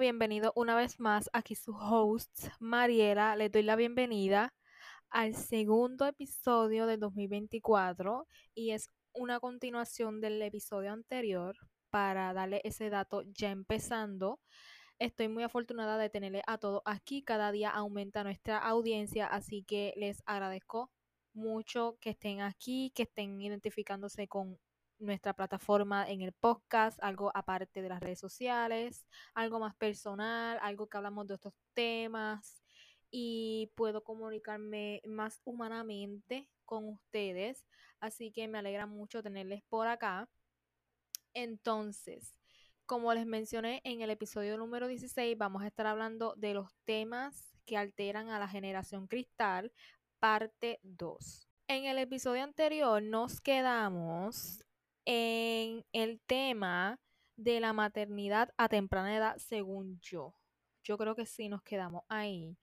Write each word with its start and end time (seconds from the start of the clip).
Bienvenido 0.00 0.52
una 0.56 0.74
vez 0.74 0.98
más. 0.98 1.30
Aquí 1.32 1.54
su 1.54 1.72
host, 1.72 2.48
Mariela. 2.58 3.36
Le 3.36 3.48
doy 3.48 3.62
la 3.62 3.76
bienvenida 3.76 4.52
al 5.08 5.36
segundo 5.36 6.04
episodio 6.06 6.86
del 6.86 6.98
2024 6.98 8.26
y 8.54 8.72
es 8.72 8.88
una 9.12 9.38
continuación 9.38 10.20
del 10.20 10.42
episodio 10.42 10.92
anterior 10.92 11.54
para 11.90 12.32
darle 12.32 12.60
ese 12.64 12.90
dato 12.90 13.22
ya 13.22 13.52
empezando. 13.52 14.40
Estoy 14.98 15.28
muy 15.28 15.44
afortunada 15.44 15.96
de 15.96 16.10
tenerle 16.10 16.42
a 16.48 16.58
todos 16.58 16.82
aquí. 16.86 17.22
Cada 17.22 17.52
día 17.52 17.70
aumenta 17.70 18.24
nuestra 18.24 18.58
audiencia, 18.58 19.28
así 19.28 19.62
que 19.62 19.94
les 19.96 20.24
agradezco 20.26 20.90
mucho 21.34 21.98
que 22.00 22.10
estén 22.10 22.40
aquí, 22.40 22.90
que 22.96 23.04
estén 23.04 23.40
identificándose 23.40 24.26
con 24.26 24.58
nuestra 25.04 25.34
plataforma 25.34 26.08
en 26.08 26.22
el 26.22 26.32
podcast, 26.32 26.98
algo 27.02 27.30
aparte 27.34 27.82
de 27.82 27.88
las 27.88 28.00
redes 28.00 28.18
sociales, 28.18 29.06
algo 29.34 29.60
más 29.60 29.74
personal, 29.76 30.58
algo 30.62 30.88
que 30.88 30.96
hablamos 30.96 31.26
de 31.26 31.34
estos 31.34 31.54
temas 31.74 32.62
y 33.10 33.70
puedo 33.76 34.02
comunicarme 34.02 35.00
más 35.06 35.40
humanamente 35.44 36.48
con 36.64 36.88
ustedes. 36.88 37.64
Así 38.00 38.32
que 38.32 38.48
me 38.48 38.58
alegra 38.58 38.86
mucho 38.86 39.22
tenerles 39.22 39.62
por 39.68 39.86
acá. 39.86 40.28
Entonces, 41.32 42.34
como 42.86 43.14
les 43.14 43.26
mencioné 43.26 43.80
en 43.84 44.02
el 44.02 44.10
episodio 44.10 44.58
número 44.58 44.88
16, 44.88 45.38
vamos 45.38 45.62
a 45.62 45.66
estar 45.66 45.86
hablando 45.86 46.34
de 46.36 46.54
los 46.54 46.74
temas 46.84 47.54
que 47.66 47.76
alteran 47.76 48.28
a 48.28 48.38
la 48.38 48.48
generación 48.48 49.06
cristal, 49.06 49.72
parte 50.18 50.80
2. 50.82 51.48
En 51.66 51.86
el 51.86 51.98
episodio 51.98 52.42
anterior 52.42 53.02
nos 53.02 53.40
quedamos 53.40 54.63
en 55.04 55.84
el 55.92 56.20
tema 56.26 56.98
de 57.36 57.60
la 57.60 57.72
maternidad 57.72 58.50
a 58.56 58.68
temprana 58.68 59.16
edad, 59.16 59.36
según 59.38 59.98
yo. 60.00 60.34
Yo 60.82 60.98
creo 60.98 61.14
que 61.14 61.26
sí 61.26 61.48
nos 61.48 61.62
quedamos 61.62 62.02
ahí. 62.08 62.56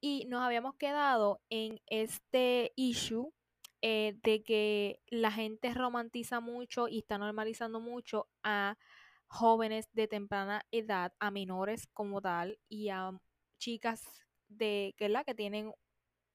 Y 0.00 0.24
nos 0.26 0.42
habíamos 0.42 0.74
quedado 0.76 1.40
en 1.48 1.80
este 1.86 2.72
issue 2.76 3.32
eh, 3.82 4.18
de 4.22 4.42
que 4.42 5.00
la 5.08 5.32
gente 5.32 5.72
romantiza 5.74 6.40
mucho 6.40 6.88
y 6.88 6.98
está 6.98 7.18
normalizando 7.18 7.80
mucho 7.80 8.28
a 8.42 8.76
jóvenes 9.26 9.88
de 9.92 10.08
temprana 10.08 10.66
edad, 10.70 11.12
a 11.18 11.30
menores 11.30 11.86
como 11.92 12.20
tal, 12.20 12.58
y 12.68 12.90
a 12.90 13.12
chicas 13.58 14.02
de 14.48 14.94
que 14.98 15.08
la 15.08 15.24
que 15.24 15.34
tienen 15.34 15.72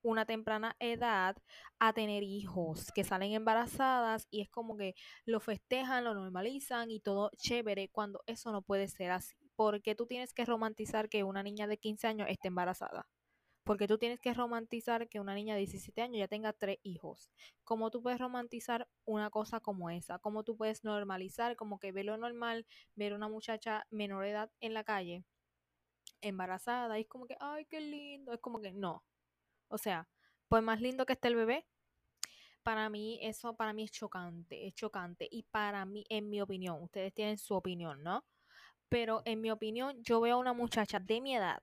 una 0.02 0.26
temprana 0.26 0.76
edad 0.80 1.38
a 1.80 1.94
tener 1.94 2.24
hijos, 2.24 2.92
que 2.94 3.04
salen 3.04 3.34
embarazadas 3.34 4.28
y 4.32 4.42
es 4.42 4.50
como 4.50 4.78
que 4.78 4.96
lo 5.26 5.40
festejan, 5.40 6.04
lo 6.04 6.14
normalizan 6.14 6.92
y 6.92 7.00
todo 7.00 7.32
chévere 7.38 7.90
cuando 7.90 8.22
eso 8.26 8.52
no 8.52 8.62
puede 8.62 8.88
ser 8.88 9.12
así. 9.12 9.36
Porque 9.56 9.96
tú 9.96 10.06
tienes 10.08 10.34
que 10.34 10.46
romantizar 10.46 11.10
que 11.10 11.24
una 11.24 11.44
niña 11.44 11.68
de 11.68 11.78
15 11.78 12.08
años 12.08 12.28
esté 12.30 12.48
embarazada. 12.50 13.08
Porque 13.64 13.88
tú 13.88 13.98
tienes 13.98 14.22
que 14.22 14.34
romantizar 14.34 15.10
que 15.10 15.20
una 15.20 15.36
niña 15.36 15.56
de 15.56 15.60
17 15.60 16.02
años 16.02 16.20
ya 16.20 16.28
tenga 16.30 16.54
tres 16.54 16.78
hijos. 16.84 17.30
¿Cómo 17.66 17.92
tú 17.92 18.02
puedes 18.02 18.20
romantizar 18.20 18.88
una 19.06 19.30
cosa 19.30 19.60
como 19.60 19.90
esa? 19.90 20.20
¿Cómo 20.20 20.44
tú 20.44 20.56
puedes 20.56 20.86
normalizar, 20.86 21.58
como 21.58 21.78
que 21.80 21.92
ve 21.92 22.06
lo 22.06 22.18
normal, 22.18 22.66
ver 22.96 23.14
una 23.14 23.28
muchacha 23.28 23.86
menor 23.90 24.26
edad 24.26 24.50
en 24.62 24.74
la 24.74 24.86
calle, 24.86 25.26
embarazada, 26.22 26.98
y 26.98 27.02
es 27.04 27.08
como 27.08 27.28
que, 27.28 27.36
ay, 27.40 27.66
qué 27.66 27.82
lindo. 27.82 28.34
Es 28.34 28.40
como 28.40 28.62
que 28.62 28.72
no. 28.72 29.04
O 29.70 29.78
sea, 29.78 30.08
pues 30.48 30.64
más 30.64 30.82
lindo 30.82 31.06
que 31.06 31.14
esté 31.14 31.28
el 31.28 31.36
bebé, 31.36 31.66
para 32.64 32.90
mí 32.90 33.20
eso 33.22 33.56
para 33.56 33.74
mí 33.74 33.84
es 33.84 33.92
chocante, 33.92 34.68
es 34.68 34.74
chocante 34.74 35.28
y 35.32 35.44
para 35.44 35.86
mí 35.86 36.04
en 36.10 36.30
mi 36.30 36.42
opinión, 36.42 36.82
ustedes 36.84 37.14
tienen 37.14 37.38
su 37.38 37.54
opinión, 37.56 38.04
¿no? 38.04 38.26
Pero 38.90 39.22
en 39.26 39.42
mi 39.42 39.52
opinión 39.52 40.02
yo 40.04 40.22
veo 40.22 40.36
a 40.36 40.40
una 40.40 40.54
muchacha 40.54 41.00
de 41.00 41.22
mi 41.22 41.36
edad, 41.36 41.62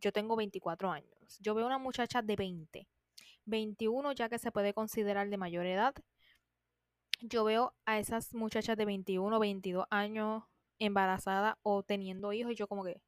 yo 0.00 0.12
tengo 0.12 0.36
24 0.36 0.90
años, 0.92 1.38
yo 1.40 1.54
veo 1.54 1.64
a 1.64 1.68
una 1.68 1.78
muchacha 1.78 2.22
de 2.22 2.36
20, 2.36 2.88
21 3.46 4.12
ya 4.12 4.28
que 4.28 4.38
se 4.38 4.52
puede 4.52 4.72
considerar 4.74 5.28
de 5.28 5.36
mayor 5.36 5.66
edad. 5.66 5.94
Yo 7.20 7.44
veo 7.44 7.74
a 7.84 7.98
esas 7.98 8.32
muchachas 8.34 8.78
de 8.78 8.86
21, 8.86 9.38
22 9.38 9.86
años 9.90 10.44
embarazadas 10.78 11.56
o 11.62 11.82
teniendo 11.82 12.32
hijos 12.32 12.52
y 12.52 12.56
yo 12.56 12.66
como 12.66 12.84
que 12.84 13.02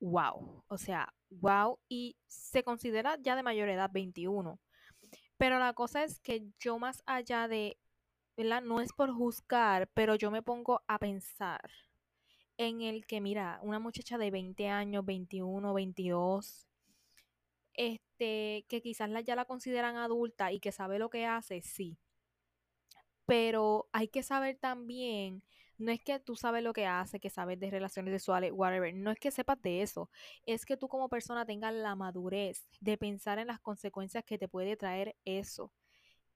wow, 0.00 0.64
o 0.66 0.78
sea, 0.78 1.14
wow, 1.40 1.78
y 1.88 2.16
se 2.26 2.62
considera 2.62 3.16
ya 3.20 3.36
de 3.36 3.42
mayor 3.42 3.68
edad, 3.68 3.90
21. 3.92 4.58
Pero 5.36 5.58
la 5.58 5.72
cosa 5.72 6.04
es 6.04 6.20
que 6.20 6.46
yo 6.58 6.78
más 6.78 7.02
allá 7.06 7.48
de, 7.48 7.78
¿verdad? 8.36 8.62
No 8.62 8.80
es 8.80 8.92
por 8.92 9.12
juzgar, 9.12 9.88
pero 9.94 10.14
yo 10.14 10.30
me 10.30 10.42
pongo 10.42 10.82
a 10.86 10.98
pensar 10.98 11.70
en 12.56 12.82
el 12.82 13.06
que, 13.06 13.20
mira, 13.20 13.58
una 13.62 13.78
muchacha 13.78 14.18
de 14.18 14.30
20 14.30 14.68
años, 14.68 15.04
21, 15.04 15.74
22, 15.74 16.68
este, 17.74 18.64
que 18.68 18.80
quizás 18.82 19.10
la, 19.10 19.20
ya 19.20 19.36
la 19.36 19.44
consideran 19.44 19.96
adulta 19.96 20.52
y 20.52 20.60
que 20.60 20.72
sabe 20.72 20.98
lo 20.98 21.10
que 21.10 21.26
hace, 21.26 21.62
sí. 21.62 21.98
Pero 23.26 23.88
hay 23.92 24.08
que 24.08 24.22
saber 24.22 24.58
también 24.58 25.42
no 25.82 25.92
es 25.92 26.00
que 26.00 26.18
tú 26.20 26.36
sabes 26.36 26.62
lo 26.62 26.72
que 26.72 26.86
hace, 26.86 27.20
que 27.20 27.30
sabes 27.30 27.58
de 27.58 27.70
relaciones 27.70 28.12
sexuales, 28.12 28.52
whatever, 28.54 28.94
no 28.94 29.10
es 29.10 29.18
que 29.18 29.30
sepas 29.30 29.60
de 29.62 29.82
eso, 29.82 30.10
es 30.46 30.64
que 30.64 30.76
tú 30.76 30.88
como 30.88 31.08
persona 31.08 31.44
tengas 31.44 31.74
la 31.74 31.94
madurez 31.96 32.66
de 32.80 32.96
pensar 32.96 33.38
en 33.38 33.48
las 33.48 33.60
consecuencias 33.60 34.24
que 34.24 34.38
te 34.38 34.48
puede 34.48 34.76
traer 34.76 35.16
eso. 35.24 35.72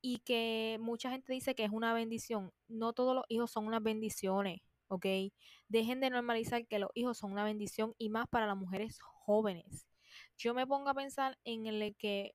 Y 0.03 0.19
que 0.19 0.79
mucha 0.81 1.11
gente 1.11 1.33
dice 1.33 1.55
que 1.55 1.65
es 1.65 1.71
una 1.71 1.95
bendición. 1.95 2.53
No 2.69 2.93
todos 2.93 3.15
los 3.15 3.25
hijos 3.29 3.51
son 3.51 3.67
unas 3.67 3.83
bendiciones, 3.83 4.61
¿ok? 4.89 5.07
Dejen 5.69 6.01
de 6.01 6.11
normalizar 6.11 6.67
que 6.67 6.79
los 6.79 6.91
hijos 6.95 7.19
son 7.19 7.33
una 7.33 7.45
bendición 7.45 7.95
y 7.99 8.09
más 8.09 8.29
para 8.29 8.47
las 8.47 8.57
mujeres 8.57 8.99
jóvenes. 9.01 9.87
Yo 10.37 10.55
me 10.55 10.67
pongo 10.67 10.91
a 10.91 10.95
pensar 10.95 11.39
en 11.45 11.67
el 11.67 11.97
que 11.97 12.35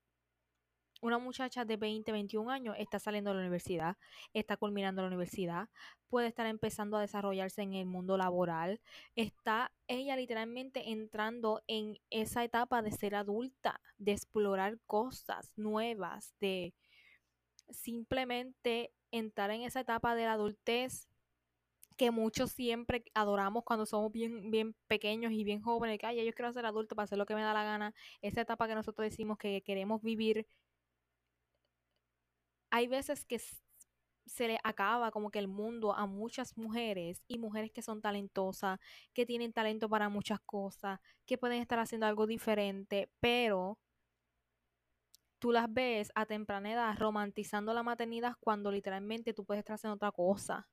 una 1.01 1.17
muchacha 1.17 1.65
de 1.65 1.77
20, 1.77 2.11
21 2.11 2.49
años 2.49 2.75
está 2.77 2.99
saliendo 2.99 3.31
de 3.31 3.35
la 3.35 3.41
universidad, 3.41 3.97
está 4.33 4.55
culminando 4.55 5.01
la 5.01 5.07
universidad, 5.07 5.67
puede 6.07 6.27
estar 6.27 6.45
empezando 6.45 6.97
a 6.97 7.01
desarrollarse 7.01 7.61
en 7.63 7.73
el 7.73 7.85
mundo 7.85 8.17
laboral, 8.17 8.79
está 9.15 9.71
ella 9.87 10.15
literalmente 10.15 10.91
entrando 10.91 11.63
en 11.67 11.97
esa 12.09 12.43
etapa 12.43 12.81
de 12.81 12.91
ser 12.91 13.15
adulta, 13.15 13.81
de 13.97 14.13
explorar 14.13 14.79
cosas 14.85 15.51
nuevas, 15.55 16.33
de 16.39 16.73
simplemente 17.69 18.93
entrar 19.11 19.51
en 19.51 19.63
esa 19.63 19.81
etapa 19.81 20.15
de 20.15 20.25
la 20.25 20.33
adultez 20.33 21.07
que 21.97 22.11
muchos 22.11 22.51
siempre 22.51 23.03
adoramos 23.13 23.63
cuando 23.63 23.85
somos 23.85 24.11
bien, 24.11 24.49
bien 24.49 24.75
pequeños 24.87 25.31
y 25.33 25.43
bien 25.43 25.61
jóvenes, 25.61 25.99
que 25.99 26.07
ay, 26.07 26.25
yo 26.25 26.33
quiero 26.33 26.51
ser 26.51 26.65
adulto 26.65 26.95
para 26.95 27.03
hacer 27.03 27.17
lo 27.17 27.25
que 27.25 27.35
me 27.35 27.41
da 27.41 27.53
la 27.53 27.63
gana, 27.63 27.93
esa 28.21 28.41
etapa 28.41 28.67
que 28.67 28.75
nosotros 28.75 29.07
decimos 29.07 29.37
que 29.37 29.61
queremos 29.61 30.01
vivir 30.01 30.47
hay 32.71 32.87
veces 32.87 33.25
que 33.25 33.39
se 34.25 34.47
le 34.47 34.59
acaba 34.63 35.11
como 35.11 35.29
que 35.29 35.39
el 35.39 35.47
mundo 35.47 35.93
a 35.93 36.05
muchas 36.05 36.57
mujeres 36.57 37.21
y 37.27 37.37
mujeres 37.37 37.71
que 37.71 37.81
son 37.81 38.01
talentosas, 38.01 38.79
que 39.13 39.25
tienen 39.25 39.53
talento 39.53 39.89
para 39.89 40.09
muchas 40.09 40.39
cosas, 40.41 40.99
que 41.25 41.37
pueden 41.37 41.61
estar 41.61 41.79
haciendo 41.79 42.07
algo 42.07 42.27
diferente, 42.27 43.11
pero 43.19 43.77
tú 45.39 45.51
las 45.51 45.71
ves 45.73 46.11
a 46.15 46.25
temprana 46.25 46.71
edad 46.71 46.95
romantizando 46.97 47.73
la 47.73 47.83
maternidad 47.83 48.35
cuando 48.39 48.71
literalmente 48.71 49.33
tú 49.33 49.43
puedes 49.43 49.59
estar 49.59 49.73
haciendo 49.75 49.95
otra 49.95 50.11
cosa. 50.11 50.69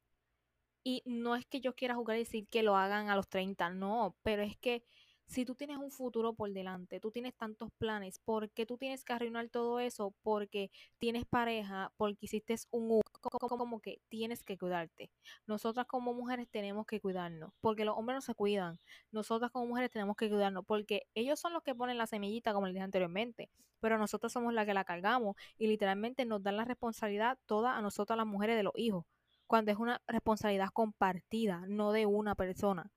Y 0.84 1.03
no 1.06 1.34
es 1.36 1.47
que 1.47 1.60
yo 1.60 1.75
quiera 1.75 1.94
jugar 1.94 2.16
y 2.16 2.20
decir 2.20 2.48
que 2.48 2.62
lo 2.62 2.76
hagan 2.76 3.10
a 3.10 3.16
los 3.16 3.28
30, 3.28 3.70
no, 3.70 4.16
pero 4.22 4.42
es 4.42 4.56
que 4.59 4.84
si 5.28 5.44
tú 5.44 5.55
tienes 5.55 5.77
un 5.77 5.91
futuro 5.91 6.33
por 6.33 6.50
delante, 6.53 7.00
tú 7.00 7.11
tienes 7.11 7.34
tantos 7.34 7.71
planes, 7.78 8.19
¿por 8.19 8.49
qué 8.50 8.65
tú 8.65 8.78
tienes 8.78 9.05
que 9.05 9.12
arruinar 9.12 9.49
todo 9.50 9.78
eso? 9.78 10.15
Porque 10.22 10.71
tienes 10.99 11.27
pareja, 11.27 11.93
porque 11.99 12.19
hiciste 12.22 12.56
un 12.71 13.03
como 13.21 13.81
que 13.81 14.00
tienes 14.09 14.42
que 14.42 14.57
cuidarte. 14.57 15.10
Nosotras 15.47 15.86
como 15.86 16.15
mujeres 16.15 16.48
tenemos 16.48 16.86
que 16.86 17.01
cuidarnos, 17.01 17.53
porque 17.60 17.84
los 17.84 17.97
hombres 17.97 18.16
no 18.16 18.21
se 18.22 18.34
cuidan. 18.34 18.78
Nosotras 19.13 19.51
como 19.51 19.66
mujeres 19.66 19.91
tenemos 19.91 20.16
que 20.16 20.30
cuidarnos, 20.30 20.65
porque 20.65 21.07
ellos 21.15 21.39
son 21.39 21.53
los 21.53 21.63
que 21.63 21.75
ponen 21.75 21.98
la 21.98 22.07
semillita, 22.07 22.54
como 22.54 22.66
les 22.66 22.75
dije 22.75 22.84
anteriormente, 22.84 23.51
pero 23.80 23.98
nosotros 23.98 24.33
somos 24.33 24.54
las 24.54 24.65
que 24.66 24.75
la 24.75 24.84
cargamos 24.84 25.36
y 25.59 25.66
literalmente 25.66 26.25
nos 26.25 26.42
dan 26.42 26.57
la 26.57 26.65
responsabilidad 26.65 27.39
toda 27.47 27.77
a 27.77 27.83
nosotras 27.83 28.16
las 28.16 28.27
mujeres 28.27 28.57
de 28.57 28.63
los 28.63 28.72
hijos, 28.77 29.04
cuando 29.47 29.72
es 29.72 29.78
una 29.78 30.01
responsabilidad 30.07 30.71
compartida, 30.72 31.65
no 31.69 31.92
de 31.92 32.07
una 32.07 32.34
persona. 32.34 32.91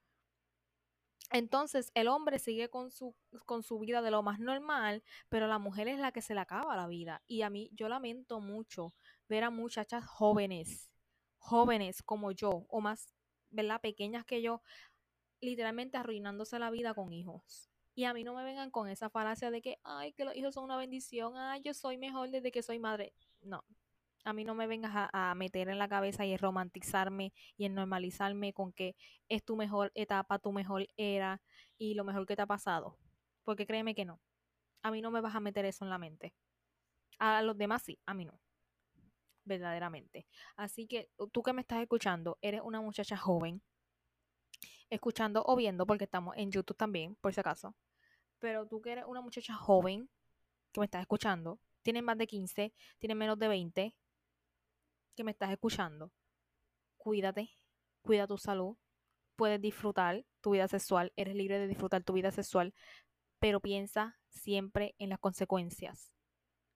Entonces 1.31 1.91
el 1.95 2.09
hombre 2.09 2.39
sigue 2.39 2.69
con 2.69 2.91
su, 2.91 3.15
con 3.45 3.63
su 3.63 3.79
vida 3.79 4.01
de 4.01 4.11
lo 4.11 4.21
más 4.21 4.39
normal, 4.39 5.01
pero 5.29 5.47
la 5.47 5.59
mujer 5.59 5.87
es 5.87 5.97
la 5.97 6.11
que 6.11 6.21
se 6.21 6.33
le 6.33 6.41
acaba 6.41 6.75
la 6.75 6.87
vida. 6.87 7.23
Y 7.25 7.41
a 7.43 7.49
mí 7.49 7.69
yo 7.73 7.87
lamento 7.87 8.41
mucho 8.41 8.93
ver 9.29 9.45
a 9.45 9.49
muchachas 9.49 10.05
jóvenes, 10.05 10.91
jóvenes 11.37 12.03
como 12.03 12.31
yo, 12.31 12.65
o 12.69 12.81
más, 12.81 13.13
¿verdad? 13.49 13.79
Pequeñas 13.79 14.25
que 14.25 14.41
yo, 14.41 14.61
literalmente 15.39 15.97
arruinándose 15.97 16.59
la 16.59 16.69
vida 16.69 16.93
con 16.93 17.13
hijos. 17.13 17.69
Y 17.95 18.03
a 18.05 18.13
mí 18.13 18.23
no 18.23 18.33
me 18.33 18.43
vengan 18.43 18.69
con 18.69 18.89
esa 18.89 19.09
falacia 19.09 19.51
de 19.51 19.61
que, 19.61 19.79
ay, 19.83 20.13
que 20.13 20.25
los 20.25 20.35
hijos 20.35 20.53
son 20.53 20.65
una 20.65 20.77
bendición, 20.77 21.37
ay, 21.37 21.61
yo 21.61 21.73
soy 21.73 21.97
mejor 21.97 22.29
desde 22.29 22.51
que 22.51 22.61
soy 22.61 22.79
madre. 22.79 23.13
No, 23.41 23.63
A 24.23 24.33
mí 24.33 24.43
no 24.43 24.53
me 24.53 24.67
vengas 24.67 25.09
a, 25.11 25.33
meter 25.35 25.69
en 25.69 25.79
la 25.79 25.87
cabeza 25.87 26.25
y 26.25 26.33
en 26.33 26.37
romantizarme 26.37 27.33
y 27.57 27.65
en 27.65 27.73
normalizarme 27.73 28.53
con 28.53 28.71
que 28.71 28.95
es 29.29 29.43
tu 29.43 29.55
mejor 29.55 29.91
etapa, 29.95 30.37
tu 30.37 30.51
mejor 30.51 30.87
era 30.95 31.41
y 31.77 31.95
lo 31.95 32.03
mejor 32.03 32.27
que 32.27 32.35
te 32.35 32.43
ha 32.43 32.47
pasado. 32.47 32.97
Porque 33.43 33.65
créeme 33.65 33.95
que 33.95 34.05
no. 34.05 34.19
A 34.83 34.91
mí 34.91 35.01
no 35.01 35.09
me 35.09 35.21
vas 35.21 35.35
a 35.35 35.39
meter 35.39 35.65
eso 35.65 35.85
en 35.85 35.89
la 35.89 35.97
mente. 35.97 36.33
A 37.17 37.41
los 37.41 37.57
demás 37.57 37.81
sí, 37.81 37.99
a 38.05 38.13
mí 38.13 38.25
no. 38.25 38.39
Verdaderamente. 39.43 40.27
Así 40.55 40.85
que 40.85 41.09
tú 41.31 41.41
que 41.41 41.53
me 41.53 41.61
estás 41.61 41.81
escuchando, 41.81 42.37
eres 42.41 42.61
una 42.63 42.79
muchacha 42.79 43.17
joven, 43.17 43.63
escuchando 44.89 45.43
o 45.45 45.55
viendo, 45.55 45.87
porque 45.87 46.03
estamos 46.03 46.35
en 46.37 46.51
YouTube 46.51 46.77
también, 46.77 47.15
por 47.15 47.33
si 47.33 47.39
acaso. 47.39 47.75
Pero 48.37 48.67
tú 48.67 48.81
que 48.81 48.91
eres 48.91 49.05
una 49.07 49.21
muchacha 49.21 49.55
joven, 49.55 50.09
que 50.71 50.79
me 50.79 50.85
estás 50.85 51.01
escuchando, 51.01 51.59
tienes 51.81 52.03
más 52.03 52.17
de 52.17 52.27
15, 52.27 52.73
tienes 52.99 53.17
menos 53.17 53.39
de 53.39 53.47
20, 53.47 53.95
me 55.23 55.31
estás 55.31 55.51
escuchando, 55.51 56.11
cuídate, 56.97 57.51
cuida 58.01 58.27
tu 58.27 58.37
salud, 58.37 58.77
puedes 59.35 59.61
disfrutar 59.61 60.25
tu 60.41 60.51
vida 60.51 60.67
sexual, 60.67 61.13
eres 61.15 61.35
libre 61.35 61.59
de 61.59 61.67
disfrutar 61.67 62.03
tu 62.03 62.13
vida 62.13 62.31
sexual, 62.31 62.73
pero 63.39 63.59
piensa 63.59 64.19
siempre 64.29 64.95
en 64.99 65.09
las 65.09 65.19
consecuencias. 65.19 66.13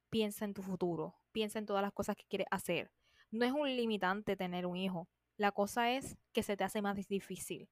Piensa 0.10 0.46
en 0.46 0.54
tu 0.54 0.62
futuro, 0.62 1.16
piensa 1.32 1.60
en 1.60 1.66
todas 1.66 1.84
las 1.84 1.94
cosas 1.94 2.16
que 2.16 2.26
quieres 2.28 2.48
hacer. 2.52 2.92
No 3.32 3.46
es 3.46 3.52
un 3.52 3.76
limitante 3.76 4.36
tener 4.36 4.66
un 4.66 4.78
hijo. 4.78 5.10
La 5.38 5.52
cosa 5.52 5.92
es 5.92 6.18
que 6.32 6.42
se 6.42 6.58
te 6.58 6.64
hace 6.64 6.82
más 6.82 6.96
difícil. 7.08 7.70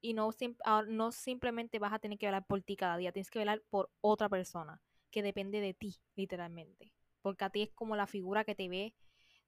Y 0.00 0.14
no, 0.14 0.30
ah, 0.64 0.84
no 0.86 1.10
simplemente 1.10 1.78
vas 1.78 1.92
a 1.92 1.98
tener 1.98 2.18
que 2.18 2.26
velar 2.26 2.46
por 2.46 2.62
ti 2.62 2.76
cada 2.76 2.96
día, 2.96 3.10
tienes 3.10 3.30
que 3.30 3.40
velar 3.40 3.62
por 3.70 3.90
otra 4.00 4.28
persona 4.28 4.80
que 5.10 5.22
depende 5.22 5.60
de 5.60 5.74
ti, 5.74 5.96
literalmente. 6.14 6.92
Porque 7.22 7.44
a 7.44 7.50
ti 7.50 7.62
es 7.62 7.72
como 7.72 7.96
la 7.96 8.06
figura 8.06 8.44
que 8.44 8.54
te 8.54 8.68
ve 8.68 8.94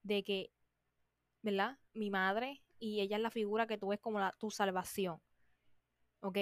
de 0.03 0.25
que, 0.25 0.51
¿verdad? 1.43 1.79
Mi 1.95 2.11
madre 2.11 2.63
y 2.79 3.01
ella 3.01 3.17
es 3.17 3.23
la 3.23 3.31
figura 3.31 3.67
que 3.67 3.79
tú 3.79 3.89
ves 3.89 4.01
como 4.01 4.19
la, 4.19 4.33
tu 4.39 4.51
salvación. 4.51 5.21
¿Ok? 6.21 6.39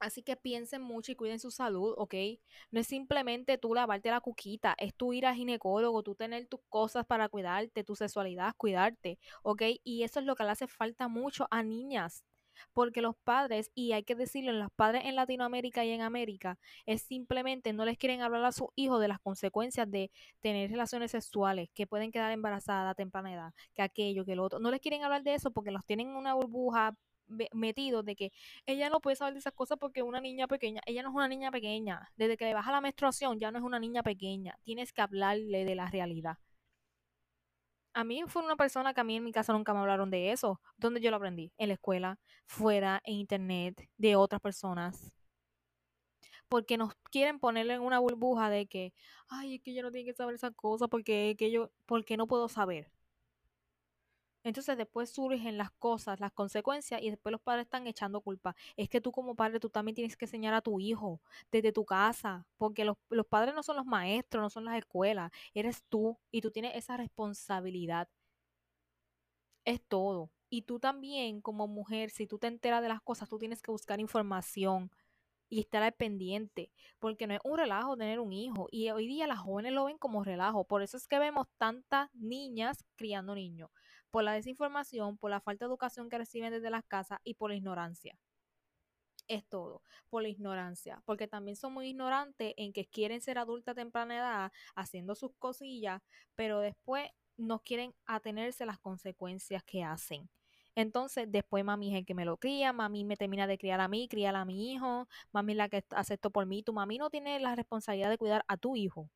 Así 0.00 0.22
que 0.22 0.34
piensen 0.36 0.80
mucho 0.80 1.12
y 1.12 1.14
cuiden 1.14 1.38
su 1.38 1.50
salud, 1.50 1.94
¿ok? 1.98 2.14
No 2.70 2.80
es 2.80 2.86
simplemente 2.86 3.58
tú 3.58 3.74
lavarte 3.74 4.10
la 4.10 4.22
cuquita, 4.22 4.74
es 4.78 4.94
tú 4.94 5.12
ir 5.12 5.26
al 5.26 5.34
ginecólogo, 5.34 6.02
tú 6.02 6.14
tener 6.14 6.46
tus 6.46 6.60
cosas 6.70 7.04
para 7.04 7.28
cuidarte, 7.28 7.84
tu 7.84 7.94
sexualidad, 7.94 8.54
cuidarte, 8.56 9.18
¿ok? 9.42 9.62
Y 9.84 10.02
eso 10.04 10.20
es 10.20 10.26
lo 10.26 10.36
que 10.36 10.44
le 10.44 10.50
hace 10.50 10.68
falta 10.68 11.08
mucho 11.08 11.46
a 11.50 11.62
niñas, 11.62 12.24
porque 12.72 13.02
los 13.02 13.16
padres, 13.16 13.70
y 13.74 13.92
hay 13.92 14.04
que 14.04 14.14
decirlo, 14.14 14.52
los 14.52 14.70
padres 14.72 15.02
en 15.04 15.16
Latinoamérica 15.16 15.84
y 15.84 15.90
en 15.90 16.02
América, 16.02 16.58
es 16.86 17.02
simplemente 17.02 17.72
no 17.72 17.84
les 17.84 17.98
quieren 17.98 18.22
hablar 18.22 18.44
a 18.44 18.52
sus 18.52 18.68
hijos 18.76 19.00
de 19.00 19.08
las 19.08 19.20
consecuencias 19.20 19.90
de 19.90 20.10
tener 20.40 20.70
relaciones 20.70 21.10
sexuales, 21.10 21.68
que 21.74 21.86
pueden 21.86 22.12
quedar 22.12 22.32
embarazadas 22.32 22.90
a 22.90 22.94
temprana 22.94 23.32
edad, 23.32 23.54
que 23.74 23.82
aquello, 23.82 24.24
que 24.24 24.36
lo 24.36 24.44
otro. 24.44 24.58
No 24.60 24.70
les 24.70 24.80
quieren 24.80 25.04
hablar 25.04 25.22
de 25.22 25.34
eso 25.34 25.50
porque 25.50 25.70
los 25.70 25.84
tienen 25.84 26.08
en 26.10 26.16
una 26.16 26.34
burbuja 26.34 26.94
metidos 27.52 28.04
de 28.04 28.16
que 28.16 28.32
ella 28.66 28.90
no 28.90 29.00
puede 29.00 29.16
saber 29.16 29.34
de 29.34 29.40
esas 29.40 29.52
cosas 29.52 29.78
porque 29.78 30.02
una 30.02 30.20
niña 30.20 30.46
pequeña. 30.48 30.80
Ella 30.86 31.02
no 31.02 31.10
es 31.10 31.14
una 31.14 31.28
niña 31.28 31.50
pequeña. 31.50 32.10
Desde 32.16 32.36
que 32.36 32.46
le 32.46 32.54
baja 32.54 32.72
la 32.72 32.80
menstruación 32.80 33.38
ya 33.38 33.50
no 33.50 33.58
es 33.58 33.64
una 33.64 33.78
niña 33.78 34.02
pequeña. 34.02 34.58
Tienes 34.64 34.92
que 34.92 35.02
hablarle 35.02 35.64
de 35.64 35.74
la 35.74 35.86
realidad. 35.86 36.38
A 37.92 38.04
mí 38.04 38.22
fue 38.26 38.42
una 38.42 38.56
persona 38.56 38.94
que 38.94 39.00
a 39.00 39.04
mí 39.04 39.16
en 39.16 39.24
mi 39.24 39.32
casa 39.32 39.52
nunca 39.52 39.74
me 39.74 39.80
hablaron 39.80 40.10
de 40.10 40.30
eso. 40.32 40.60
¿Dónde 40.76 41.00
yo 41.00 41.10
lo 41.10 41.16
aprendí? 41.16 41.52
En 41.58 41.68
la 41.68 41.74
escuela, 41.74 42.18
fuera, 42.46 43.00
en 43.04 43.14
internet, 43.14 43.88
de 43.96 44.16
otras 44.16 44.40
personas. 44.40 45.12
Porque 46.48 46.76
nos 46.76 46.94
quieren 47.10 47.38
ponerle 47.38 47.74
en 47.74 47.82
una 47.82 47.98
burbuja 47.98 48.50
de 48.50 48.66
que, 48.66 48.92
ay, 49.28 49.56
es 49.56 49.62
que 49.62 49.74
yo 49.74 49.82
no 49.82 49.90
tiene 49.90 50.06
que 50.10 50.16
saber 50.16 50.34
esas 50.34 50.52
cosas 50.54 50.88
porque, 50.88 51.34
que 51.38 51.50
yo, 51.50 51.70
porque 51.86 52.16
no 52.16 52.26
puedo 52.26 52.48
saber. 52.48 52.90
Entonces 54.42 54.76
después 54.76 55.10
surgen 55.10 55.58
las 55.58 55.70
cosas, 55.72 56.20
las 56.20 56.32
consecuencias 56.32 57.02
y 57.02 57.10
después 57.10 57.32
los 57.32 57.40
padres 57.40 57.64
están 57.64 57.86
echando 57.86 58.20
culpa. 58.20 58.56
Es 58.76 58.88
que 58.88 59.00
tú 59.00 59.12
como 59.12 59.34
padre, 59.34 59.60
tú 59.60 59.70
también 59.70 59.94
tienes 59.94 60.16
que 60.16 60.24
enseñar 60.24 60.54
a 60.54 60.62
tu 60.62 60.80
hijo 60.80 61.20
desde 61.52 61.72
tu 61.72 61.84
casa, 61.84 62.46
porque 62.56 62.84
los, 62.84 62.96
los 63.10 63.26
padres 63.26 63.54
no 63.54 63.62
son 63.62 63.76
los 63.76 63.86
maestros, 63.86 64.42
no 64.42 64.50
son 64.50 64.64
las 64.64 64.78
escuelas, 64.78 65.30
eres 65.54 65.82
tú 65.88 66.18
y 66.30 66.40
tú 66.40 66.50
tienes 66.50 66.76
esa 66.76 66.96
responsabilidad. 66.96 68.08
Es 69.64 69.80
todo. 69.86 70.30
Y 70.48 70.62
tú 70.62 70.80
también 70.80 71.40
como 71.40 71.66
mujer, 71.68 72.10
si 72.10 72.26
tú 72.26 72.38
te 72.38 72.46
enteras 72.48 72.82
de 72.82 72.88
las 72.88 73.00
cosas, 73.02 73.28
tú 73.28 73.38
tienes 73.38 73.62
que 73.62 73.70
buscar 73.70 74.00
información 74.00 74.90
y 75.50 75.60
estar 75.60 75.82
al 75.82 75.92
pendiente, 75.92 76.70
porque 77.00 77.26
no 77.26 77.34
es 77.34 77.40
un 77.44 77.58
relajo 77.58 77.96
tener 77.96 78.20
un 78.20 78.32
hijo 78.32 78.68
y 78.70 78.88
hoy 78.90 79.06
día 79.06 79.26
las 79.26 79.40
jóvenes 79.40 79.72
lo 79.72 79.84
ven 79.84 79.98
como 79.98 80.24
relajo, 80.24 80.64
por 80.64 80.80
eso 80.82 80.96
es 80.96 81.08
que 81.08 81.18
vemos 81.18 81.48
tantas 81.58 82.08
niñas 82.14 82.84
criando 82.96 83.34
niños, 83.34 83.70
por 84.10 84.24
la 84.24 84.32
desinformación, 84.32 85.18
por 85.18 85.30
la 85.30 85.40
falta 85.40 85.64
de 85.64 85.68
educación 85.70 86.08
que 86.08 86.18
reciben 86.18 86.52
desde 86.52 86.70
las 86.70 86.84
casas 86.84 87.20
y 87.24 87.34
por 87.34 87.50
la 87.50 87.56
ignorancia. 87.56 88.18
Es 89.28 89.46
todo, 89.48 89.82
por 90.08 90.22
la 90.22 90.28
ignorancia, 90.28 91.02
porque 91.06 91.28
también 91.28 91.56
son 91.56 91.72
muy 91.72 91.88
ignorantes 91.88 92.52
en 92.56 92.72
que 92.72 92.86
quieren 92.86 93.20
ser 93.20 93.38
adultas 93.38 93.72
a 93.72 93.76
temprana 93.76 94.16
edad, 94.16 94.52
haciendo 94.74 95.14
sus 95.14 95.32
cosillas, 95.38 96.02
pero 96.34 96.58
después 96.60 97.08
no 97.36 97.60
quieren 97.60 97.94
atenerse 98.06 98.64
a 98.64 98.66
las 98.66 98.78
consecuencias 98.80 99.62
que 99.64 99.84
hacen. 99.84 100.28
Entonces, 100.74 101.26
después 101.30 101.64
mami 101.64 101.92
es 101.92 101.98
el 102.00 102.06
que 102.06 102.14
me 102.14 102.24
lo 102.24 102.38
cría, 102.38 102.72
mami 102.72 103.04
me 103.04 103.16
termina 103.16 103.46
de 103.46 103.58
criar 103.58 103.80
a 103.80 103.88
mí, 103.88 104.08
criar 104.08 104.34
a 104.36 104.44
mi 104.44 104.72
hijo, 104.72 105.08
mami 105.32 105.52
es 105.52 105.58
la 105.58 105.68
que 105.68 105.84
hace 105.90 106.14
esto 106.14 106.30
por 106.30 106.46
mí. 106.46 106.62
Tu 106.62 106.72
mami 106.72 106.98
no 106.98 107.10
tiene 107.10 107.38
la 107.40 107.54
responsabilidad 107.54 108.10
de 108.10 108.18
cuidar 108.18 108.44
a 108.48 108.56
tu 108.56 108.76
hijo. 108.76 109.10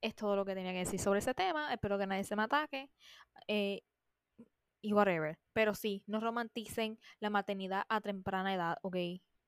Es 0.00 0.14
todo 0.14 0.36
lo 0.36 0.44
que 0.44 0.54
tenía 0.54 0.72
que 0.72 0.78
decir 0.80 1.00
sobre 1.00 1.20
ese 1.20 1.34
tema. 1.34 1.72
Espero 1.72 1.98
que 1.98 2.06
nadie 2.06 2.24
se 2.24 2.36
me 2.36 2.44
ataque. 2.44 2.90
Eh, 3.48 3.82
y 4.80 4.92
whatever. 4.92 5.38
Pero 5.52 5.74
sí, 5.74 6.02
no 6.06 6.20
romanticen 6.20 6.98
la 7.20 7.30
maternidad 7.30 7.84
a 7.88 8.00
temprana 8.00 8.54
edad, 8.54 8.78
¿ok? 8.82 8.96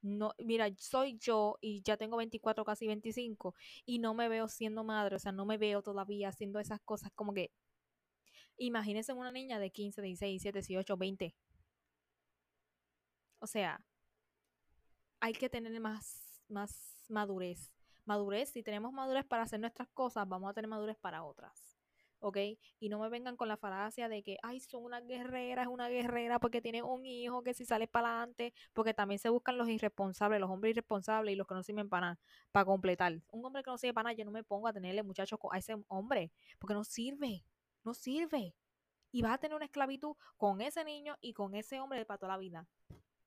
No, 0.02 0.32
mira, 0.38 0.68
soy 0.78 1.18
yo 1.18 1.58
y 1.60 1.82
ya 1.82 1.96
tengo 1.96 2.16
24, 2.16 2.64
casi 2.64 2.86
25 2.86 3.54
y 3.84 3.98
no 3.98 4.14
me 4.14 4.28
veo 4.28 4.48
siendo 4.48 4.82
madre, 4.82 5.16
o 5.16 5.18
sea, 5.18 5.30
no 5.30 5.44
me 5.44 5.58
veo 5.58 5.82
todavía 5.82 6.30
haciendo 6.30 6.58
esas 6.58 6.80
cosas 6.80 7.12
como 7.14 7.34
que 7.34 7.50
Imagínense 8.60 9.14
una 9.14 9.32
niña 9.32 9.58
de 9.58 9.70
15, 9.70 10.02
16, 10.02 10.42
17, 10.42 10.58
18, 10.58 10.96
20. 10.98 11.34
O 13.38 13.46
sea, 13.46 13.82
hay 15.20 15.32
que 15.32 15.48
tener 15.48 15.80
más, 15.80 16.42
más 16.48 17.06
madurez. 17.08 17.72
Madurez, 18.10 18.50
si 18.50 18.62
tenemos 18.62 18.92
madurez 18.92 19.24
para 19.24 19.44
hacer 19.44 19.60
nuestras 19.60 19.88
cosas, 19.88 20.28
vamos 20.28 20.50
a 20.50 20.54
tener 20.54 20.68
madurez 20.68 20.96
para 20.98 21.24
otras. 21.24 21.78
¿ok? 22.22 22.36
Y 22.78 22.90
no 22.90 22.98
me 22.98 23.08
vengan 23.08 23.36
con 23.36 23.48
la 23.48 23.56
falacia 23.56 24.08
de 24.08 24.22
que, 24.22 24.36
ay, 24.42 24.60
son 24.60 24.84
una 24.84 25.00
guerrera, 25.00 25.62
es 25.62 25.68
una 25.68 25.88
guerrera 25.88 26.38
porque 26.38 26.60
tiene 26.60 26.82
un 26.82 27.06
hijo 27.06 27.42
que 27.42 27.54
si 27.54 27.64
sale 27.64 27.88
para 27.88 28.08
adelante, 28.08 28.52
porque 28.74 28.92
también 28.92 29.18
se 29.18 29.30
buscan 29.30 29.56
los 29.56 29.68
irresponsables, 29.70 30.38
los 30.38 30.50
hombres 30.50 30.72
irresponsables 30.72 31.32
y 31.32 31.36
los 31.36 31.46
que 31.46 31.54
no 31.54 31.62
sirven 31.62 31.88
para 31.88 32.00
nada, 32.08 32.20
para 32.52 32.66
completar. 32.66 33.22
Un 33.30 33.44
hombre 33.46 33.62
que 33.62 33.70
no 33.70 33.78
sirve 33.78 33.94
para 33.94 34.10
nada, 34.10 34.16
yo 34.18 34.26
no 34.26 34.32
me 34.32 34.44
pongo 34.44 34.68
a 34.68 34.72
tenerle 34.74 35.02
muchachos 35.02 35.38
a 35.50 35.56
ese 35.56 35.76
hombre, 35.88 36.30
porque 36.58 36.74
no 36.74 36.84
sirve 36.84 37.42
no 37.84 37.94
sirve. 37.94 38.54
Y 39.12 39.22
vas 39.22 39.34
a 39.34 39.38
tener 39.38 39.56
una 39.56 39.64
esclavitud 39.64 40.16
con 40.36 40.60
ese 40.60 40.84
niño 40.84 41.16
y 41.20 41.32
con 41.32 41.54
ese 41.54 41.80
hombre 41.80 42.04
para 42.04 42.18
toda 42.18 42.32
la 42.32 42.38
vida. 42.38 42.66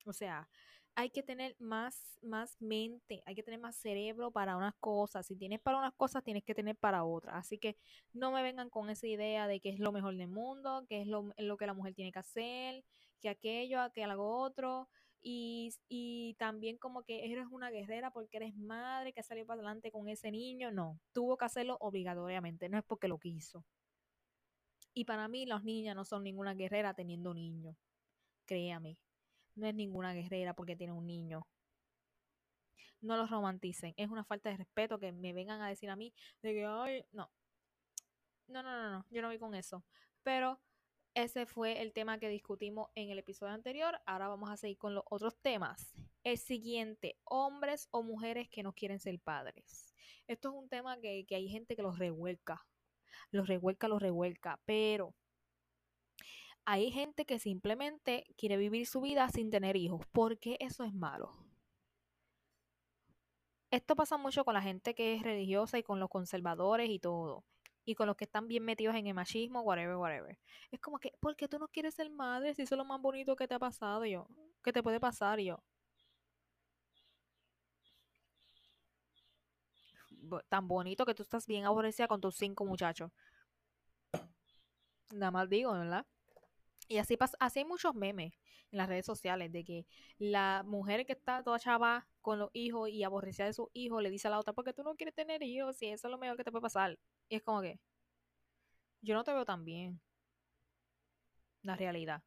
O 0.06 0.12
sea, 0.12 0.48
hay 0.96 1.10
que 1.10 1.22
tener 1.22 1.56
más, 1.58 2.18
más 2.22 2.60
mente, 2.60 3.22
hay 3.26 3.34
que 3.34 3.42
tener 3.42 3.60
más 3.60 3.76
cerebro 3.76 4.30
para 4.30 4.56
unas 4.56 4.74
cosas. 4.76 5.26
Si 5.26 5.36
tienes 5.36 5.60
para 5.60 5.78
unas 5.78 5.94
cosas, 5.94 6.22
tienes 6.22 6.44
que 6.44 6.54
tener 6.54 6.76
para 6.76 7.04
otras. 7.04 7.34
Así 7.36 7.58
que 7.58 7.76
no 8.12 8.30
me 8.30 8.42
vengan 8.42 8.70
con 8.70 8.90
esa 8.90 9.06
idea 9.06 9.48
de 9.48 9.60
que 9.60 9.70
es 9.70 9.80
lo 9.80 9.92
mejor 9.92 10.16
del 10.16 10.28
mundo, 10.28 10.84
que 10.88 11.02
es 11.02 11.06
lo, 11.06 11.32
que 11.56 11.66
la 11.66 11.74
mujer 11.74 11.94
tiene 11.94 12.12
que 12.12 12.18
hacer, 12.20 12.84
que 13.20 13.28
aquello, 13.28 13.78
que 13.92 14.04
algo 14.04 14.38
otro. 14.38 14.88
Y, 15.20 15.74
y, 15.88 16.34
también 16.38 16.76
como 16.76 17.02
que 17.02 17.24
eres 17.32 17.46
una 17.50 17.70
guerrera 17.70 18.10
porque 18.10 18.36
eres 18.36 18.54
madre 18.56 19.14
que 19.14 19.22
salió 19.22 19.46
para 19.46 19.60
adelante 19.60 19.90
con 19.90 20.08
ese 20.08 20.30
niño. 20.30 20.70
No, 20.70 21.00
tuvo 21.12 21.36
que 21.36 21.46
hacerlo 21.46 21.76
obligatoriamente, 21.80 22.68
no 22.68 22.78
es 22.78 22.84
porque 22.84 23.08
lo 23.08 23.18
quiso. 23.18 23.64
Y 24.92 25.06
para 25.06 25.26
mí 25.28 25.46
las 25.46 25.64
niñas 25.64 25.96
no 25.96 26.04
son 26.04 26.22
ninguna 26.22 26.54
guerrera 26.54 26.94
teniendo 26.94 27.30
un 27.30 27.38
niño. 27.38 27.76
Créame, 28.46 28.98
no 29.54 29.66
es 29.66 29.74
ninguna 29.74 30.12
guerrera 30.12 30.54
porque 30.54 30.76
tiene 30.76 30.92
un 30.92 31.06
niño. 31.06 31.46
No 33.00 33.16
los 33.16 33.30
romanticen. 33.30 33.94
Es 33.96 34.10
una 34.10 34.24
falta 34.24 34.50
de 34.50 34.56
respeto 34.56 34.98
que 34.98 35.12
me 35.12 35.32
vengan 35.32 35.60
a 35.60 35.68
decir 35.68 35.90
a 35.90 35.96
mí 35.96 36.14
de 36.42 36.54
que, 36.54 36.64
ay, 36.64 37.04
no. 37.12 37.30
No, 38.48 38.62
no, 38.62 38.70
no, 38.70 38.90
no. 38.90 39.06
Yo 39.10 39.22
no 39.22 39.28
voy 39.28 39.38
con 39.38 39.54
eso. 39.54 39.84
Pero 40.22 40.60
ese 41.14 41.46
fue 41.46 41.82
el 41.82 41.92
tema 41.92 42.18
que 42.18 42.28
discutimos 42.28 42.90
en 42.94 43.10
el 43.10 43.18
episodio 43.18 43.52
anterior. 43.52 44.00
Ahora 44.06 44.28
vamos 44.28 44.50
a 44.50 44.56
seguir 44.56 44.78
con 44.78 44.94
los 44.94 45.04
otros 45.10 45.36
temas. 45.42 45.94
El 46.24 46.38
siguiente, 46.38 47.18
hombres 47.24 47.88
o 47.90 48.02
mujeres 48.02 48.48
que 48.48 48.62
no 48.62 48.72
quieren 48.72 49.00
ser 49.00 49.20
padres. 49.20 49.94
Esto 50.26 50.48
es 50.48 50.54
un 50.54 50.68
tema 50.68 50.98
que, 51.00 51.26
que 51.26 51.36
hay 51.36 51.48
gente 51.48 51.76
que 51.76 51.82
los 51.82 51.98
revuelca 51.98 52.64
los 53.30 53.48
revuelca, 53.48 53.88
los 53.88 54.00
revuelca, 54.00 54.60
pero 54.64 55.14
hay 56.66 56.90
gente 56.90 57.24
que 57.24 57.38
simplemente 57.38 58.26
quiere 58.36 58.56
vivir 58.58 58.86
su 58.86 59.00
vida 59.00 59.28
sin 59.30 59.50
tener 59.50 59.76
hijos. 59.76 60.06
¿Por 60.12 60.38
qué 60.38 60.56
eso 60.60 60.84
es 60.84 60.92
malo? 60.92 61.32
Esto 63.70 63.94
pasa 63.96 64.16
mucho 64.16 64.42
con 64.44 64.54
la 64.54 64.62
gente 64.62 64.94
que 64.94 65.14
es 65.14 65.22
religiosa 65.22 65.76
y 65.78 65.82
con 65.82 66.00
los 66.00 66.08
conservadores 66.08 66.88
y 66.90 66.98
todo. 66.98 67.44
y 67.86 67.94
con 67.94 68.06
los 68.06 68.16
que 68.16 68.24
están 68.24 68.48
bien 68.48 68.64
metidos 68.64 68.94
en 68.96 69.06
el 69.06 69.14
machismo, 69.14 69.60
whatever, 69.62 69.96
whatever. 69.96 70.38
Es 70.70 70.80
como 70.80 70.98
que, 70.98 71.12
¿por 71.20 71.36
qué 71.36 71.48
tú 71.48 71.58
no 71.58 71.68
quieres 71.68 71.94
ser 71.94 72.08
madre 72.10 72.54
si 72.54 72.62
eso 72.62 72.74
es 72.76 72.78
lo 72.78 72.84
más 72.86 73.00
bonito 73.00 73.36
que 73.36 73.46
te 73.48 73.54
ha 73.54 73.58
pasado 73.58 74.04
yo? 74.06 74.26
¿Qué 74.62 74.72
te 74.72 74.82
puede 74.82 75.00
pasar 75.00 75.38
yo? 75.40 75.62
Tan 80.48 80.66
bonito 80.66 81.04
que 81.06 81.14
tú 81.14 81.22
estás 81.22 81.46
bien 81.46 81.64
aborrecida 81.66 82.08
con 82.08 82.20
tus 82.20 82.34
cinco 82.36 82.64
muchachos. 82.64 83.10
Nada 85.12 85.30
más 85.30 85.48
digo, 85.48 85.72
¿verdad? 85.72 86.04
Y 86.88 86.98
así 86.98 87.16
pasa, 87.16 87.36
así 87.40 87.60
hay 87.60 87.64
muchos 87.64 87.94
memes 87.94 88.34
en 88.70 88.78
las 88.78 88.88
redes 88.88 89.06
sociales 89.06 89.50
de 89.52 89.64
que 89.64 89.86
la 90.18 90.62
mujer 90.66 91.06
que 91.06 91.12
está 91.12 91.42
toda 91.42 91.58
chava 91.58 92.06
con 92.20 92.38
los 92.38 92.50
hijos 92.52 92.88
y 92.90 93.04
aborrecida 93.04 93.46
de 93.46 93.52
sus 93.54 93.68
hijos 93.72 94.02
le 94.02 94.10
dice 94.10 94.28
a 94.28 94.30
la 94.30 94.38
otra, 94.38 94.52
porque 94.52 94.72
tú 94.72 94.82
no 94.82 94.94
quieres 94.96 95.14
tener 95.14 95.42
hijos 95.42 95.80
y 95.82 95.86
eso 95.86 96.08
es 96.08 96.10
lo 96.10 96.18
mejor 96.18 96.36
que 96.36 96.44
te 96.44 96.50
puede 96.50 96.62
pasar. 96.62 96.98
Y 97.28 97.36
es 97.36 97.42
como 97.42 97.62
que, 97.62 97.80
yo 99.02 99.14
no 99.14 99.24
te 99.24 99.32
veo 99.32 99.44
tan 99.44 99.64
bien. 99.64 100.00
La 101.62 101.76
realidad. 101.76 102.22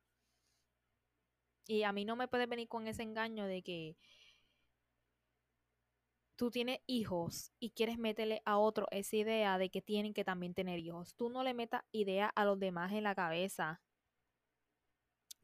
Y 1.67 1.83
a 1.83 1.91
mí 1.91 2.05
no 2.05 2.15
me 2.15 2.27
puedes 2.27 2.47
venir 2.47 2.67
con 2.67 2.87
ese 2.87 3.03
engaño 3.03 3.45
de 3.45 3.61
que 3.61 3.97
tú 6.37 6.51
tienes 6.51 6.79
hijos 6.87 7.51
y 7.59 7.71
quieres 7.71 7.97
meterle 7.97 8.41
a 8.45 8.57
otro 8.57 8.87
esa 8.91 9.17
idea 9.17 9.57
de 9.57 9.69
que 9.69 9.81
tienen 9.81 10.13
que 10.13 10.23
también 10.23 10.53
tener 10.53 10.79
hijos. 10.79 11.15
Tú 11.15 11.29
no 11.29 11.43
le 11.43 11.53
metas 11.53 11.83
idea 11.91 12.27
a 12.29 12.45
los 12.45 12.59
demás 12.59 12.93
en 12.93 13.03
la 13.03 13.15
cabeza 13.15 13.81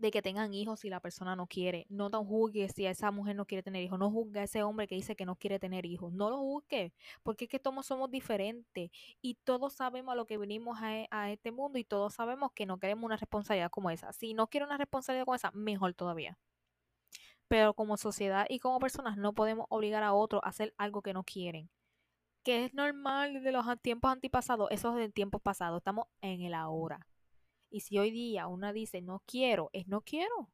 de 0.04 0.12
que 0.12 0.22
tengan 0.22 0.54
hijos 0.54 0.82
si 0.82 0.90
la 0.90 1.00
persona 1.00 1.36
no 1.36 1.48
quiere. 1.48 1.86
No 1.90 2.10
tan 2.10 2.26
juzgue 2.26 2.68
si 2.68 2.86
esa 2.86 3.10
mujer 3.10 3.38
no 3.38 3.46
quiere 3.46 3.64
tener 3.64 3.82
hijos. 3.84 3.98
No 3.98 4.12
juzgue 4.12 4.42
a 4.42 4.44
ese 4.44 4.62
hombre 4.62 4.86
que 4.86 4.96
dice 4.96 5.16
que 5.16 5.26
no 5.26 5.38
quiere 5.38 5.60
tener 5.60 5.86
hijos. 5.86 6.12
No 6.12 6.30
lo 6.30 6.40
juzgue, 6.40 6.94
porque 7.24 7.46
es 7.46 7.50
que 7.50 7.60
todos 7.60 7.86
somos 7.86 8.12
diferentes 8.12 8.92
y 9.22 9.36
todos 9.46 9.74
sabemos 9.74 10.12
a 10.12 10.16
lo 10.16 10.26
que 10.26 10.38
venimos 10.38 10.78
a, 10.82 10.94
e, 10.98 11.08
este 11.32 11.52
mundo 11.54 11.80
y 11.80 11.86
todos 11.86 12.14
sabemos 12.16 12.52
que 12.52 12.66
no 12.66 12.80
queremos 12.80 13.06
una 13.06 13.16
responsabilidad 13.16 13.72
como 13.72 13.90
esa. 13.90 14.12
Si 14.12 14.34
no 14.34 14.48
quiere 14.48 14.66
una 14.66 14.78
responsabilidad 14.78 15.26
como 15.26 15.36
esa, 15.36 15.52
mejor 15.52 15.94
todavía. 15.94 16.38
Pero 17.48 17.74
como 17.74 17.96
sociedad 17.96 18.46
y 18.50 18.60
como 18.60 18.80
personas 18.80 19.16
no 19.18 19.34
podemos 19.34 19.68
obligar 19.70 20.04
a 20.04 20.14
otros 20.14 20.42
a 20.44 20.50
hacer 20.50 20.74
algo 20.78 21.02
que 21.02 21.14
no 21.14 21.24
quieren. 21.24 21.70
Que 22.44 22.66
es 22.66 22.74
normal 22.74 23.42
de 23.42 23.52
los 23.54 23.66
tiempos 23.82 24.12
antepasados, 24.12 24.70
eso 24.72 24.90
es 24.90 24.96
del 24.98 25.14
tiempo 25.14 25.40
pasado. 25.40 25.78
Estamos 25.78 26.08
en 26.22 26.42
el 26.42 26.54
ahora. 26.54 27.08
Y 27.74 27.80
si 27.82 27.98
hoy 27.98 28.12
día 28.12 28.48
una 28.48 28.72
dice 28.72 29.02
no 29.02 29.24
quiero, 29.26 29.72
es 29.74 29.88
no 29.88 30.02
quiero. 30.02 30.52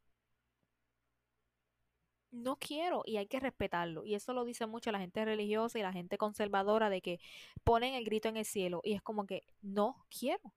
No 2.32 2.56
quiero 2.58 3.04
y 3.06 3.18
hay 3.18 3.28
que 3.28 3.40
respetarlo. 3.42 4.06
Y 4.06 4.16
eso 4.16 4.34
lo 4.34 4.46
dice 4.46 4.68
mucho 4.68 4.92
la 4.92 5.00
gente 5.00 5.26
religiosa 5.26 5.78
y 5.78 5.82
la 5.82 5.92
gente 5.92 6.18
conservadora 6.18 6.90
de 6.90 7.02
que 7.02 7.20
ponen 7.66 7.94
el 7.94 8.06
grito 8.06 8.30
en 8.30 8.38
el 8.38 8.46
cielo 8.46 8.80
y 8.86 8.94
es 8.94 9.02
como 9.02 9.26
que 9.26 9.44
no 9.62 10.06
quiero. 10.10 10.54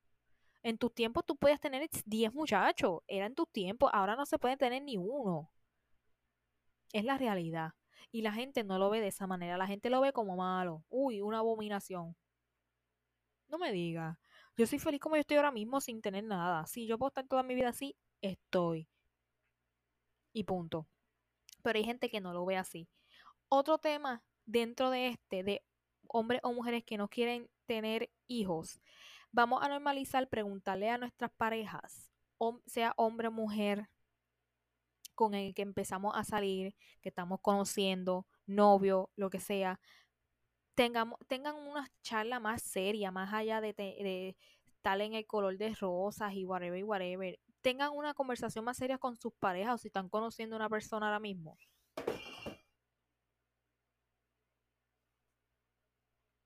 En 0.62 0.78
tus 0.78 0.95
tiempos 0.95 1.25
tú 1.26 1.37
puedes 1.37 1.61
tener 1.61 1.88
10 2.07 2.33
muchachos, 2.35 3.00
era 3.09 3.26
en 3.26 3.35
tus 3.35 3.50
tiempos, 3.50 3.90
ahora 3.92 4.14
no 4.16 4.25
se 4.26 4.38
puede 4.38 4.57
tener 4.57 4.83
ni 4.85 4.97
uno. 4.97 5.50
Es 6.92 7.04
la 7.04 7.19
realidad. 7.19 7.73
Y 8.12 8.23
la 8.23 8.33
gente 8.33 8.62
no 8.64 8.78
lo 8.78 8.90
ve 8.90 9.00
de 9.00 9.09
esa 9.09 9.26
manera, 9.26 9.57
la 9.59 9.66
gente 9.66 9.90
lo 9.90 10.00
ve 10.00 10.12
como 10.12 10.37
malo. 10.37 10.85
Uy, 10.90 11.21
una 11.23 11.38
abominación. 11.38 12.14
No 13.49 13.59
me 13.59 13.73
diga. 13.73 14.19
Yo 14.56 14.66
soy 14.66 14.78
feliz 14.78 15.00
como 15.00 15.16
yo 15.16 15.21
estoy 15.21 15.38
ahora 15.38 15.50
mismo 15.50 15.80
sin 15.80 16.02
tener 16.02 16.25
nada. 16.25 16.66
Si 16.66 16.87
yo 16.87 16.99
puedo 16.99 17.09
estar 17.09 17.26
toda 17.26 17.42
mi 17.42 17.54
vida 17.54 17.71
así, 17.71 17.97
estoy. 18.21 18.88
Y 20.32 20.44
punto. 20.44 20.87
Pero 21.62 21.78
hay 21.78 21.85
gente 21.85 22.11
que 22.11 22.21
no 22.21 22.32
lo 22.32 22.44
ve 22.44 22.56
así. 22.56 22.88
Otro 23.49 23.78
tema 23.78 24.23
dentro 24.44 24.90
de 24.90 25.09
este, 25.09 25.42
de 25.42 25.62
hombres 26.09 26.40
o 26.44 26.52
mujeres 26.52 26.85
que 26.85 26.99
no 26.99 27.09
quieren 27.09 27.49
tener 27.66 28.11
hijos, 28.26 28.80
vamos 29.30 29.62
a 29.62 29.68
normalizar 29.68 30.28
preguntarle 30.28 30.90
a 30.90 30.99
nuestras 30.99 31.30
parejas, 31.32 32.12
sea 32.66 32.92
hombre 32.97 33.28
o 33.28 33.32
mujer, 33.32 33.88
con 35.14 35.35
el 35.35 35.54
que 35.54 35.62
empezamos 35.62 36.14
a 36.16 36.25
salir, 36.25 36.75
que 37.00 37.09
estamos 37.09 37.40
conociendo, 37.40 38.26
novio, 38.47 39.11
lo 39.16 39.30
que 39.30 39.40
sea, 39.40 39.80
tengamos, 40.82 41.16
tengan 41.28 41.54
una 41.54 41.88
charla 42.02 42.40
más 42.40 42.60
seria, 42.60 43.12
más 43.12 43.32
allá 43.32 43.60
de, 43.60 43.72
de 43.72 44.36
estar 44.66 45.00
en 45.00 45.14
el 45.14 45.26
color 45.28 45.56
de 45.56 45.72
rosas 45.76 46.34
y 46.34 46.44
whatever 46.44 46.76
y 46.76 46.82
whatever. 46.82 47.38
Tengan 47.60 47.92
una 47.92 48.14
conversación 48.14 48.64
más 48.64 48.78
seria 48.78 48.98
con 48.98 49.14
sus 49.16 49.32
parejas 49.34 49.74
o 49.74 49.78
si 49.78 49.88
están 49.88 50.08
conociendo 50.08 50.56
a 50.56 50.58
una 50.58 50.68
persona 50.68 51.06
ahora 51.06 51.20
mismo. 51.20 51.56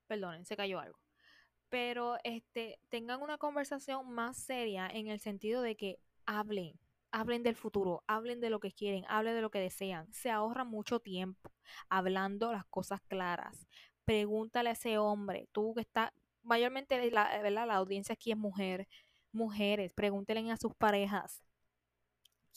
Perdonen, 0.05 0.45
se 0.45 0.55
cayó 0.55 0.79
algo. 0.79 0.99
Pero 1.69 2.17
este, 2.23 2.79
tengan 2.89 3.23
una 3.23 3.39
conversación 3.39 4.07
más 4.13 4.37
seria 4.37 4.87
en 4.87 5.07
el 5.07 5.19
sentido 5.19 5.63
de 5.63 5.75
que 5.75 5.99
hablen, 6.27 6.79
hablen 7.11 7.41
del 7.41 7.55
futuro, 7.55 8.03
hablen 8.05 8.39
de 8.39 8.51
lo 8.51 8.59
que 8.59 8.71
quieren, 8.71 9.03
hablen 9.09 9.33
de 9.33 9.41
lo 9.41 9.49
que 9.49 9.59
desean. 9.59 10.13
Se 10.13 10.29
ahorra 10.29 10.63
mucho 10.63 10.99
tiempo 10.99 11.51
hablando 11.89 12.51
las 12.53 12.65
cosas 12.65 13.01
claras 13.07 13.67
pregúntale 14.07 14.69
a 14.69 14.71
ese 14.71 14.97
hombre, 14.97 15.49
tú 15.51 15.73
que 15.75 15.81
está, 15.81 16.13
mayormente 16.41 17.11
la, 17.11 17.41
¿verdad? 17.41 17.67
la 17.67 17.75
audiencia 17.75 18.13
aquí 18.13 18.31
es 18.31 18.37
mujer, 18.37 18.87
mujeres, 19.33 19.93
pregúntenle 19.93 20.49
a 20.49 20.55
sus 20.55 20.73
parejas, 20.73 21.43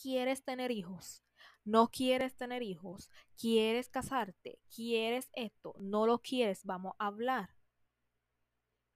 ¿quieres 0.01 0.45
tener 0.45 0.71
hijos? 0.71 1.25
¿No 1.65 1.89
quieres 1.89 2.37
tener 2.37 2.63
hijos? 2.63 3.11
¿Quieres 3.37 3.89
casarte? 3.89 4.59
¿Quieres 4.73 5.29
esto? 5.33 5.75
¿No 5.77 6.07
lo 6.07 6.19
quieres? 6.19 6.63
Vamos 6.63 6.93
a 6.97 7.07
hablar. 7.07 7.49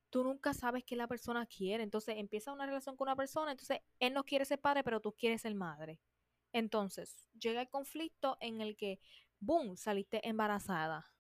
Tú 0.10 0.24
nunca 0.24 0.54
sabes 0.54 0.86
qué 0.86 0.96
la 0.96 1.10
persona 1.10 1.46
quiere. 1.46 1.84
Entonces 1.84 2.16
empieza 2.18 2.54
una 2.54 2.66
relación 2.66 2.96
con 2.96 3.10
una 3.10 3.18
persona. 3.18 3.52
Entonces 3.52 3.82
él 4.00 4.14
no 4.14 4.24
quiere 4.24 4.46
ser 4.46 4.62
padre, 4.62 4.84
pero 4.84 5.02
tú 5.02 5.12
quieres 5.12 5.42
ser 5.42 5.54
madre. 5.56 6.00
Entonces 6.54 7.28
llega 7.38 7.62
el 7.62 7.70
conflicto 7.70 8.38
en 8.40 8.62
el 8.62 8.78
que, 8.78 9.00
boom, 9.40 9.76
saliste 9.76 10.28
embarazada 10.28 11.15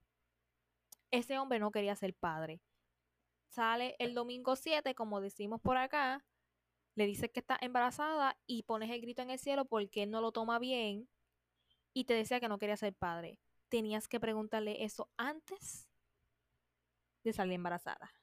ese 1.11 1.37
hombre 1.39 1.59
no 1.59 1.71
quería 1.71 1.95
ser 1.95 2.13
padre. 2.13 2.61
Sale 3.47 3.95
el 3.99 4.13
domingo 4.13 4.55
7, 4.55 4.95
como 4.95 5.21
decimos 5.21 5.61
por 5.61 5.77
acá, 5.77 6.25
le 6.95 7.05
dice 7.05 7.29
que 7.29 7.39
está 7.39 7.57
embarazada 7.61 8.37
y 8.47 8.63
pones 8.63 8.89
el 8.89 9.01
grito 9.01 9.21
en 9.21 9.29
el 9.29 9.39
cielo 9.39 9.65
porque 9.65 10.03
él 10.03 10.11
no 10.11 10.21
lo 10.21 10.31
toma 10.31 10.59
bien 10.59 11.07
y 11.93 12.05
te 12.05 12.13
decía 12.13 12.39
que 12.39 12.49
no 12.49 12.57
quería 12.57 12.77
ser 12.77 12.93
padre. 12.93 13.39
Tenías 13.69 14.07
que 14.07 14.19
preguntarle 14.19 14.83
eso 14.83 15.09
antes 15.17 15.89
de 17.23 17.33
salir 17.33 17.53
embarazada. 17.53 18.13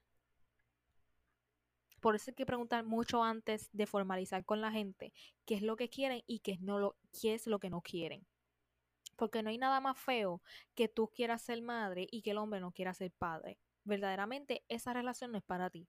Por 2.00 2.16
eso 2.16 2.30
hay 2.30 2.34
que 2.34 2.46
preguntar 2.46 2.84
mucho 2.84 3.22
antes 3.22 3.70
de 3.72 3.86
formalizar 3.86 4.44
con 4.44 4.60
la 4.60 4.72
gente 4.72 5.12
qué 5.44 5.54
es 5.54 5.62
lo 5.62 5.76
que 5.76 5.88
quieren 5.88 6.22
y 6.26 6.40
qué 6.40 6.58
es 7.22 7.46
lo 7.46 7.58
que 7.60 7.70
no 7.70 7.80
quieren. 7.80 8.26
Porque 9.16 9.42
no 9.42 9.50
hay 9.50 9.58
nada 9.58 9.80
más 9.80 9.98
feo 9.98 10.42
que 10.74 10.88
tú 10.88 11.08
quieras 11.08 11.42
ser 11.42 11.62
madre 11.62 12.06
y 12.10 12.22
que 12.22 12.32
el 12.32 12.38
hombre 12.38 12.60
no 12.60 12.72
quiera 12.72 12.94
ser 12.94 13.12
padre. 13.12 13.58
Verdaderamente 13.84 14.64
esa 14.68 14.92
relación 14.92 15.32
no 15.32 15.38
es 15.38 15.44
para 15.44 15.70
ti. 15.70 15.88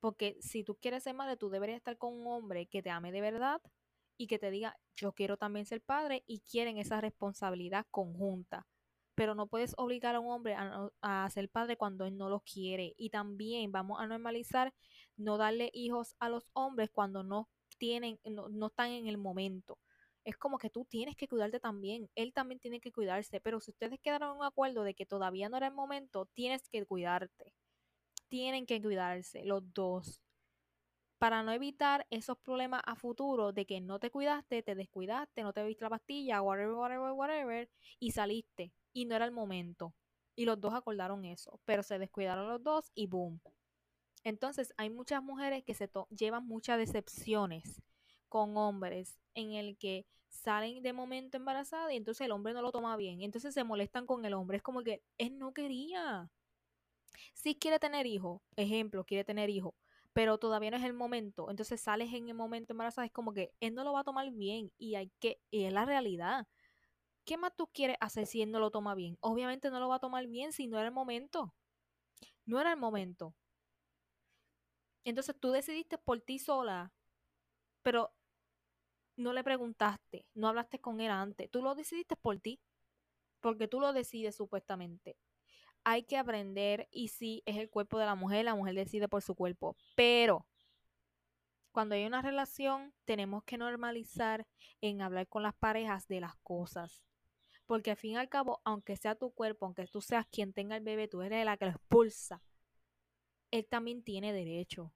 Porque 0.00 0.36
si 0.40 0.64
tú 0.64 0.76
quieres 0.76 1.02
ser 1.02 1.14
madre, 1.14 1.36
tú 1.36 1.50
deberías 1.50 1.76
estar 1.76 1.98
con 1.98 2.14
un 2.14 2.26
hombre 2.26 2.66
que 2.66 2.82
te 2.82 2.90
ame 2.90 3.12
de 3.12 3.20
verdad 3.20 3.60
y 4.16 4.26
que 4.26 4.38
te 4.38 4.50
diga, 4.50 4.78
yo 4.96 5.12
quiero 5.12 5.36
también 5.36 5.66
ser 5.66 5.82
padre 5.82 6.24
y 6.26 6.40
quieren 6.40 6.78
esa 6.78 7.00
responsabilidad 7.00 7.86
conjunta. 7.90 8.66
Pero 9.14 9.34
no 9.34 9.48
puedes 9.48 9.74
obligar 9.76 10.14
a 10.14 10.20
un 10.20 10.30
hombre 10.30 10.56
a, 10.56 11.28
ser 11.30 11.50
padre 11.50 11.76
cuando 11.76 12.06
él 12.06 12.16
no 12.16 12.30
lo 12.30 12.40
quiere. 12.40 12.94
Y 12.96 13.10
también 13.10 13.72
vamos 13.72 14.00
a 14.00 14.06
normalizar 14.06 14.72
no 15.16 15.36
darle 15.36 15.70
hijos 15.74 16.14
a 16.18 16.30
los 16.30 16.48
hombres 16.54 16.90
cuando 16.90 17.22
no 17.22 17.48
tienen, 17.78 18.18
no 18.24 18.66
están 18.68 18.90
en 18.90 19.06
el 19.06 19.18
momento 19.18 19.78
es 20.30 20.36
como 20.36 20.58
que 20.58 20.70
tú 20.70 20.84
tienes 20.84 21.16
que 21.16 21.28
cuidarte 21.28 21.60
también, 21.60 22.08
él 22.14 22.32
también 22.32 22.60
tiene 22.60 22.80
que 22.80 22.92
cuidarse, 22.92 23.40
pero 23.40 23.60
si 23.60 23.72
ustedes 23.72 23.98
quedaron 24.00 24.30
en 24.30 24.36
un 24.38 24.44
acuerdo 24.44 24.84
de 24.84 24.94
que 24.94 25.06
todavía 25.06 25.48
no 25.48 25.56
era 25.56 25.66
el 25.66 25.74
momento, 25.74 26.26
tienes 26.26 26.68
que 26.68 26.86
cuidarte, 26.86 27.52
tienen 28.28 28.64
que 28.66 28.80
cuidarse 28.80 29.44
los 29.44 29.62
dos, 29.74 30.22
para 31.18 31.42
no 31.42 31.52
evitar 31.52 32.06
esos 32.08 32.38
problemas 32.38 32.80
a 32.86 32.94
futuro 32.94 33.52
de 33.52 33.66
que 33.66 33.80
no 33.80 33.98
te 33.98 34.10
cuidaste, 34.10 34.62
te 34.62 34.74
descuidaste, 34.74 35.42
no 35.42 35.52
te 35.52 35.62
viste 35.64 35.84
la 35.84 35.90
pastilla, 35.90 36.40
whatever, 36.40 36.72
whatever, 36.72 37.12
whatever, 37.12 37.70
y 37.98 38.12
saliste, 38.12 38.72
y 38.94 39.04
no 39.04 39.16
era 39.16 39.26
el 39.26 39.32
momento. 39.32 39.94
Y 40.34 40.46
los 40.46 40.58
dos 40.58 40.72
acordaron 40.72 41.26
eso, 41.26 41.60
pero 41.66 41.82
se 41.82 41.98
descuidaron 41.98 42.48
los 42.48 42.62
dos 42.62 42.90
y 42.94 43.06
boom. 43.06 43.40
Entonces 44.24 44.72
hay 44.78 44.90
muchas 44.90 45.22
mujeres 45.22 45.62
que 45.64 45.74
se 45.74 45.90
llevan 46.10 46.46
muchas 46.46 46.78
decepciones 46.78 47.82
con 48.30 48.56
hombres 48.56 49.20
en 49.34 49.52
el 49.52 49.76
que 49.76 50.06
salen 50.30 50.82
de 50.82 50.94
momento 50.94 51.36
embarazadas 51.36 51.92
y 51.92 51.96
entonces 51.96 52.24
el 52.24 52.32
hombre 52.32 52.54
no 52.54 52.62
lo 52.62 52.72
toma 52.72 52.96
bien. 52.96 53.20
Entonces 53.20 53.52
se 53.52 53.64
molestan 53.64 54.06
con 54.06 54.24
el 54.24 54.32
hombre. 54.32 54.56
Es 54.56 54.62
como 54.62 54.82
que 54.82 55.02
él 55.18 55.38
no 55.38 55.52
quería. 55.52 56.30
Si 57.34 57.54
quiere 57.56 57.78
tener 57.78 58.06
hijo, 58.06 58.42
ejemplo, 58.56 59.04
quiere 59.04 59.24
tener 59.24 59.50
hijo, 59.50 59.74
pero 60.12 60.38
todavía 60.38 60.70
no 60.70 60.76
es 60.78 60.84
el 60.84 60.94
momento. 60.94 61.50
Entonces 61.50 61.80
sales 61.80 62.12
en 62.14 62.28
el 62.28 62.34
momento 62.34 62.72
embarazada. 62.72 63.06
Es 63.06 63.12
como 63.12 63.34
que 63.34 63.52
él 63.60 63.74
no 63.74 63.84
lo 63.84 63.92
va 63.92 64.00
a 64.00 64.04
tomar 64.04 64.30
bien 64.30 64.72
y 64.78 64.94
hay 64.94 65.10
que, 65.20 65.40
y 65.50 65.64
es 65.64 65.72
la 65.72 65.84
realidad. 65.84 66.46
¿Qué 67.24 67.36
más 67.36 67.54
tú 67.56 67.68
quieres 67.72 67.96
hacer 68.00 68.26
si 68.26 68.42
él 68.42 68.50
no 68.50 68.60
lo 68.60 68.70
toma 68.70 68.94
bien? 68.94 69.18
Obviamente 69.20 69.70
no 69.70 69.80
lo 69.80 69.88
va 69.88 69.96
a 69.96 70.00
tomar 70.00 70.26
bien 70.26 70.52
si 70.52 70.68
no 70.68 70.78
era 70.78 70.88
el 70.88 70.94
momento. 70.94 71.54
No 72.46 72.60
era 72.60 72.72
el 72.72 72.78
momento. 72.78 73.34
Entonces 75.04 75.36
tú 75.38 75.50
decidiste 75.50 75.98
por 75.98 76.20
ti 76.20 76.38
sola, 76.38 76.92
pero 77.82 78.12
no 79.20 79.32
le 79.32 79.44
preguntaste, 79.44 80.26
no 80.34 80.48
hablaste 80.48 80.80
con 80.80 81.00
él 81.00 81.10
antes, 81.10 81.50
tú 81.50 81.62
lo 81.62 81.74
decidiste 81.74 82.16
por 82.16 82.38
ti, 82.38 82.60
porque 83.40 83.68
tú 83.68 83.80
lo 83.80 83.92
decides 83.92 84.36
supuestamente. 84.36 85.16
Hay 85.84 86.02
que 86.02 86.18
aprender 86.18 86.88
y 86.90 87.08
sí, 87.08 87.42
es 87.46 87.56
el 87.56 87.70
cuerpo 87.70 87.98
de 87.98 88.06
la 88.06 88.14
mujer, 88.14 88.44
la 88.44 88.54
mujer 88.54 88.74
decide 88.74 89.08
por 89.08 89.22
su 89.22 89.34
cuerpo, 89.34 89.76
pero 89.94 90.46
cuando 91.72 91.94
hay 91.94 92.04
una 92.04 92.20
relación 92.20 92.92
tenemos 93.04 93.44
que 93.44 93.56
normalizar 93.56 94.46
en 94.80 95.02
hablar 95.02 95.28
con 95.28 95.42
las 95.42 95.54
parejas 95.54 96.08
de 96.08 96.20
las 96.20 96.36
cosas. 96.36 97.02
Porque 97.66 97.92
al 97.92 97.96
fin 97.96 98.12
y 98.12 98.16
al 98.16 98.28
cabo, 98.28 98.60
aunque 98.64 98.96
sea 98.96 99.14
tu 99.14 99.30
cuerpo, 99.30 99.66
aunque 99.66 99.86
tú 99.86 100.00
seas 100.00 100.26
quien 100.26 100.52
tenga 100.52 100.76
el 100.76 100.82
bebé, 100.82 101.06
tú 101.06 101.22
eres 101.22 101.44
la 101.44 101.56
que 101.56 101.66
lo 101.66 101.70
expulsa. 101.70 102.42
Él 103.52 103.66
también 103.68 104.02
tiene 104.02 104.32
derecho 104.32 104.92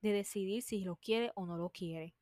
de 0.00 0.12
decidir 0.12 0.62
si 0.62 0.80
lo 0.82 0.96
quiere 0.96 1.30
o 1.36 1.46
no 1.46 1.56
lo 1.56 1.70
quiere. 1.70 2.16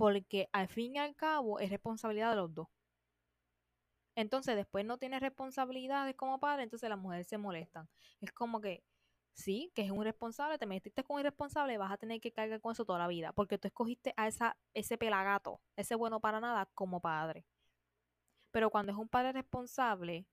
Porque 0.00 0.48
al 0.52 0.66
fin 0.68 0.96
y 0.96 0.98
al 0.98 1.14
cabo 1.14 1.60
es 1.60 1.68
responsabilidad 1.68 2.30
de 2.30 2.36
los 2.36 2.54
dos. 2.54 2.68
Entonces 4.14 4.56
después 4.56 4.86
no 4.86 4.96
tiene 4.96 5.20
responsabilidades 5.20 6.16
como 6.16 6.40
padre, 6.40 6.62
entonces 6.62 6.88
las 6.88 6.98
mujeres 6.98 7.26
se 7.28 7.36
molestan. 7.36 7.86
Es 8.22 8.32
como 8.32 8.62
que, 8.62 8.82
sí, 9.34 9.70
que 9.74 9.82
es 9.82 9.90
un 9.90 10.00
irresponsable, 10.00 10.56
te 10.56 10.64
metiste 10.64 11.04
con 11.04 11.16
un 11.16 11.20
irresponsable, 11.20 11.76
vas 11.76 11.92
a 11.92 11.98
tener 11.98 12.18
que 12.18 12.32
cargar 12.32 12.62
con 12.62 12.72
eso 12.72 12.86
toda 12.86 12.98
la 12.98 13.08
vida, 13.08 13.34
porque 13.34 13.58
tú 13.58 13.68
escogiste 13.68 14.14
a 14.16 14.26
esa, 14.26 14.56
ese 14.72 14.96
pelagato, 14.96 15.60
ese 15.76 15.96
bueno 15.96 16.18
para 16.18 16.40
nada, 16.40 16.64
como 16.74 17.00
padre. 17.02 17.44
Pero 18.52 18.70
cuando 18.70 18.92
es 18.92 18.98
un 18.98 19.08
padre 19.08 19.32
responsable, 19.32 20.26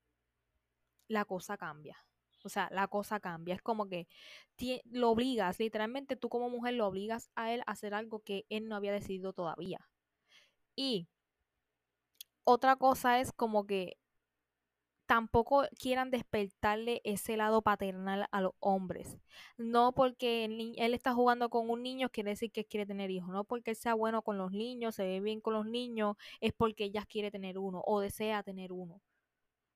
la 1.08 1.26
cosa 1.26 1.58
cambia. 1.58 2.07
O 2.44 2.48
sea, 2.48 2.68
la 2.72 2.88
cosa 2.88 3.20
cambia. 3.20 3.54
Es 3.54 3.62
como 3.62 3.88
que 3.88 4.08
lo 4.84 5.10
obligas, 5.10 5.58
literalmente 5.58 6.16
tú 6.16 6.28
como 6.28 6.50
mujer 6.50 6.74
lo 6.74 6.86
obligas 6.86 7.30
a 7.34 7.52
él 7.52 7.62
a 7.66 7.72
hacer 7.72 7.94
algo 7.94 8.20
que 8.20 8.46
él 8.48 8.68
no 8.68 8.76
había 8.76 8.92
decidido 8.92 9.32
todavía. 9.32 9.88
Y 10.76 11.08
otra 12.44 12.76
cosa 12.76 13.20
es 13.20 13.32
como 13.32 13.66
que 13.66 13.98
tampoco 15.08 15.64
quieran 15.78 16.10
despertarle 16.10 17.00
ese 17.02 17.36
lado 17.38 17.62
paternal 17.62 18.26
a 18.30 18.40
los 18.42 18.52
hombres. 18.60 19.18
No 19.56 19.92
porque 19.92 20.44
él, 20.44 20.94
está 20.94 21.14
jugando 21.14 21.48
con 21.50 21.70
un 21.70 21.82
niño 21.82 22.10
quiere 22.10 22.30
decir 22.30 22.52
que 22.52 22.66
quiere 22.66 22.86
tener 22.86 23.10
hijos. 23.10 23.30
No 23.30 23.44
porque 23.44 23.70
él 23.70 23.76
sea 23.76 23.94
bueno 23.94 24.22
con 24.22 24.38
los 24.38 24.52
niños, 24.52 24.94
se 24.94 25.04
ve 25.04 25.20
bien 25.20 25.40
con 25.40 25.54
los 25.54 25.66
niños, 25.66 26.16
es 26.40 26.52
porque 26.52 26.84
ella 26.84 27.04
quiere 27.08 27.30
tener 27.30 27.58
uno 27.58 27.82
o 27.86 28.00
desea 28.00 28.42
tener 28.42 28.72
uno. 28.72 29.00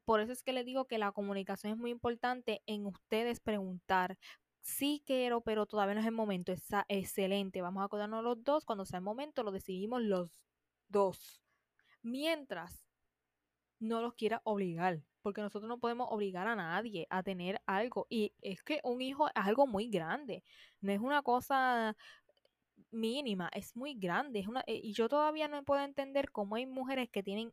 Por 0.05 0.21
eso 0.21 0.33
es 0.33 0.43
que 0.43 0.53
les 0.53 0.67
digo 0.67 0.87
que 0.87 0.99
la 0.99 1.13
comunicación 1.13 1.73
es 1.73 1.79
muy 1.79 1.91
importante 1.91 2.63
en 2.67 2.87
ustedes 2.87 3.41
preguntar. 3.41 4.19
Sí 4.61 5.03
quiero, 5.07 5.41
pero 5.41 5.67
todavía 5.67 5.95
no 5.95 6.01
es 6.01 6.07
el 6.07 6.13
momento. 6.13 6.53
Está 6.53 6.85
excelente. 6.89 7.63
Vamos 7.63 7.83
a 7.83 7.87
acordarnos 7.87 8.23
los 8.25 8.43
dos. 8.45 8.65
Cuando 8.65 8.85
sea 8.85 8.99
el 8.99 9.05
momento, 9.05 9.43
lo 9.43 9.53
decidimos 9.53 10.03
los 10.03 10.41
dos. 10.89 11.43
Mientras 12.03 12.85
no 13.79 14.01
los 14.01 14.15
quiera 14.15 14.41
obligar 14.45 15.03
porque 15.23 15.41
nosotros 15.41 15.69
no 15.69 15.79
podemos 15.79 16.09
obligar 16.11 16.47
a 16.49 16.57
nadie 16.57 17.07
a 17.09 17.23
tener 17.23 17.61
algo. 17.67 18.07
Y 18.11 18.35
es 18.43 18.63
que 18.63 18.81
un 18.85 19.01
hijo 19.01 19.29
es 19.29 19.33
algo 19.37 19.67
muy 19.67 19.89
grande, 19.89 20.45
no 20.81 20.93
es 20.93 21.01
una 21.01 21.23
cosa 21.23 21.97
mínima, 22.91 23.49
es 23.55 23.77
muy 23.77 23.95
grande. 23.95 24.45
Eh, 24.67 24.81
y 24.83 24.93
yo 24.93 25.09
todavía 25.09 25.49
no 25.49 25.63
puedo 25.65 25.83
entender 25.83 26.31
cómo 26.31 26.57
hay 26.57 26.67
mujeres 26.67 27.09
que 27.11 27.23
tienen 27.23 27.53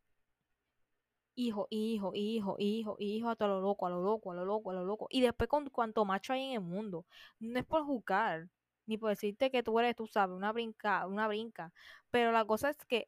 hijo, 1.40 1.68
hijo, 1.70 2.12
hijo, 2.16 2.56
hijo, 2.60 2.96
hijo, 3.00 3.30
a 3.30 3.48
lo 3.48 3.62
loco, 3.62 3.88
a 3.88 3.90
lo 3.90 4.02
loco, 4.02 4.32
a 4.32 4.36
lo 4.36 4.46
loco, 4.46 4.72
a 4.72 4.74
lo 4.74 4.86
loco. 4.86 5.08
Y 5.10 5.22
después 5.22 5.50
con 5.50 5.70
cuanto 5.70 6.06
macho 6.06 6.34
hay 6.34 6.44
en 6.48 6.54
el 6.54 6.62
mundo. 6.62 7.06
No 7.40 7.60
es 7.60 7.66
por 7.66 7.86
juzgar, 7.86 8.50
ni 8.86 8.98
por 8.98 9.10
decirte 9.12 9.50
que 9.52 9.64
tú 9.64 9.80
eres, 9.80 9.96
tú 9.96 10.08
sabes, 10.08 10.36
una 10.36 10.52
brinca, 10.52 11.08
una 11.08 11.28
brinca. 11.28 11.72
Pero 12.12 12.32
la 12.32 12.46
cosa 12.46 12.70
es 12.72 12.78
que 12.86 13.08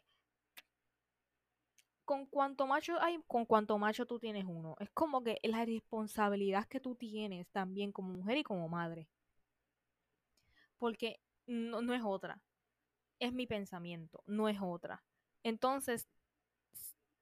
con 2.05 2.25
cuanto 2.25 2.67
macho 2.67 2.99
hay, 3.01 3.19
con 3.27 3.45
cuanto 3.45 3.77
macho 3.77 4.05
tú 4.05 4.19
tienes 4.19 4.45
uno. 4.47 4.75
Es 4.79 4.89
como 4.91 5.23
que 5.23 5.39
la 5.43 5.65
responsabilidad 5.65 6.67
que 6.67 6.79
tú 6.79 6.95
tienes 6.95 7.47
también 7.49 7.91
como 7.91 8.13
mujer 8.13 8.37
y 8.37 8.43
como 8.43 8.69
madre. 8.69 9.07
Porque 10.77 11.19
no, 11.47 11.81
no 11.81 11.93
es 11.93 12.01
otra. 12.03 12.41
Es 13.19 13.33
mi 13.33 13.47
pensamiento, 13.47 14.23
no 14.25 14.49
es 14.49 14.57
otra. 14.61 15.03
Entonces, 15.43 16.07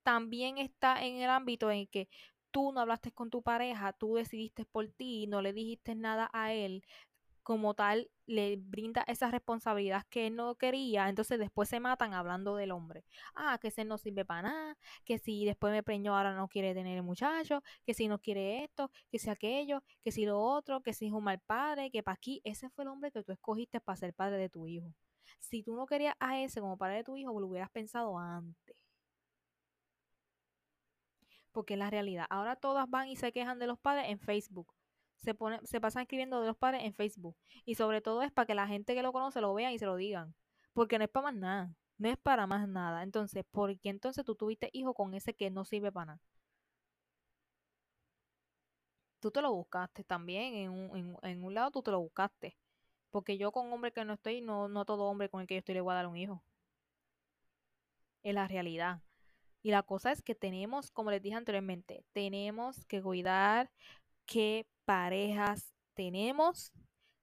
también 0.09 0.57
está 0.57 1.05
en 1.05 1.17
el 1.21 1.29
ámbito 1.29 1.69
en 1.69 1.85
que 1.85 2.09
tú 2.49 2.71
no 2.71 2.81
hablaste 2.81 3.11
con 3.11 3.29
tu 3.29 3.43
pareja, 3.43 3.93
tú 3.93 4.15
decidiste 4.15 4.65
por 4.65 4.87
ti, 4.87 5.27
no 5.27 5.43
le 5.43 5.53
dijiste 5.53 5.93
nada 5.93 6.31
a 6.33 6.51
él, 6.51 6.83
como 7.43 7.75
tal 7.75 8.09
le 8.25 8.57
brinda 8.57 9.03
esa 9.05 9.29
responsabilidad 9.29 10.07
que 10.09 10.25
él 10.25 10.35
no 10.35 10.55
quería, 10.55 11.09
entonces 11.09 11.37
después 11.37 11.69
se 11.69 11.79
matan 11.79 12.15
hablando 12.15 12.55
del 12.55 12.71
hombre. 12.71 13.05
Ah, 13.35 13.59
que 13.61 13.67
ese 13.67 13.85
no 13.85 13.99
sirve 13.99 14.25
para 14.25 14.41
nada, 14.49 14.77
que 15.05 15.19
si 15.19 15.45
después 15.45 15.71
me 15.71 15.83
preñó 15.83 16.17
ahora 16.17 16.33
no 16.33 16.47
quiere 16.47 16.73
tener 16.73 16.97
el 16.97 17.03
muchacho, 17.03 17.61
que 17.85 17.93
si 17.93 18.07
no 18.07 18.17
quiere 18.17 18.63
esto, 18.63 18.89
que 19.11 19.19
si 19.19 19.29
aquello, 19.29 19.83
que 20.03 20.11
si 20.11 20.25
lo 20.25 20.41
otro, 20.41 20.81
que 20.81 20.93
si 20.93 21.05
es 21.05 21.11
un 21.11 21.23
mal 21.23 21.39
padre, 21.39 21.91
que 21.91 22.01
para 22.01 22.15
aquí, 22.15 22.41
ese 22.43 22.67
fue 22.71 22.83
el 22.83 22.87
hombre 22.87 23.11
que 23.11 23.23
tú 23.23 23.31
escogiste 23.31 23.79
para 23.79 23.97
ser 23.97 24.15
padre 24.15 24.37
de 24.37 24.49
tu 24.49 24.65
hijo. 24.65 24.91
Si 25.37 25.61
tú 25.61 25.75
no 25.75 25.85
querías 25.85 26.15
a 26.19 26.41
ese 26.41 26.61
como 26.61 26.77
padre 26.77 26.97
de 26.97 27.03
tu 27.03 27.15
hijo, 27.15 27.39
lo 27.39 27.45
hubieras 27.45 27.69
pensado 27.69 28.17
antes. 28.17 28.88
Porque 31.51 31.73
es 31.73 31.79
la 31.79 31.89
realidad. 31.89 32.25
Ahora 32.29 32.55
todas 32.55 32.89
van 32.89 33.07
y 33.07 33.15
se 33.15 33.31
quejan 33.31 33.59
de 33.59 33.67
los 33.67 33.79
padres 33.79 34.05
en 34.09 34.19
Facebook 34.19 34.73
se, 35.19 35.33
pone, 35.33 35.59
se 35.63 35.81
pasan 35.81 36.03
escribiendo 36.03 36.41
de 36.41 36.47
los 36.47 36.57
padres 36.57 36.83
en 36.83 36.93
Facebook. 36.93 37.37
Y 37.65 37.75
sobre 37.75 38.01
todo 38.01 38.23
es 38.23 38.31
para 38.31 38.45
que 38.45 38.55
la 38.55 38.67
gente 38.67 38.95
que 38.95 39.03
lo 39.03 39.11
conoce 39.13 39.41
lo 39.41 39.53
vean 39.53 39.73
y 39.73 39.79
se 39.79 39.85
lo 39.85 39.95
digan. 39.95 40.35
Porque 40.73 40.97
no 40.97 41.05
es 41.05 41.09
para 41.09 41.25
más 41.25 41.35
nada. 41.35 41.75
No 41.97 42.09
es 42.09 42.17
para 42.17 42.47
más 42.47 42.67
nada. 42.67 43.03
Entonces, 43.03 43.43
¿por 43.51 43.77
qué 43.79 43.89
entonces 43.89 44.23
tú 44.25 44.35
tuviste 44.35 44.69
hijo 44.73 44.93
con 44.93 45.13
ese 45.13 45.33
que 45.33 45.49
no 45.51 45.65
sirve 45.65 45.91
para 45.91 46.05
nada? 46.07 46.21
Tú 49.19 49.31
te 49.31 49.41
lo 49.41 49.53
buscaste 49.53 50.03
también. 50.03 50.53
En 50.55 50.71
un, 50.71 51.17
en, 51.23 51.43
un 51.43 51.53
lado 51.53 51.71
tú 51.71 51.81
te 51.83 51.91
lo 51.91 51.99
buscaste. 51.99 52.57
Porque 53.09 53.37
yo 53.37 53.51
con 53.51 53.71
hombre 53.73 53.91
que 53.91 54.05
no 54.05 54.13
estoy, 54.13 54.41
no, 54.41 54.67
no 54.69 54.85
todo 54.85 55.05
hombre 55.05 55.29
con 55.29 55.41
el 55.41 55.47
que 55.47 55.55
yo 55.55 55.59
estoy 55.59 55.75
le 55.75 55.81
voy 55.81 55.91
a 55.93 55.95
dar 55.95 56.07
un 56.07 56.17
hijo. 56.17 56.43
Es 58.23 58.33
la 58.33 58.47
realidad. 58.47 59.01
Y 59.61 59.71
la 59.71 59.83
cosa 59.83 60.11
es 60.11 60.21
que 60.21 60.35
tenemos, 60.35 60.91
como 60.91 61.11
les 61.11 61.21
dije 61.21 61.35
anteriormente, 61.35 62.05
tenemos 62.13 62.85
que 62.85 63.01
cuidar 63.01 63.69
qué 64.25 64.65
parejas 64.85 65.73
tenemos, 65.93 66.71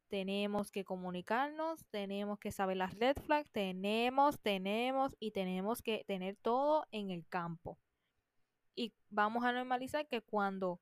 tenemos 0.08 0.70
que 0.70 0.84
comunicarnos, 0.84 1.84
tenemos 1.90 2.38
que 2.38 2.52
saber 2.52 2.76
las 2.76 2.94
red 2.98 3.16
flags, 3.16 3.50
tenemos, 3.50 4.38
tenemos 4.40 5.16
y 5.18 5.30
tenemos 5.30 5.82
que 5.82 6.04
tener 6.06 6.36
todo 6.36 6.86
en 6.90 7.10
el 7.10 7.26
campo. 7.26 7.78
Y 8.74 8.92
vamos 9.08 9.44
a 9.44 9.52
normalizar 9.52 10.06
que 10.06 10.20
cuando 10.20 10.80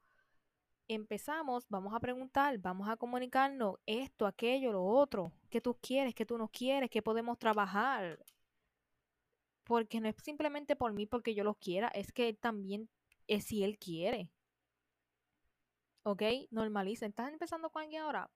empezamos, 0.88 1.67
vamos 1.69 1.95
a 1.95 2.01
preguntar, 2.01 2.59
vamos 2.59 2.88
a 2.88 2.97
comunicarnos 2.97 3.77
esto, 3.87 4.27
aquello, 4.27 4.73
lo 4.73 4.85
otro, 4.85 5.33
qué 5.51 5.61
tú 5.61 5.77
quieres, 5.81 6.14
qué 6.14 6.27
tú 6.27 6.37
no 6.37 6.49
quieres, 6.49 6.90
qué 6.90 7.01
podemos 7.03 7.38
trabajar. 7.38 8.19
Porque 9.64 10.00
no 10.00 10.09
es 10.09 10.16
simplemente 10.22 10.77
por 10.77 10.92
mí 10.92 11.07
porque 11.07 11.35
yo 11.35 11.44
lo 11.44 11.55
quiera, 11.55 11.88
es 11.88 12.12
que 12.12 12.33
también 12.35 12.88
es 13.27 13.44
si 13.44 13.64
él 13.64 13.79
quiere. 13.79 14.31
¿ok? 16.05 16.22
Normalicen. 16.50 17.11
Estás 17.11 17.33
empezando 17.33 17.70
con 17.70 17.83
alguien 17.83 18.03
ahora. 18.03 18.31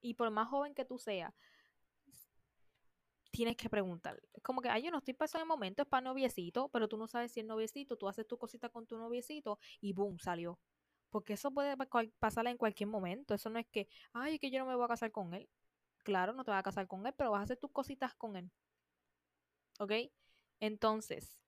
Y 0.00 0.14
por 0.14 0.30
más 0.30 0.48
joven 0.48 0.74
que 0.74 0.84
tú 0.84 0.98
seas, 0.98 1.32
tienes 3.30 3.56
que 3.56 3.68
preguntar. 3.70 4.20
Es 4.32 4.42
como 4.42 4.60
que, 4.60 4.68
ay, 4.68 4.82
yo 4.82 4.90
no 4.90 4.98
estoy 4.98 5.14
pasando 5.14 5.42
el 5.44 5.48
momento, 5.48 5.82
es 5.82 5.88
para 5.88 6.02
noviecito, 6.02 6.68
pero 6.70 6.88
tú 6.88 6.96
no 6.96 7.06
sabes 7.08 7.32
si 7.32 7.40
es 7.40 7.46
noviecito, 7.46 7.96
tú 7.96 8.08
haces 8.08 8.26
tu 8.26 8.38
cosita 8.38 8.68
con 8.68 8.86
tu 8.86 8.96
noviecito 8.98 9.58
y 9.80 9.92
boom, 9.92 10.18
salió. 10.18 10.58
Porque 11.10 11.34
eso 11.34 11.50
puede 11.52 11.76
pasar 12.18 12.46
en 12.46 12.58
cualquier 12.58 12.88
momento. 12.88 13.34
Eso 13.34 13.50
no 13.50 13.58
es 13.58 13.66
que, 13.68 13.88
ay, 14.12 14.34
es 14.34 14.40
que 14.40 14.50
yo 14.50 14.58
no 14.60 14.66
me 14.66 14.74
voy 14.74 14.84
a 14.84 14.88
casar 14.88 15.10
con 15.12 15.34
él. 15.34 15.48
Claro, 16.04 16.32
no 16.32 16.44
te 16.44 16.50
vas 16.50 16.60
a 16.60 16.62
casar 16.62 16.86
con 16.88 17.06
él, 17.06 17.14
pero 17.16 17.30
vas 17.30 17.40
a 17.40 17.44
hacer 17.44 17.58
tus 17.58 17.70
cositas 17.72 18.14
con 18.14 18.36
él. 18.36 18.50
¿Ok? 19.78 19.92
Entonces, 20.60 21.38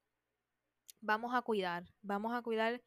vamos 1.00 1.34
a 1.34 1.42
cuidar, 1.42 1.84
vamos 2.02 2.32
a 2.34 2.42
cuidar 2.42 2.80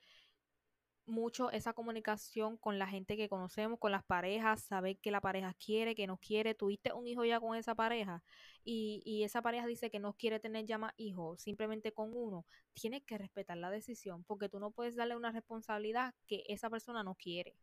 mucho 1.06 1.52
esa 1.52 1.74
comunicación 1.74 2.58
con 2.58 2.80
la 2.80 2.88
gente 2.88 3.18
que 3.18 3.28
conocemos, 3.30 3.80
con 3.80 3.92
las 3.92 4.04
parejas, 4.06 4.64
saber 4.64 4.98
que 5.00 5.12
la 5.12 5.20
pareja 5.22 5.54
quiere, 5.56 5.96
que 5.96 6.08
no 6.08 6.18
quiere. 6.18 6.56
Tuviste 6.56 6.94
un 6.94 7.08
hijo 7.08 7.26
ya 7.26 7.40
con 7.40 7.56
esa 7.58 7.76
pareja 7.76 8.24
y, 8.64 9.02
y 9.06 9.24
esa 9.24 9.42
pareja 9.42 9.68
dice 9.68 9.90
que 9.92 10.00
no 10.00 10.14
quiere 10.14 10.40
tener 10.40 10.66
ya 10.66 10.78
más 10.78 10.94
hijos, 10.98 11.42
simplemente 11.42 11.92
con 11.94 12.12
uno. 12.16 12.46
Tienes 12.74 13.04
que 13.04 13.18
respetar 13.18 13.58
la 13.58 13.70
decisión 13.70 14.24
porque 14.24 14.50
tú 14.50 14.60
no 14.60 14.72
puedes 14.72 14.96
darle 14.96 15.16
una 15.18 15.32
responsabilidad 15.32 16.14
que 16.28 16.44
esa 16.48 16.70
persona 16.70 17.04
no 17.04 17.16
quiere. 17.16 17.56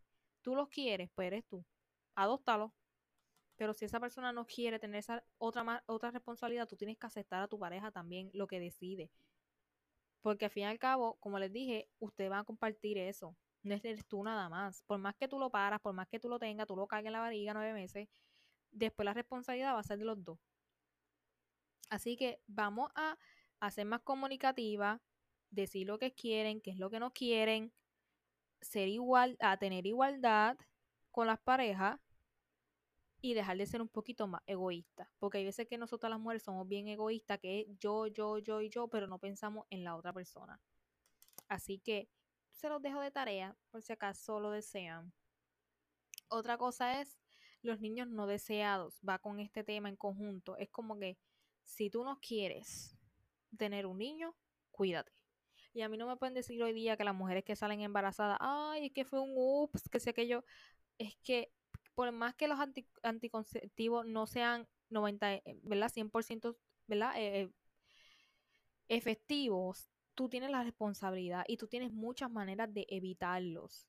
Tú 0.42 0.54
los 0.54 0.68
quieres, 0.68 1.10
pues 1.14 1.28
eres 1.28 1.44
tú. 1.46 1.64
Adóptalo. 2.14 2.72
Pero 3.60 3.74
si 3.74 3.84
esa 3.84 4.00
persona 4.00 4.32
no 4.32 4.46
quiere 4.46 4.78
tener 4.78 5.00
esa 5.00 5.22
otra, 5.36 5.84
otra 5.84 6.10
responsabilidad, 6.10 6.66
tú 6.66 6.76
tienes 6.76 6.96
que 6.96 7.06
aceptar 7.06 7.42
a 7.42 7.46
tu 7.46 7.58
pareja 7.58 7.90
también 7.90 8.30
lo 8.32 8.46
que 8.46 8.58
decide. 8.58 9.10
Porque 10.22 10.46
al 10.46 10.50
fin 10.50 10.62
y 10.62 10.66
al 10.66 10.78
cabo, 10.78 11.18
como 11.20 11.38
les 11.38 11.52
dije, 11.52 11.86
usted 11.98 12.30
va 12.30 12.38
a 12.38 12.44
compartir 12.44 12.96
eso. 12.96 13.36
No 13.62 13.74
eres 13.74 14.06
tú 14.06 14.24
nada 14.24 14.48
más. 14.48 14.82
Por 14.84 14.98
más 14.98 15.14
que 15.14 15.28
tú 15.28 15.38
lo 15.38 15.50
paras, 15.50 15.78
por 15.78 15.92
más 15.92 16.08
que 16.08 16.18
tú 16.18 16.30
lo 16.30 16.38
tengas, 16.38 16.66
tú 16.66 16.74
lo 16.74 16.86
cargues 16.86 17.08
en 17.08 17.12
la 17.12 17.20
barriga 17.20 17.52
nueve 17.52 17.74
meses, 17.74 18.08
después 18.70 19.04
la 19.04 19.12
responsabilidad 19.12 19.74
va 19.74 19.80
a 19.80 19.82
ser 19.82 19.98
de 19.98 20.06
los 20.06 20.24
dos. 20.24 20.38
Así 21.90 22.16
que 22.16 22.40
vamos 22.46 22.90
a 22.94 23.18
hacer 23.60 23.84
más 23.84 24.00
comunicativa, 24.00 25.02
decir 25.50 25.86
lo 25.86 25.98
que 25.98 26.14
quieren, 26.14 26.62
qué 26.62 26.70
es 26.70 26.78
lo 26.78 26.88
que 26.88 26.98
no 26.98 27.12
quieren, 27.12 27.74
ser 28.62 28.88
igual, 28.88 29.36
a 29.38 29.58
tener 29.58 29.84
igualdad 29.84 30.56
con 31.10 31.26
las 31.26 31.40
parejas 31.40 32.00
y 33.20 33.34
dejar 33.34 33.56
de 33.56 33.66
ser 33.66 33.82
un 33.82 33.88
poquito 33.88 34.26
más 34.26 34.42
egoísta. 34.46 35.10
Porque 35.18 35.38
hay 35.38 35.44
veces 35.44 35.66
que 35.68 35.78
nosotras 35.78 36.10
las 36.10 36.20
mujeres 36.20 36.42
somos 36.42 36.66
bien 36.66 36.88
egoístas, 36.88 37.38
que 37.38 37.60
es 37.60 37.66
yo, 37.78 38.06
yo, 38.06 38.38
yo 38.38 38.60
y 38.60 38.70
yo, 38.70 38.88
pero 38.88 39.06
no 39.06 39.18
pensamos 39.18 39.66
en 39.70 39.84
la 39.84 39.96
otra 39.96 40.12
persona. 40.12 40.60
Así 41.48 41.78
que 41.78 42.08
se 42.50 42.68
los 42.68 42.82
dejo 42.82 43.00
de 43.00 43.10
tarea, 43.10 43.56
por 43.70 43.82
si 43.82 43.92
acaso 43.92 44.40
lo 44.40 44.50
desean. 44.50 45.12
Otra 46.28 46.56
cosa 46.58 47.00
es 47.00 47.18
los 47.62 47.80
niños 47.80 48.08
no 48.08 48.26
deseados. 48.26 49.00
Va 49.06 49.18
con 49.18 49.40
este 49.40 49.64
tema 49.64 49.88
en 49.88 49.96
conjunto. 49.96 50.56
Es 50.56 50.70
como 50.70 50.98
que 50.98 51.18
si 51.64 51.90
tú 51.90 52.04
no 52.04 52.18
quieres 52.20 52.96
tener 53.56 53.86
un 53.86 53.98
niño, 53.98 54.34
cuídate. 54.70 55.12
Y 55.72 55.82
a 55.82 55.88
mí 55.88 55.96
no 55.96 56.06
me 56.06 56.16
pueden 56.16 56.34
decir 56.34 56.62
hoy 56.62 56.72
día 56.72 56.96
que 56.96 57.04
las 57.04 57.14
mujeres 57.14 57.44
que 57.44 57.54
salen 57.54 57.80
embarazadas, 57.80 58.38
ay, 58.40 58.86
es 58.86 58.92
que 58.92 59.04
fue 59.04 59.20
un 59.20 59.32
ups, 59.36 59.88
que 59.88 60.00
sé 60.00 60.14
que 60.14 60.26
yo. 60.26 60.44
Es 60.98 61.16
que 61.22 61.52
por 62.00 62.12
más 62.12 62.34
que 62.34 62.48
los 62.48 62.58
anticonceptivos 63.02 64.06
no 64.06 64.26
sean 64.26 64.66
90, 64.88 65.34
eh, 65.34 65.42
¿verdad? 65.64 65.90
100%, 65.90 66.56
¿verdad? 66.86 67.12
Eh, 67.18 67.42
eh, 67.42 67.50
efectivos, 68.88 69.90
tú 70.14 70.30
tienes 70.30 70.50
la 70.50 70.64
responsabilidad 70.64 71.44
y 71.46 71.58
tú 71.58 71.66
tienes 71.66 71.92
muchas 71.92 72.30
maneras 72.30 72.72
de 72.72 72.86
evitarlos. 72.88 73.86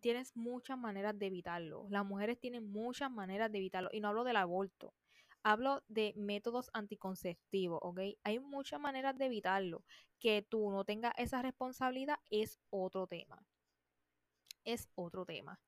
Tienes 0.00 0.34
muchas 0.36 0.78
maneras 0.78 1.18
de 1.18 1.26
evitarlo. 1.26 1.86
Las 1.90 2.06
mujeres 2.06 2.40
tienen 2.40 2.66
muchas 2.72 3.10
maneras 3.10 3.52
de 3.52 3.58
evitarlo. 3.58 3.90
Y 3.92 4.00
no 4.00 4.08
hablo 4.08 4.24
del 4.24 4.36
aborto. 4.36 4.94
Hablo 5.42 5.82
de 5.86 6.14
métodos 6.16 6.70
anticonceptivos, 6.72 7.78
¿ok? 7.82 8.00
Hay 8.24 8.38
muchas 8.38 8.80
maneras 8.80 9.18
de 9.18 9.26
evitarlo. 9.26 9.84
Que 10.18 10.40
tú 10.48 10.70
no 10.70 10.86
tengas 10.86 11.12
esa 11.18 11.42
responsabilidad 11.42 12.16
es 12.30 12.58
otro 12.70 13.06
tema. 13.06 13.44
Es 14.64 14.88
otro 14.94 15.26
tema. 15.26 15.60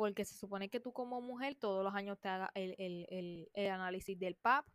Porque 0.00 0.24
se 0.24 0.34
supone 0.34 0.70
que 0.70 0.80
tú 0.80 0.94
como 0.94 1.20
mujer 1.20 1.56
todos 1.56 1.84
los 1.84 1.94
años 1.94 2.18
te 2.18 2.30
hagas 2.30 2.48
el, 2.54 3.50
análisis 3.54 4.18
del 4.18 4.34
PAP, 4.34 4.66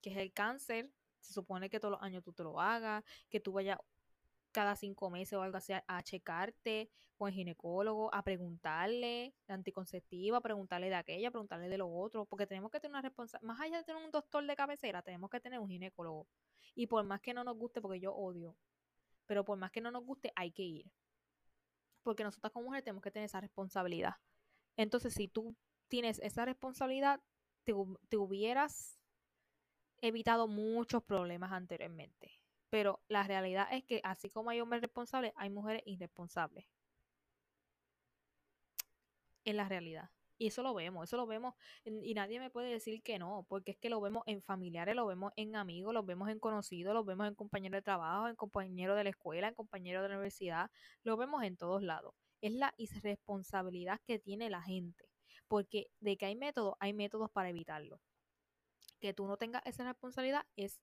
que 0.00 0.12
es 0.12 0.16
el 0.16 0.32
cáncer. 0.32 0.90
Se 1.20 1.34
supone 1.34 1.68
que 1.68 1.78
todos 1.78 1.92
los 1.92 2.02
años 2.02 2.24
tú 2.24 2.32
te 2.32 2.42
lo 2.42 2.58
hagas, 2.58 3.04
que 3.28 3.38
tú 3.38 3.52
vayas 3.52 3.76
cada 4.50 4.76
cinco 4.76 5.10
meses 5.10 5.34
o 5.34 5.42
algo 5.42 5.58
así 5.58 5.74
a 5.74 6.02
checarte 6.02 6.88
con 7.18 7.28
el 7.28 7.34
ginecólogo, 7.34 8.08
a 8.14 8.22
preguntarle 8.22 9.34
de 9.46 9.52
anticonceptiva, 9.52 10.40
preguntarle 10.40 10.88
de 10.88 10.94
aquella, 10.94 11.30
preguntarle 11.30 11.68
de 11.68 11.76
lo 11.76 11.92
otro, 11.92 12.24
porque 12.24 12.46
tenemos 12.46 12.70
que 12.70 12.80
tener 12.80 12.92
una 12.92 13.02
responsabilidad, 13.02 13.46
más 13.46 13.60
allá 13.60 13.76
de 13.76 13.84
tener 13.84 14.02
un 14.02 14.10
doctor 14.10 14.42
de 14.46 14.56
cabecera, 14.56 15.02
tenemos 15.02 15.28
que 15.28 15.38
tener 15.38 15.60
un 15.60 15.68
ginecólogo. 15.68 16.26
Y 16.74 16.86
por 16.86 17.04
más 17.04 17.20
que 17.20 17.34
no 17.34 17.44
nos 17.44 17.58
guste, 17.58 17.82
porque 17.82 18.00
yo 18.00 18.14
odio, 18.14 18.56
pero 19.26 19.44
por 19.44 19.58
más 19.58 19.70
que 19.70 19.82
no 19.82 19.90
nos 19.90 20.02
guste, 20.02 20.32
hay 20.34 20.50
que 20.50 20.62
ir. 20.62 20.90
Porque 22.02 22.24
nosotras 22.24 22.52
como 22.52 22.66
mujeres 22.66 22.84
tenemos 22.84 23.02
que 23.02 23.10
tener 23.10 23.26
esa 23.26 23.40
responsabilidad. 23.40 24.16
Entonces, 24.76 25.14
si 25.14 25.28
tú 25.28 25.54
tienes 25.88 26.18
esa 26.20 26.44
responsabilidad, 26.44 27.20
te, 27.64 27.74
te 28.08 28.16
hubieras 28.16 28.98
evitado 30.00 30.48
muchos 30.48 31.02
problemas 31.02 31.52
anteriormente. 31.52 32.32
Pero 32.70 33.00
la 33.08 33.24
realidad 33.24 33.68
es 33.72 33.84
que 33.84 34.00
así 34.04 34.30
como 34.30 34.50
hay 34.50 34.60
hombres 34.60 34.82
responsables, 34.82 35.32
hay 35.36 35.50
mujeres 35.50 35.82
irresponsables. 35.86 36.66
En 39.44 39.56
la 39.56 39.68
realidad. 39.68 40.10
Y 40.40 40.46
eso 40.46 40.62
lo 40.62 40.72
vemos, 40.72 41.06
eso 41.06 41.18
lo 41.18 41.26
vemos, 41.26 41.54
y 41.84 42.14
nadie 42.14 42.40
me 42.40 42.48
puede 42.48 42.70
decir 42.70 43.02
que 43.02 43.18
no, 43.18 43.44
porque 43.46 43.72
es 43.72 43.76
que 43.76 43.90
lo 43.90 44.00
vemos 44.00 44.22
en 44.24 44.40
familiares, 44.40 44.96
lo 44.96 45.04
vemos 45.04 45.34
en 45.36 45.54
amigos, 45.54 45.92
lo 45.92 46.02
vemos 46.02 46.30
en 46.30 46.40
conocidos, 46.40 46.94
lo 46.94 47.04
vemos 47.04 47.28
en 47.28 47.34
compañeros 47.34 47.76
de 47.76 47.82
trabajo, 47.82 48.26
en 48.26 48.36
compañeros 48.36 48.96
de 48.96 49.04
la 49.04 49.10
escuela, 49.10 49.48
en 49.48 49.54
compañeros 49.54 50.02
de 50.02 50.08
la 50.08 50.14
universidad, 50.14 50.70
lo 51.02 51.18
vemos 51.18 51.42
en 51.42 51.58
todos 51.58 51.82
lados. 51.82 52.14
Es 52.40 52.52
la 52.52 52.72
irresponsabilidad 52.78 54.00
que 54.06 54.18
tiene 54.18 54.48
la 54.48 54.62
gente, 54.62 55.04
porque 55.46 55.90
de 56.00 56.16
que 56.16 56.24
hay 56.24 56.36
métodos, 56.36 56.74
hay 56.80 56.94
métodos 56.94 57.30
para 57.30 57.50
evitarlo. 57.50 58.00
Que 58.98 59.12
tú 59.12 59.26
no 59.26 59.36
tengas 59.36 59.60
esa 59.66 59.84
responsabilidad 59.84 60.46
es 60.56 60.80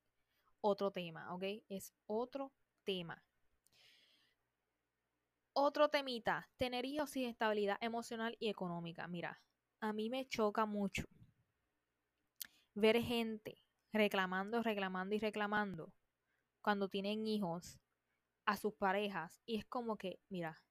otro 0.62 0.91
tema, 0.91 1.34
¿ok? 1.34 1.46
Es 1.67 1.96
otro 2.06 2.54
tema. 2.84 3.24
Otro 5.60 5.89
temita, 5.89 6.48
tener 6.58 6.86
hijos 6.86 7.10
sin 7.10 7.28
estabilidad 7.28 7.80
emocional 7.82 8.38
y 8.39 8.50
económica. 8.50 9.08
Mira, 9.08 9.41
a 9.80 9.91
mí 9.91 10.08
me 10.08 10.28
choca 10.28 10.67
mucho 10.67 11.06
ver 12.76 13.02
gente 13.02 13.63
reclamando, 13.91 14.62
reclamando 14.62 15.15
y 15.15 15.17
reclamando 15.17 15.91
cuando 16.62 16.89
tienen 16.89 17.26
hijos 17.26 17.80
a 18.46 18.56
sus 18.56 18.76
parejas 18.76 19.41
y 19.48 19.58
es 19.58 19.65
como 19.65 19.98
que, 19.98 20.20
mira, 20.30 20.62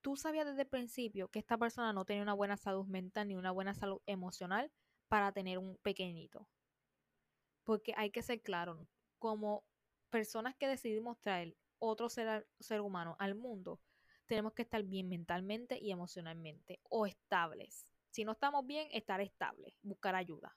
tú 0.00 0.16
sabías 0.16 0.46
desde 0.46 0.62
el 0.62 0.68
principio 0.68 1.28
que 1.28 1.38
esta 1.38 1.58
persona 1.58 1.92
no 1.92 2.06
tenía 2.06 2.22
una 2.22 2.32
buena 2.32 2.56
salud 2.56 2.86
mental 2.86 3.28
ni 3.28 3.36
una 3.36 3.50
buena 3.50 3.74
salud 3.74 4.00
emocional 4.06 4.72
para 5.08 5.30
tener 5.32 5.58
un 5.58 5.76
pequeñito. 5.82 6.48
Porque 7.64 7.92
hay 7.98 8.10
que 8.10 8.22
ser 8.22 8.40
claro, 8.40 8.88
como 9.18 9.62
personas 10.08 10.56
que 10.56 10.68
decidimos 10.68 11.20
traer 11.20 11.54
otro 11.78 12.08
ser, 12.08 12.48
ser 12.60 12.80
humano 12.80 13.14
al 13.18 13.34
mundo, 13.34 13.78
tenemos 14.26 14.52
que 14.54 14.62
estar 14.62 14.82
bien 14.82 15.08
mentalmente 15.08 15.78
y 15.78 15.90
emocionalmente 15.90 16.80
o 16.88 17.06
estables. 17.06 17.84
Si 18.10 18.24
no 18.24 18.32
estamos 18.32 18.66
bien, 18.66 18.88
estar 18.92 19.20
estables, 19.20 19.74
buscar 19.82 20.14
ayuda. 20.14 20.56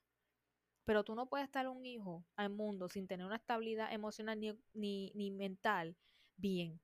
Pero 0.86 1.04
tú 1.04 1.16
no 1.16 1.28
puedes 1.28 1.46
estar 1.46 1.68
un 1.68 1.86
hijo 1.86 2.24
al 2.36 2.52
mundo 2.52 2.90
sin 2.90 3.08
tener 3.08 3.26
una 3.26 3.38
estabilidad 3.38 3.92
emocional 3.92 4.40
ni, 4.40 5.12
ni, 5.14 5.32
mental 5.32 5.96
bien. 6.38 6.80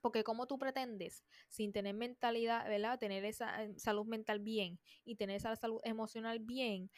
Porque 0.00 0.24
como 0.24 0.46
tú 0.46 0.58
pretendes, 0.58 1.24
sin 1.48 1.72
tener 1.72 1.94
mentalidad, 1.94 2.68
¿verdad? 2.68 2.98
Tener 2.98 3.24
esa 3.24 3.64
eh, 3.64 3.74
salud 3.78 4.06
mental 4.06 4.40
bien 4.40 4.80
y 5.04 5.16
tener 5.16 5.36
esa 5.36 5.54
salud 5.56 5.80
emocional 5.84 6.38
bien, 6.40 6.90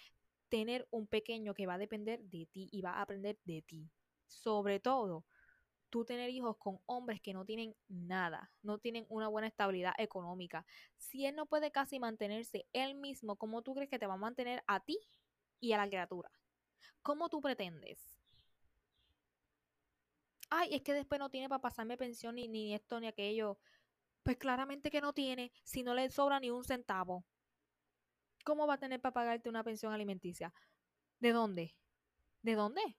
tener 0.49 0.87
un 0.91 1.07
pequeño 1.07 1.55
que 1.55 1.67
va 1.67 1.75
a 1.75 1.79
depender 1.79 2.21
de 2.25 2.47
ti 2.47 2.69
y 2.73 2.81
va 2.83 2.93
a 2.95 3.03
aprender 3.03 3.39
de 3.45 3.63
ti. 3.63 3.91
Sobre 4.27 4.81
todo, 4.81 5.25
tú 5.91 6.05
tener 6.05 6.31
hijos 6.31 6.57
con 6.57 6.79
hombres 6.87 7.21
que 7.21 7.35
no 7.35 7.45
tienen 7.45 7.75
nada, 7.89 8.51
no 8.63 8.79
tienen 8.79 9.05
una 9.09 9.29
buena 9.29 9.49
estabilidad 9.49 9.93
económica. 9.99 10.65
Si 10.97 11.27
él 11.27 11.37
no 11.37 11.47
puede 11.47 11.71
casi 11.71 11.99
mantenerse 11.99 12.67
él 12.73 12.95
mismo, 12.95 13.37
¿cómo 13.37 13.63
tú 13.63 13.75
crees 13.75 13.91
que 13.91 13.99
te 13.99 14.07
va 14.07 14.15
a 14.15 14.19
mantener 14.19 14.63
a 14.67 14.81
ti 14.81 14.99
y 15.61 15.73
a 15.73 15.77
la 15.77 15.89
criatura? 15.89 16.31
¿Cómo 17.03 17.29
tú 17.29 17.41
pretendes? 17.41 17.99
Ay, 20.49 20.75
es 20.75 20.83
que 20.83 20.95
después 20.95 21.19
no 21.19 21.31
tiene 21.31 21.49
para 21.49 21.61
pasarme 21.61 21.97
pensión 21.97 22.35
ni, 22.35 22.49
ni 22.49 22.75
esto 22.75 22.99
ni 23.01 23.07
aquello. 23.07 23.59
Pues 24.23 24.37
claramente 24.37 24.91
que 24.91 25.01
no 25.01 25.13
tiene 25.13 25.53
si 25.65 25.83
no 25.83 25.95
le 25.95 26.11
sobra 26.11 26.41
ni 26.41 26.51
un 26.51 26.65
centavo. 26.65 27.25
¿Cómo 28.45 28.67
va 28.67 28.75
a 28.75 28.79
tener 28.79 29.01
para 29.01 29.13
pagarte 29.13 29.49
una 29.49 29.65
pensión 29.65 29.93
alimenticia? 29.93 30.53
¿De 31.21 31.33
dónde? 31.33 31.75
¿De 32.43 32.55
dónde? 32.55 32.97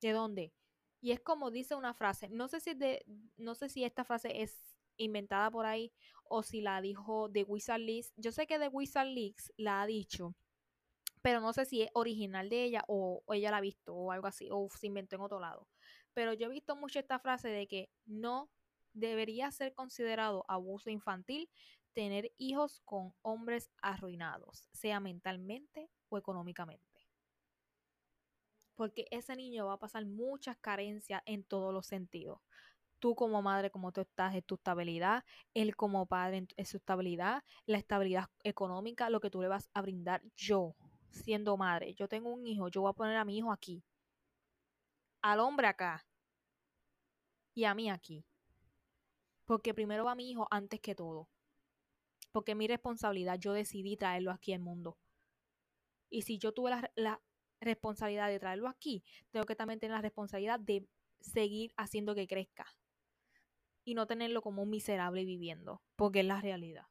¿De 0.00 0.12
dónde? 0.12 0.52
Y 1.00 1.12
es 1.12 1.20
como 1.20 1.50
dice 1.50 1.74
una 1.74 1.94
frase, 1.94 2.28
no 2.28 2.48
sé 2.48 2.60
si 2.60 2.74
de, 2.74 3.04
no 3.36 3.54
sé 3.54 3.68
si 3.68 3.84
esta 3.84 4.04
frase 4.04 4.42
es 4.42 4.76
inventada 4.96 5.50
por 5.50 5.66
ahí 5.66 5.92
o 6.24 6.42
si 6.42 6.60
la 6.60 6.80
dijo 6.80 7.28
de 7.28 7.44
Wizard 7.44 7.80
Leaks. 7.80 8.12
Yo 8.16 8.32
sé 8.32 8.46
que 8.46 8.58
de 8.58 8.68
Wizard 8.68 9.08
Leaks 9.08 9.52
la 9.56 9.82
ha 9.82 9.86
dicho, 9.86 10.34
pero 11.22 11.40
no 11.40 11.52
sé 11.52 11.64
si 11.64 11.82
es 11.82 11.90
original 11.94 12.48
de 12.48 12.64
ella 12.64 12.84
o, 12.86 13.22
o, 13.24 13.34
ella 13.34 13.50
la 13.50 13.58
ha 13.58 13.62
visto 13.62 13.94
o 13.94 14.12
algo 14.12 14.26
así, 14.26 14.48
o 14.50 14.68
se 14.70 14.86
inventó 14.86 15.16
en 15.16 15.22
otro 15.22 15.40
lado. 15.40 15.66
Pero 16.12 16.34
yo 16.34 16.46
he 16.46 16.50
visto 16.50 16.76
mucho 16.76 16.98
esta 16.98 17.18
frase 17.18 17.48
de 17.48 17.66
que 17.66 17.90
no 18.04 18.50
debería 18.92 19.50
ser 19.50 19.74
considerado 19.74 20.44
abuso 20.48 20.90
infantil 20.90 21.48
tener 21.92 22.32
hijos 22.38 22.80
con 22.84 23.14
hombres 23.22 23.70
arruinados, 23.82 24.68
sea 24.72 25.00
mentalmente 25.00 25.90
o 26.08 26.18
económicamente. 26.18 26.89
Porque 28.80 29.04
ese 29.10 29.36
niño 29.36 29.66
va 29.66 29.74
a 29.74 29.78
pasar 29.78 30.06
muchas 30.06 30.56
carencias 30.56 31.20
en 31.26 31.44
todos 31.44 31.70
los 31.70 31.86
sentidos. 31.86 32.40
Tú 32.98 33.14
como 33.14 33.42
madre, 33.42 33.70
como 33.70 33.92
tú 33.92 34.00
estás, 34.00 34.34
en 34.34 34.40
tu 34.40 34.54
estabilidad. 34.54 35.22
Él 35.52 35.76
como 35.76 36.06
padre, 36.06 36.46
en 36.56 36.64
su 36.64 36.78
estabilidad. 36.78 37.44
La 37.66 37.76
estabilidad 37.76 38.30
económica, 38.42 39.10
lo 39.10 39.20
que 39.20 39.28
tú 39.28 39.42
le 39.42 39.48
vas 39.48 39.68
a 39.74 39.82
brindar 39.82 40.22
yo, 40.34 40.76
siendo 41.10 41.58
madre. 41.58 41.92
Yo 41.92 42.08
tengo 42.08 42.32
un 42.32 42.46
hijo, 42.46 42.68
yo 42.68 42.80
voy 42.80 42.88
a 42.88 42.94
poner 42.94 43.18
a 43.18 43.24
mi 43.26 43.36
hijo 43.36 43.52
aquí. 43.52 43.84
Al 45.20 45.40
hombre 45.40 45.66
acá. 45.66 46.06
Y 47.52 47.64
a 47.64 47.74
mí 47.74 47.90
aquí. 47.90 48.24
Porque 49.44 49.74
primero 49.74 50.06
va 50.06 50.14
mi 50.14 50.30
hijo 50.30 50.48
antes 50.50 50.80
que 50.80 50.94
todo 50.94 51.28
porque 52.32 52.52
es 52.52 52.56
mi 52.56 52.68
responsabilidad, 52.68 53.38
yo 53.38 53.52
decidí 53.52 53.96
traerlo 53.96 54.30
aquí 54.30 54.52
al 54.52 54.60
mundo. 54.60 54.96
Y 56.08 56.22
si 56.22 56.38
yo 56.38 56.52
tuve 56.52 56.70
la, 56.94 57.20
responsabilidad 57.60 58.28
de 58.28 58.40
traerlo 58.40 58.68
aquí, 58.68 59.04
tengo 59.30 59.46
que 59.46 59.56
también 59.56 59.80
tener 59.80 59.96
la 59.96 60.02
responsabilidad 60.02 60.60
de 60.60 60.86
seguir 61.20 61.72
haciendo 61.76 62.14
que 62.14 62.26
crezca 62.26 62.66
y 63.84 63.94
no 63.94 64.06
tenerlo 64.06 64.42
como 64.42 64.62
un 64.62 64.70
miserable 64.70 65.24
viviendo, 65.24 65.82
porque 65.96 66.20
es 66.20 66.26
la 66.26 66.40
realidad. 66.40 66.86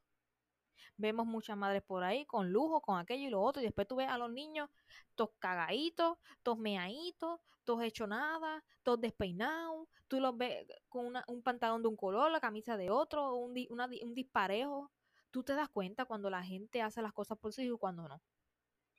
Vemos 0.96 1.26
muchas 1.26 1.56
madres 1.56 1.82
por 1.82 2.02
ahí 2.02 2.26
con 2.26 2.52
lujo, 2.52 2.82
con 2.82 2.98
aquello 2.98 3.26
y 3.26 3.30
lo 3.30 3.40
otro, 3.40 3.62
y 3.62 3.64
después 3.64 3.88
tú 3.88 3.96
ves 3.96 4.08
a 4.08 4.18
los 4.18 4.30
niños 4.30 4.68
todos 5.14 5.30
cagaditos, 5.38 6.18
todos 6.42 6.58
meaditos, 6.58 7.40
todos 7.64 7.82
hechos 7.84 8.08
nada, 8.08 8.62
todos 8.82 9.00
despeinados, 9.00 9.88
tú 10.08 10.20
los 10.20 10.36
ves 10.36 10.66
con 10.88 11.14
un 11.26 11.42
pantalón 11.42 11.82
de 11.82 11.88
un 11.88 11.96
color, 11.96 12.30
la 12.30 12.40
camisa 12.40 12.76
de 12.76 12.90
otro, 12.90 13.34
un, 13.34 13.54
un 13.70 14.14
disparejo. 14.14 14.90
Tú 15.30 15.44
te 15.44 15.54
das 15.54 15.68
cuenta 15.68 16.04
cuando 16.04 16.28
la 16.28 16.42
gente 16.42 16.82
hace 16.82 17.00
las 17.00 17.12
cosas 17.12 17.38
por 17.38 17.52
sí 17.52 17.62
y 17.62 17.70
cuando 17.70 18.08
no. 18.08 18.20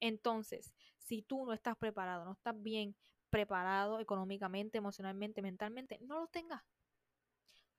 Entonces, 0.02 0.74
si 0.98 1.22
tú 1.22 1.46
no 1.46 1.54
estás 1.54 1.78
preparado, 1.78 2.26
no 2.26 2.34
estás 2.34 2.60
bien 2.62 2.96
preparado 3.30 4.00
económicamente, 4.00 4.80
emocionalmente, 4.80 5.42
mentalmente, 5.42 6.00
no 6.02 6.20
los 6.20 6.32
tengas. 6.32 6.62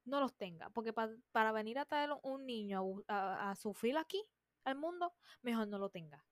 No 0.04 0.20
los 0.20 0.34
tengas. 0.34 0.70
Porque 0.72 0.92
para 0.92 1.52
venir 1.52 1.78
a 1.78 1.84
traer 1.84 2.10
un 2.22 2.46
niño 2.46 3.02
a, 3.08 3.54
sufrir 3.56 3.96
aquí, 3.98 4.24
al 4.64 4.76
mundo, 4.76 5.12
mejor 5.42 5.68
no 5.68 5.78
lo 5.78 5.90
tenga. 5.90 6.24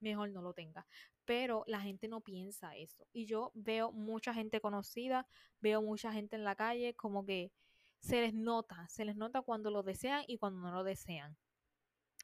Mejor 0.00 0.30
no 0.30 0.42
lo 0.42 0.52
tenga. 0.52 0.86
Pero 1.24 1.64
la 1.66 1.80
gente 1.80 2.08
no 2.08 2.20
piensa 2.20 2.76
eso. 2.76 3.06
Y 3.12 3.26
yo 3.26 3.52
veo 3.54 3.92
mucha 3.92 4.34
gente 4.34 4.60
conocida, 4.60 5.26
veo 5.60 5.80
mucha 5.80 6.12
gente 6.12 6.36
en 6.36 6.44
la 6.44 6.56
calle 6.56 6.94
como 6.94 7.24
que 7.24 7.52
se 8.00 8.20
les 8.20 8.34
nota, 8.34 8.88
se 8.88 9.04
les 9.04 9.16
nota 9.16 9.42
cuando 9.42 9.70
lo 9.70 9.82
desean 9.82 10.24
y 10.26 10.38
cuando 10.38 10.60
no 10.60 10.72
lo 10.72 10.84
desean. 10.84 11.36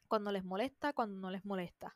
Cuando 0.07 0.31
les 0.31 0.43
molesta, 0.43 0.93
cuando 0.93 1.19
no 1.19 1.31
les 1.31 1.45
molesta 1.45 1.95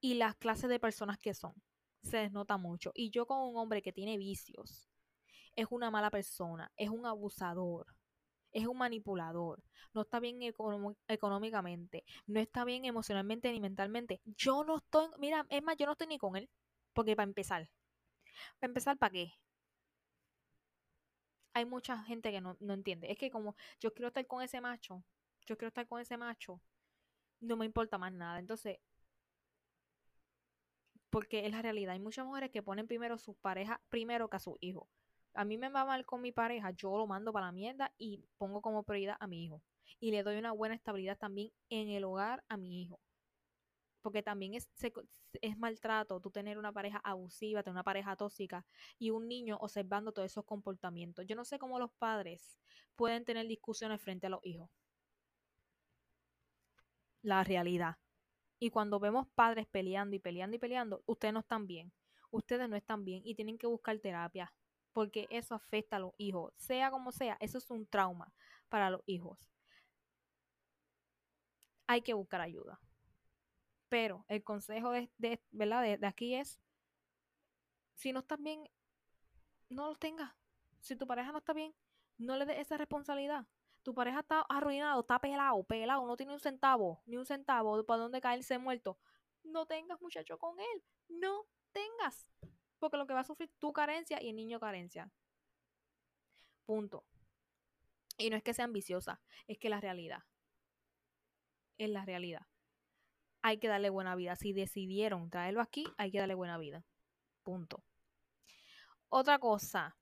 y 0.00 0.14
las 0.14 0.36
clases 0.36 0.70
de 0.70 0.80
personas 0.80 1.18
que 1.18 1.34
son. 1.34 1.54
Se 2.02 2.18
desnota 2.18 2.56
mucho. 2.56 2.92
Y 2.94 3.10
yo 3.10 3.26
con 3.26 3.40
un 3.40 3.56
hombre 3.56 3.82
que 3.82 3.92
tiene 3.92 4.16
vicios, 4.16 4.88
es 5.56 5.66
una 5.70 5.90
mala 5.90 6.10
persona, 6.10 6.72
es 6.76 6.88
un 6.88 7.06
abusador, 7.06 7.86
es 8.52 8.66
un 8.66 8.78
manipulador, 8.78 9.62
no 9.92 10.02
está 10.02 10.20
bien 10.20 10.40
económicamente, 11.08 12.04
no 12.26 12.40
está 12.40 12.64
bien 12.64 12.84
emocionalmente 12.84 13.52
ni 13.52 13.60
mentalmente. 13.60 14.20
Yo 14.24 14.64
no 14.64 14.78
estoy, 14.78 15.08
mira, 15.18 15.46
es 15.50 15.62
más, 15.62 15.76
yo 15.76 15.86
no 15.86 15.92
estoy 15.92 16.06
ni 16.06 16.18
con 16.18 16.36
él. 16.36 16.48
Porque 16.92 17.14
para 17.16 17.28
empezar, 17.28 17.70
para 18.58 18.70
empezar, 18.70 18.98
¿para 18.98 19.12
qué? 19.12 19.32
Hay 21.52 21.64
mucha 21.64 21.98
gente 22.04 22.30
que 22.30 22.40
no, 22.40 22.56
no 22.60 22.74
entiende. 22.74 23.10
Es 23.10 23.18
que 23.18 23.30
como 23.30 23.56
yo 23.80 23.92
quiero 23.92 24.08
estar 24.08 24.26
con 24.26 24.42
ese 24.42 24.60
macho, 24.60 25.04
yo 25.46 25.56
quiero 25.56 25.68
estar 25.68 25.86
con 25.86 26.00
ese 26.00 26.16
macho, 26.16 26.60
no 27.40 27.56
me 27.56 27.66
importa 27.66 27.98
más 27.98 28.12
nada. 28.12 28.38
Entonces, 28.38 28.78
porque 31.10 31.44
es 31.46 31.52
la 31.52 31.62
realidad. 31.62 31.92
Hay 31.92 32.00
muchas 32.00 32.26
mujeres 32.26 32.50
que 32.50 32.62
ponen 32.62 32.86
primero 32.86 33.18
sus 33.18 33.36
parejas 33.36 33.78
primero 33.88 34.30
que 34.30 34.36
a 34.36 34.40
sus 34.40 34.56
hijos. 34.60 34.88
A 35.34 35.44
mí 35.44 35.58
me 35.58 35.68
va 35.68 35.84
mal 35.84 36.04
con 36.06 36.22
mi 36.22 36.32
pareja, 36.32 36.70
yo 36.72 36.96
lo 36.96 37.06
mando 37.06 37.32
para 37.32 37.46
la 37.46 37.52
mierda 37.52 37.92
y 37.98 38.24
pongo 38.38 38.62
como 38.62 38.82
prioridad 38.82 39.16
a 39.20 39.26
mi 39.26 39.44
hijo. 39.44 39.62
Y 40.00 40.10
le 40.10 40.22
doy 40.22 40.36
una 40.38 40.52
buena 40.52 40.74
estabilidad 40.74 41.18
también 41.18 41.52
en 41.68 41.88
el 41.90 42.04
hogar 42.04 42.42
a 42.48 42.56
mi 42.56 42.82
hijo. 42.82 43.00
Porque 44.02 44.22
también 44.22 44.54
es, 44.54 44.68
es 45.42 45.58
maltrato 45.58 46.20
tú 46.20 46.30
tener 46.30 46.58
una 46.58 46.72
pareja 46.72 46.98
abusiva, 46.98 47.62
tener 47.62 47.74
una 47.74 47.84
pareja 47.84 48.16
tóxica 48.16 48.64
y 48.98 49.10
un 49.10 49.28
niño 49.28 49.56
observando 49.60 50.12
todos 50.12 50.26
esos 50.30 50.44
comportamientos. 50.44 51.26
Yo 51.26 51.36
no 51.36 51.44
sé 51.44 51.58
cómo 51.58 51.78
los 51.78 51.90
padres 51.92 52.58
pueden 52.96 53.24
tener 53.24 53.46
discusiones 53.46 54.00
frente 54.00 54.26
a 54.26 54.30
los 54.30 54.40
hijos. 54.44 54.70
La 57.22 57.44
realidad. 57.44 57.96
Y 58.62 58.70
cuando 58.70 59.00
vemos 59.00 59.26
padres 59.34 59.66
peleando 59.66 60.14
y 60.14 60.18
peleando 60.18 60.54
y 60.54 60.58
peleando, 60.58 61.02
ustedes 61.06 61.32
no 61.32 61.40
están 61.40 61.66
bien. 61.66 61.92
Ustedes 62.30 62.68
no 62.68 62.76
están 62.76 63.04
bien 63.04 63.22
y 63.24 63.34
tienen 63.34 63.56
que 63.58 63.66
buscar 63.66 63.98
terapia 63.98 64.52
porque 64.92 65.26
eso 65.30 65.54
afecta 65.54 65.96
a 65.96 66.00
los 66.00 66.12
hijos. 66.18 66.52
Sea 66.58 66.90
como 66.90 67.10
sea, 67.10 67.38
eso 67.40 67.56
es 67.56 67.70
un 67.70 67.86
trauma 67.86 68.32
para 68.68 68.90
los 68.90 69.02
hijos. 69.06 69.50
Hay 71.86 72.02
que 72.02 72.12
buscar 72.12 72.42
ayuda. 72.42 72.78
Pero 73.88 74.26
el 74.28 74.44
consejo 74.44 74.90
de, 74.90 75.10
¿verdad? 75.50 75.98
De, 75.98 76.06
aquí 76.06 76.34
es, 76.34 76.60
si 77.94 78.12
no 78.12 78.20
estás 78.20 78.40
bien, 78.40 78.68
no 79.70 79.86
lo 79.88 79.96
tengas. 79.96 80.32
Si 80.80 80.96
tu 80.96 81.06
pareja 81.06 81.32
no 81.32 81.38
está 81.38 81.54
bien, 81.54 81.74
no 82.18 82.36
le 82.36 82.44
des 82.44 82.58
esa 82.58 82.76
responsabilidad 82.76 83.46
tu 83.82 83.94
pareja 83.94 84.20
está 84.20 84.42
arruinado, 84.42 85.00
está 85.00 85.18
pelado, 85.18 85.62
pelado, 85.64 86.06
no 86.06 86.16
tiene 86.16 86.32
un 86.32 86.40
centavo, 86.40 87.02
ni 87.06 87.16
un 87.16 87.26
centavo 87.26 87.84
para 87.84 88.02
dónde 88.02 88.20
caerse 88.20 88.58
muerto, 88.58 88.98
no 89.44 89.66
tengas 89.66 90.00
muchacho 90.00 90.38
con 90.38 90.58
él, 90.60 90.84
no 91.08 91.46
tengas, 91.72 92.30
porque 92.78 92.96
lo 92.96 93.06
que 93.06 93.14
va 93.14 93.20
a 93.20 93.24
sufrir 93.24 93.50
tu 93.58 93.72
carencia 93.72 94.22
y 94.22 94.28
el 94.28 94.36
niño 94.36 94.60
carencia. 94.60 95.10
Punto. 96.64 97.04
Y 98.18 98.30
no 98.30 98.36
es 98.36 98.42
que 98.42 98.54
sea 98.54 98.66
ambiciosa, 98.66 99.20
es 99.46 99.58
que 99.58 99.70
la 99.70 99.80
realidad. 99.80 100.22
Es 101.78 101.88
la 101.88 102.04
realidad. 102.04 102.46
Hay 103.42 103.58
que 103.58 103.68
darle 103.68 103.88
buena 103.88 104.14
vida. 104.14 104.36
Si 104.36 104.52
decidieron 104.52 105.30
traerlo 105.30 105.62
aquí, 105.62 105.86
hay 105.96 106.10
que 106.10 106.18
darle 106.18 106.34
buena 106.34 106.58
vida. 106.58 106.84
Punto. 107.42 107.82
Otra 109.08 109.38
cosa, 109.38 109.96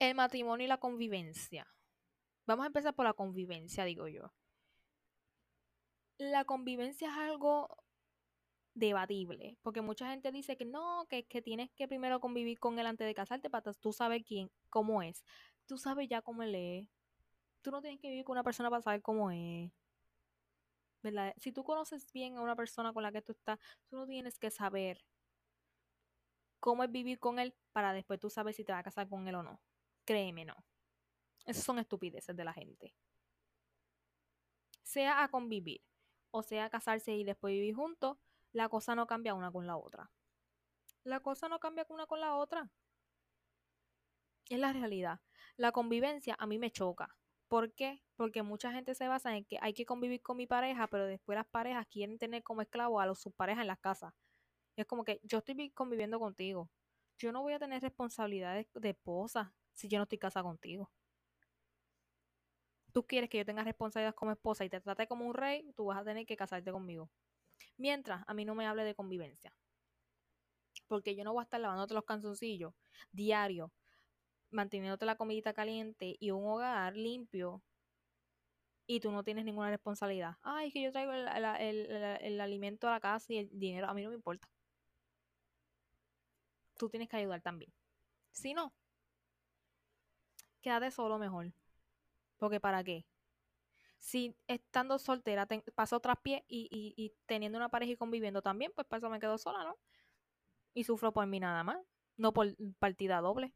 el 0.00 0.14
matrimonio 0.14 0.64
y 0.64 0.68
la 0.68 0.78
convivencia. 0.78 1.68
Vamos 2.46 2.64
a 2.64 2.68
empezar 2.68 2.94
por 2.94 3.04
la 3.04 3.12
convivencia, 3.12 3.84
digo 3.84 4.08
yo. 4.08 4.32
La 6.18 6.44
convivencia 6.44 7.10
es 7.10 7.16
algo 7.16 7.68
debatible, 8.74 9.58
porque 9.62 9.82
mucha 9.82 10.10
gente 10.10 10.32
dice 10.32 10.56
que 10.56 10.64
no, 10.64 11.06
que, 11.08 11.24
que 11.26 11.42
tienes 11.42 11.70
que 11.72 11.86
primero 11.86 12.18
convivir 12.18 12.58
con 12.58 12.78
él 12.78 12.86
antes 12.86 13.06
de 13.06 13.14
casarte 13.14 13.50
para 13.50 13.72
tú 13.72 13.92
sabes 13.92 14.24
quién, 14.26 14.50
cómo 14.70 15.02
es. 15.02 15.22
Tú 15.66 15.76
sabes 15.76 16.08
ya 16.08 16.22
cómo 16.22 16.42
él 16.42 16.54
es. 16.54 16.88
Tú 17.62 17.70
no 17.70 17.82
tienes 17.82 18.00
que 18.00 18.08
vivir 18.08 18.24
con 18.24 18.34
una 18.34 18.42
persona 18.42 18.70
para 18.70 18.82
saber 18.82 19.02
cómo 19.02 19.30
es. 19.30 19.70
¿Verdad? 21.02 21.34
Si 21.38 21.52
tú 21.52 21.62
conoces 21.62 22.10
bien 22.12 22.36
a 22.36 22.42
una 22.42 22.56
persona 22.56 22.92
con 22.92 23.02
la 23.02 23.12
que 23.12 23.22
tú 23.22 23.32
estás, 23.32 23.58
tú 23.88 23.96
no 23.96 24.06
tienes 24.06 24.38
que 24.38 24.50
saber 24.50 25.04
cómo 26.58 26.84
es 26.84 26.90
vivir 26.90 27.18
con 27.18 27.38
él 27.38 27.54
para 27.72 27.92
después 27.92 28.20
tú 28.20 28.30
saber 28.30 28.54
si 28.54 28.64
te 28.64 28.72
vas 28.72 28.80
a 28.80 28.84
casar 28.84 29.08
con 29.08 29.28
él 29.28 29.34
o 29.34 29.42
no. 29.42 29.60
Créeme, 30.10 30.44
no. 30.44 30.56
Esas 31.46 31.62
son 31.62 31.78
estupideces 31.78 32.34
de 32.34 32.42
la 32.44 32.52
gente. 32.52 32.92
Sea 34.82 35.22
a 35.22 35.28
convivir 35.28 35.82
o 36.32 36.42
sea 36.42 36.64
a 36.64 36.70
casarse 36.70 37.14
y 37.14 37.22
después 37.22 37.52
vivir 37.52 37.76
juntos, 37.76 38.18
la 38.50 38.68
cosa 38.68 38.96
no 38.96 39.06
cambia 39.06 39.34
una 39.34 39.52
con 39.52 39.68
la 39.68 39.76
otra. 39.76 40.10
La 41.04 41.20
cosa 41.20 41.48
no 41.48 41.60
cambia 41.60 41.86
una 41.90 42.06
con 42.06 42.18
la 42.18 42.34
otra. 42.34 42.72
Es 44.48 44.58
la 44.58 44.72
realidad. 44.72 45.20
La 45.56 45.70
convivencia 45.70 46.34
a 46.40 46.46
mí 46.48 46.58
me 46.58 46.72
choca. 46.72 47.16
¿Por 47.46 47.72
qué? 47.72 48.02
Porque 48.16 48.42
mucha 48.42 48.72
gente 48.72 48.96
se 48.96 49.06
basa 49.06 49.36
en 49.36 49.44
que 49.44 49.58
hay 49.60 49.74
que 49.74 49.86
convivir 49.86 50.22
con 50.22 50.38
mi 50.38 50.48
pareja, 50.48 50.88
pero 50.88 51.06
después 51.06 51.36
las 51.36 51.46
parejas 51.46 51.86
quieren 51.86 52.18
tener 52.18 52.42
como 52.42 52.62
esclavo 52.62 52.98
a 52.98 53.06
los, 53.06 53.20
sus 53.20 53.32
parejas 53.32 53.60
en 53.62 53.68
las 53.68 53.78
casas. 53.78 54.12
Es 54.74 54.86
como 54.86 55.04
que 55.04 55.20
yo 55.22 55.38
estoy 55.38 55.70
conviviendo 55.70 56.18
contigo. 56.18 56.68
Yo 57.16 57.30
no 57.30 57.42
voy 57.42 57.52
a 57.52 57.60
tener 57.60 57.80
responsabilidades 57.80 58.66
de 58.74 58.90
esposa 58.90 59.54
si 59.80 59.88
yo 59.88 59.98
no 59.98 60.04
estoy 60.04 60.18
casada 60.18 60.44
contigo? 60.44 60.90
Tú 62.92 63.06
quieres 63.06 63.30
que 63.30 63.38
yo 63.38 63.44
tenga 63.44 63.64
responsabilidad 63.64 64.14
como 64.14 64.32
esposa 64.32 64.64
y 64.64 64.68
te 64.68 64.80
trate 64.80 65.06
como 65.06 65.26
un 65.26 65.34
rey, 65.34 65.72
tú 65.76 65.86
vas 65.86 65.98
a 65.98 66.04
tener 66.04 66.26
que 66.26 66.36
casarte 66.36 66.72
conmigo. 66.72 67.08
Mientras 67.76 68.24
a 68.26 68.34
mí 68.34 68.44
no 68.44 68.54
me 68.54 68.66
hable 68.66 68.84
de 68.84 68.94
convivencia. 68.94 69.54
Porque 70.86 71.14
yo 71.14 71.24
no 71.24 71.32
voy 71.32 71.40
a 71.40 71.44
estar 71.44 71.60
lavándote 71.60 71.94
los 71.94 72.04
canzoncillos 72.04 72.74
diario, 73.12 73.72
manteniéndote 74.50 75.06
la 75.06 75.16
comidita 75.16 75.54
caliente 75.54 76.16
y 76.18 76.30
un 76.30 76.46
hogar 76.46 76.96
limpio 76.96 77.62
y 78.86 78.98
tú 78.98 79.12
no 79.12 79.22
tienes 79.22 79.44
ninguna 79.44 79.70
responsabilidad. 79.70 80.36
Ay, 80.42 80.68
es 80.68 80.72
que 80.72 80.82
yo 80.82 80.90
traigo 80.90 81.12
el, 81.12 81.28
el, 81.28 82.40
alimento 82.40 82.88
a 82.88 82.90
la 82.90 83.00
casa 83.00 83.32
y 83.32 83.38
el 83.38 83.48
dinero, 83.52 83.88
a 83.88 83.94
mí 83.94 84.02
no 84.02 84.08
me 84.08 84.16
importa. 84.16 84.48
Tú 86.76 86.88
tienes 86.88 87.08
que 87.08 87.16
ayudar 87.16 87.40
también. 87.40 87.72
Si 88.32 88.52
no, 88.52 88.74
quédate 90.60 90.90
solo 90.90 91.18
mejor. 91.18 91.52
Porque 92.38 92.60
¿para 92.60 92.84
qué? 92.84 93.06
Si 93.98 94.34
estando 94.46 94.98
soltera 94.98 95.46
paso 95.74 96.00
tras 96.00 96.18
pie 96.20 96.44
y, 96.48 96.68
y, 96.96 97.12
teniendo 97.26 97.58
una 97.58 97.68
pareja 97.68 97.92
y 97.92 97.96
conviviendo 97.96 98.42
también, 98.42 98.72
pues 98.74 98.86
para 98.86 98.98
eso 98.98 99.10
me 99.10 99.20
quedo 99.20 99.36
sola, 99.38 99.64
¿no? 99.64 99.78
Y 100.74 100.84
sufro 100.84 101.12
por 101.12 101.26
mí 101.26 101.40
nada 101.40 101.64
más, 101.64 101.78
no 102.16 102.32
por 102.32 102.48
partida 102.78 103.20
doble. 103.20 103.52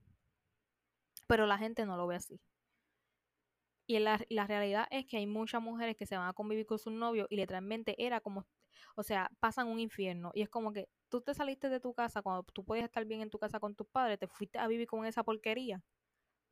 Pero 1.27 1.47
la 1.47 1.59
gente 1.59 1.87
no 1.87 1.97
lo 1.97 2.07
ve 2.07 2.17
así. 2.17 2.41
Y 3.87 3.99
la, 3.99 4.21
la 4.29 4.47
realidad 4.47 4.87
es 4.91 5.07
que 5.07 5.19
hay 5.19 5.27
muchas 5.27 5.63
mujeres 5.63 5.97
que 5.97 6.07
se 6.07 6.17
van 6.17 6.29
a 6.29 6.33
convivir 6.35 6.67
con 6.67 6.79
su 6.79 6.91
novio 6.91 7.27
y 7.31 7.37
literalmente 7.37 7.95
era 7.99 8.21
como, 8.21 8.47
o 8.97 9.03
sea, 9.03 9.31
pasan 9.41 9.69
un 9.69 9.81
infierno. 9.81 10.31
Y 10.35 10.43
es 10.43 10.51
como 10.51 10.73
que 10.73 10.89
tú 11.09 11.23
te 11.23 11.35
saliste 11.35 11.69
de 11.71 11.81
tu 11.81 11.95
casa 11.95 12.23
cuando 12.23 12.43
tú 12.45 12.65
puedes 12.65 12.85
estar 12.85 13.05
bien 13.07 13.23
en 13.23 13.31
tu 13.31 13.39
casa 13.39 13.61
con 13.61 13.75
tus 13.75 13.87
padres, 13.87 14.19
te 14.19 14.29
fuiste 14.29 14.59
a 14.59 14.69
vivir 14.69 14.87
con 14.89 15.07
esa 15.07 15.23
porquería 15.25 15.83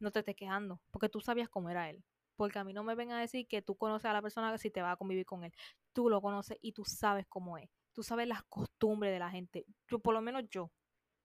no 0.03 0.11
te 0.11 0.21
estés 0.21 0.37
quejando, 0.37 0.81
porque 0.91 1.09
tú 1.09 1.21
sabías 1.21 1.49
cómo 1.49 1.71
era 1.71 1.89
él. 1.91 2.05
Porque 2.37 2.59
a 2.59 2.65
mí 2.65 2.73
no 2.73 2.83
me 2.83 2.95
vengan 2.95 3.19
a 3.19 3.21
decir 3.21 3.47
que 3.47 3.63
tú 3.63 3.77
conoces 3.77 4.07
a 4.07 4.13
la 4.13 4.23
persona 4.23 4.51
que 4.53 4.59
si 4.59 4.71
te 4.71 4.83
va 4.83 4.93
a 4.93 4.97
convivir 4.97 5.27
con 5.27 5.45
él. 5.45 5.53
Tú 5.93 6.09
lo 6.09 6.21
conoces 6.21 6.59
y 6.61 6.73
tú 6.73 6.85
sabes 6.85 7.27
cómo 7.29 7.59
es. 7.59 7.69
Tú 7.93 8.03
sabes 8.03 8.27
las 8.27 8.43
costumbres 8.45 9.13
de 9.13 9.19
la 9.19 9.31
gente. 9.31 9.67
Yo, 9.89 9.99
por 9.99 10.15
lo 10.15 10.23
menos 10.23 10.45
yo. 10.51 10.71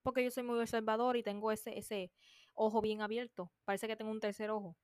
Porque 0.02 0.22
yo 0.22 0.30
soy 0.30 0.42
muy 0.42 0.58
observador 0.58 1.16
y 1.16 1.22
tengo 1.22 1.50
ese, 1.50 1.78
ese 1.78 2.12
ojo 2.54 2.80
bien 2.80 3.00
abierto. 3.00 3.50
Parece 3.64 3.88
que 3.88 3.96
tengo 3.96 4.10
un 4.10 4.20
tercer 4.20 4.50
ojo. 4.50 4.76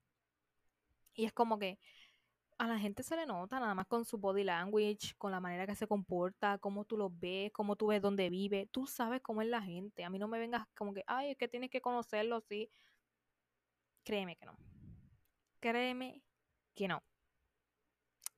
Y 1.14 1.26
es 1.26 1.33
como 1.33 1.59
que 1.59 1.78
a 2.59 2.66
la 2.66 2.78
gente 2.78 3.02
se 3.02 3.16
le 3.16 3.26
nota 3.26 3.59
nada 3.61 3.74
más 3.74 3.87
con 3.87 4.04
su 4.04 4.18
body 4.18 4.44
language, 4.44 5.14
con 5.18 5.30
la 5.33 5.40
manera 5.40 5.66
que 5.66 5.74
se 5.74 5.87
comporta, 5.87 6.59
cómo 6.59 6.85
tú 6.85 6.96
lo 6.96 7.11
ves, 7.11 7.52
cómo 7.52 7.76
tú 7.76 7.88
ves 7.88 8.00
dónde 8.00 8.30
vive. 8.30 8.68
Tú 8.70 8.87
sabes 8.87 9.20
cómo 9.22 9.42
es 9.42 9.48
la 9.48 9.62
gente. 9.62 10.04
A 10.04 10.11
mí 10.11 10.18
no 10.18 10.28
me 10.28 10.38
vengas 10.38 10.66
como 10.76 10.94
que, 10.94 11.04
ay, 11.07 11.30
es 11.30 11.37
que 11.37 11.48
tienes 11.48 11.70
que 11.70 11.80
conocerlo, 11.80 12.40
sí. 12.40 12.70
Créeme 14.05 14.37
que 14.37 14.47
no. 14.47 14.57
Créeme 15.61 16.23
que 16.75 16.88
no. 16.88 17.03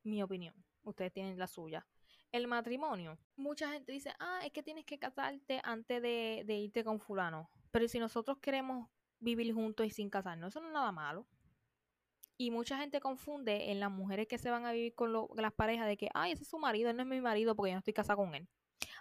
Mi 0.04 0.22
opinión. 0.22 0.54
Ustedes 0.82 1.12
tienen 1.12 1.38
la 1.38 1.48
suya. 1.48 1.86
El 2.30 2.46
matrimonio. 2.46 3.18
Mucha 3.36 3.72
gente 3.72 3.92
dice, 3.92 4.12
ah, 4.20 4.40
es 4.44 4.52
que 4.52 4.62
tienes 4.62 4.84
que 4.84 4.98
casarte 4.98 5.60
antes 5.64 6.00
de, 6.00 6.44
de 6.46 6.54
irte 6.54 6.84
con 6.84 7.00
fulano. 7.00 7.50
Pero 7.72 7.88
si 7.88 7.98
nosotros 7.98 8.38
queremos 8.38 8.88
vivir 9.18 9.52
juntos 9.52 9.86
y 9.86 9.90
sin 9.90 10.08
casarnos, 10.08 10.52
eso 10.52 10.60
no 10.60 10.68
es 10.68 10.74
nada 10.74 10.92
malo. 10.92 11.26
Y 12.38 12.50
mucha 12.50 12.78
gente 12.78 13.00
confunde 13.00 13.72
en 13.72 13.80
las 13.80 13.90
mujeres 13.90 14.28
que 14.28 14.38
se 14.38 14.50
van 14.50 14.66
a 14.66 14.72
vivir 14.72 14.94
con 14.94 15.12
las 15.36 15.52
parejas 15.54 15.86
de 15.86 15.96
que, 15.96 16.10
ay, 16.14 16.32
ese 16.32 16.42
es 16.42 16.48
su 16.48 16.58
marido, 16.58 16.90
él 16.90 16.96
no 16.96 17.02
es 17.02 17.08
mi 17.08 17.20
marido 17.20 17.56
porque 17.56 17.70
yo 17.70 17.74
no 17.74 17.78
estoy 17.78 17.94
casada 17.94 18.16
con 18.16 18.34
él. 18.34 18.46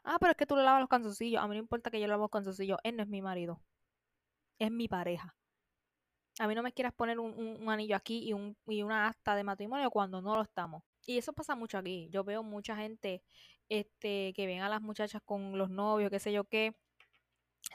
Ah, 0.04 0.17
pero 0.19 0.32
es 0.32 0.38
que 0.38 0.45
tú 0.45 0.56
le 0.56 0.63
lavas 0.63 0.80
los 0.80 0.89
canzoncillos. 0.89 1.43
A 1.43 1.47
mí 1.47 1.56
no 1.56 1.62
importa 1.62 1.91
que 1.91 1.99
yo 1.99 2.06
le 2.06 2.12
lave 2.12 2.21
los 2.21 2.32
canzoncillos, 2.32 2.80
él 2.84 2.95
no 2.95 3.04
es 3.04 3.10
mi 3.10 3.21
marido. 3.21 3.62
Es 4.58 4.71
mi 4.71 4.88
pareja. 4.88 5.36
A 6.39 6.47
mí 6.47 6.55
no 6.55 6.63
me 6.63 6.73
quieras 6.73 6.93
poner 6.93 7.19
un, 7.19 7.69
anillo 7.69 7.95
aquí 7.95 8.27
y, 8.27 8.33
un, 8.33 8.57
y 8.67 8.83
una 8.83 9.07
acta 9.07 9.35
de 9.35 9.43
matrimonio 9.43 9.89
cuando 9.89 10.21
no 10.21 10.35
lo 10.35 10.41
estamos. 10.41 10.83
Y 11.05 11.17
eso 11.17 11.33
pasa 11.33 11.55
mucho 11.55 11.77
aquí. 11.77 12.09
Yo 12.11 12.23
veo 12.23 12.43
mucha 12.43 12.75
gente 12.75 13.23
este, 13.69 14.33
que 14.35 14.45
ven 14.45 14.61
a 14.61 14.69
las 14.69 14.81
muchachas 14.81 15.21
con 15.23 15.57
los 15.57 15.69
novios, 15.69 16.09
qué 16.11 16.19
sé 16.19 16.33
yo 16.33 16.43
qué, 16.43 16.75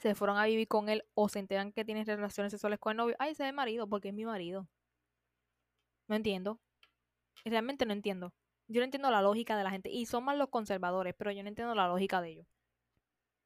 se 0.02 0.14
fueron 0.14 0.38
a 0.38 0.46
vivir 0.46 0.68
con 0.68 0.88
él 0.88 1.04
o 1.14 1.28
se 1.28 1.38
enteran 1.38 1.72
que 1.72 1.84
tienen 1.84 2.06
relaciones 2.06 2.52
sexuales 2.52 2.78
con 2.78 2.92
el 2.92 2.96
novio. 2.98 3.16
Ay, 3.18 3.32
ese 3.32 3.44
es 3.44 3.52
mi 3.52 3.56
marido 3.56 3.88
porque 3.88 4.08
es 4.08 4.14
mi 4.14 4.24
marido. 4.24 4.68
No 6.08 6.16
entiendo. 6.16 6.60
Realmente 7.44 7.86
no 7.86 7.92
entiendo. 7.92 8.32
Yo 8.68 8.80
no 8.80 8.84
entiendo 8.84 9.10
la 9.10 9.22
lógica 9.22 9.56
de 9.56 9.64
la 9.64 9.70
gente. 9.70 9.90
Y 9.90 10.06
son 10.06 10.24
más 10.24 10.36
los 10.36 10.48
conservadores, 10.48 11.14
pero 11.16 11.32
yo 11.32 11.42
no 11.42 11.48
entiendo 11.48 11.74
la 11.74 11.88
lógica 11.88 12.20
de 12.20 12.30
ellos. 12.30 12.46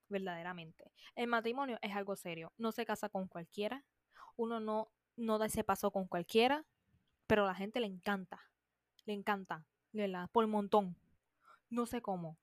Verdaderamente. 0.08 0.92
El 1.16 1.28
matrimonio 1.28 1.78
es 1.82 1.94
algo 1.94 2.16
serio. 2.16 2.52
No 2.58 2.72
se 2.72 2.84
casa 2.84 3.08
con 3.08 3.26
cualquiera. 3.28 3.84
Uno 4.36 4.60
no, 4.60 4.90
no 5.16 5.38
da 5.38 5.46
ese 5.46 5.64
paso 5.64 5.90
con 5.90 6.06
cualquiera. 6.06 6.64
Pero 7.26 7.44
a 7.44 7.48
la 7.48 7.54
gente 7.54 7.80
le 7.80 7.86
encanta. 7.86 8.40
Le 9.06 9.14
encanta. 9.14 9.66
la 9.92 10.28
Por 10.28 10.46
montón. 10.46 10.96
No 11.70 11.86
sé 11.86 12.02
cómo. 12.02 12.38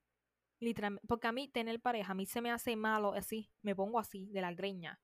Porque 1.08 1.28
a 1.28 1.32
mí 1.32 1.48
tener 1.48 1.80
pareja, 1.82 2.12
a 2.12 2.16
mí 2.16 2.26
se 2.26 2.42
me 2.42 2.52
hace 2.52 2.76
malo 2.76 3.14
así. 3.14 3.50
Me 3.62 3.76
pongo 3.76 4.00
así, 4.00 4.30
de 4.32 4.42
la 4.42 4.54
greña 4.54 5.00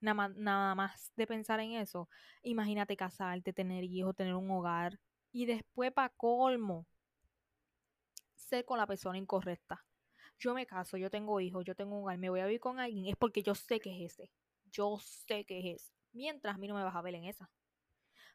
nada 0.00 0.74
más, 0.74 1.12
de 1.16 1.26
pensar 1.26 1.60
en 1.60 1.72
eso, 1.72 2.08
imagínate 2.42 2.96
casarte, 2.96 3.52
tener 3.52 3.84
hijos, 3.84 4.16
tener 4.16 4.34
un 4.34 4.50
hogar 4.50 4.98
y 5.32 5.46
después 5.46 5.92
para 5.92 6.08
colmo, 6.10 6.86
ser 8.34 8.64
con 8.64 8.78
la 8.78 8.86
persona 8.86 9.18
incorrecta. 9.18 9.84
Yo 10.38 10.54
me 10.54 10.66
caso, 10.66 10.96
yo 10.96 11.10
tengo 11.10 11.40
hijos, 11.40 11.64
yo 11.64 11.74
tengo 11.74 11.96
un 11.96 12.02
hogar, 12.04 12.18
me 12.18 12.30
voy 12.30 12.40
a 12.40 12.46
vivir 12.46 12.60
con 12.60 12.80
alguien, 12.80 13.06
es 13.06 13.16
porque 13.16 13.42
yo 13.42 13.54
sé 13.54 13.78
que 13.78 14.04
es 14.04 14.12
ese. 14.12 14.30
Yo 14.72 14.98
sé 15.00 15.44
que 15.44 15.58
es 15.58 15.82
ese. 15.82 15.92
Mientras 16.12 16.54
a 16.54 16.58
mí 16.58 16.68
no 16.68 16.74
me 16.74 16.84
vas 16.84 16.94
a 16.94 17.02
ver 17.02 17.14
en 17.14 17.24
esa. 17.24 17.50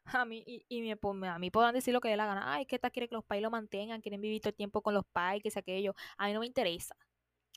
A 0.22 0.24
mí, 0.24 0.42
y, 0.46 0.64
y 0.68 0.82
me, 0.82 1.28
a 1.28 1.38
mí 1.38 1.50
podrán 1.50 1.74
decir 1.74 1.92
lo 1.92 2.00
que 2.00 2.08
dé 2.08 2.16
la 2.16 2.26
gana. 2.26 2.52
Ay, 2.54 2.66
que 2.66 2.76
esta 2.76 2.90
quiere 2.90 3.08
que 3.08 3.14
los 3.16 3.24
pais 3.24 3.42
lo 3.42 3.50
mantengan, 3.50 4.00
quieren 4.00 4.20
vivir 4.20 4.40
todo 4.40 4.50
el 4.50 4.56
tiempo 4.56 4.82
con 4.82 4.94
los 4.94 5.04
pais, 5.12 5.42
que 5.42 5.50
sea 5.50 5.60
aquello. 5.60 5.94
A 6.16 6.26
mí 6.26 6.32
no 6.32 6.40
me 6.40 6.46
interesa. 6.46 6.96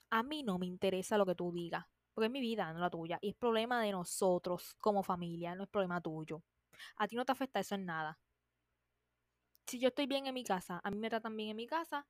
A 0.09 0.23
mí 0.23 0.43
no 0.43 0.57
me 0.59 0.65
interesa 0.67 1.17
lo 1.17 1.25
que 1.25 1.35
tú 1.35 1.51
digas 1.53 1.85
porque 2.19 2.25
es 2.27 2.31
mi 2.33 2.41
vida, 2.41 2.73
no 2.73 2.79
la 2.79 2.89
tuya. 2.89 3.17
Y 3.21 3.29
es 3.29 3.35
problema 3.35 3.81
de 3.81 3.93
nosotros 3.93 4.75
como 4.81 5.03
familia, 5.03 5.55
no 5.55 5.63
es 5.63 5.69
problema 5.69 6.01
tuyo. 6.01 6.43
A 6.97 7.07
ti 7.07 7.15
no 7.15 7.23
te 7.23 7.31
afecta 7.31 7.61
eso 7.61 7.75
en 7.75 7.85
nada. 7.85 8.19
Si 9.67 9.79
yo 9.79 9.87
estoy 9.87 10.05
bien 10.05 10.25
en 10.27 10.33
mi 10.33 10.43
casa, 10.43 10.81
a 10.83 10.91
mí 10.91 10.97
me 10.97 11.09
tratan 11.09 11.37
bien 11.37 11.51
en 11.51 11.55
mi 11.55 11.65
casa, 11.65 12.05